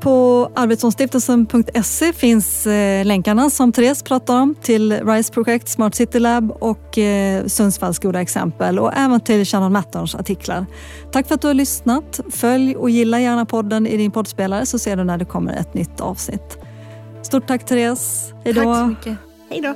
På 0.00 0.50
arbetssonstiftelsen.se 0.54 2.12
finns 2.12 2.66
eh, 2.66 3.04
länkarna 3.04 3.50
som 3.50 3.72
Therese 3.72 4.02
pratar 4.02 4.40
om 4.40 4.54
till 4.54 4.92
RISE 4.92 5.32
projekt, 5.32 5.68
Smart 5.68 5.94
City 5.94 6.18
Lab 6.18 6.50
och 6.50 6.98
eh, 6.98 7.46
Sundsvalls 7.46 7.98
goda 7.98 8.20
exempel 8.20 8.78
och 8.78 8.92
även 8.96 9.20
till 9.20 9.44
Shannon 9.44 9.72
Matterns 9.72 10.14
artiklar. 10.14 10.66
Tack 11.12 11.28
för 11.28 11.34
att 11.34 11.40
du 11.40 11.46
har 11.46 11.54
lyssnat. 11.54 12.20
Följ 12.30 12.76
och 12.76 12.90
gilla 12.90 13.20
gärna 13.20 13.46
podden 13.46 13.86
i 13.86 13.96
din 13.96 14.10
poddspelare 14.10 14.66
så 14.66 14.78
ser 14.78 14.96
du 14.96 15.04
när 15.04 15.18
det 15.18 15.24
kommer 15.24 15.52
ett 15.52 15.74
nytt 15.74 16.00
avsnitt. 16.00 16.58
Stort 17.32 17.46
tack 17.46 17.66
Therese. 17.66 18.32
Hej 18.44 18.52
då. 18.54 18.62
Tack 18.62 18.76
så 18.76 18.86
mycket. 18.86 19.18
Hej 19.50 19.60
då. 19.60 19.74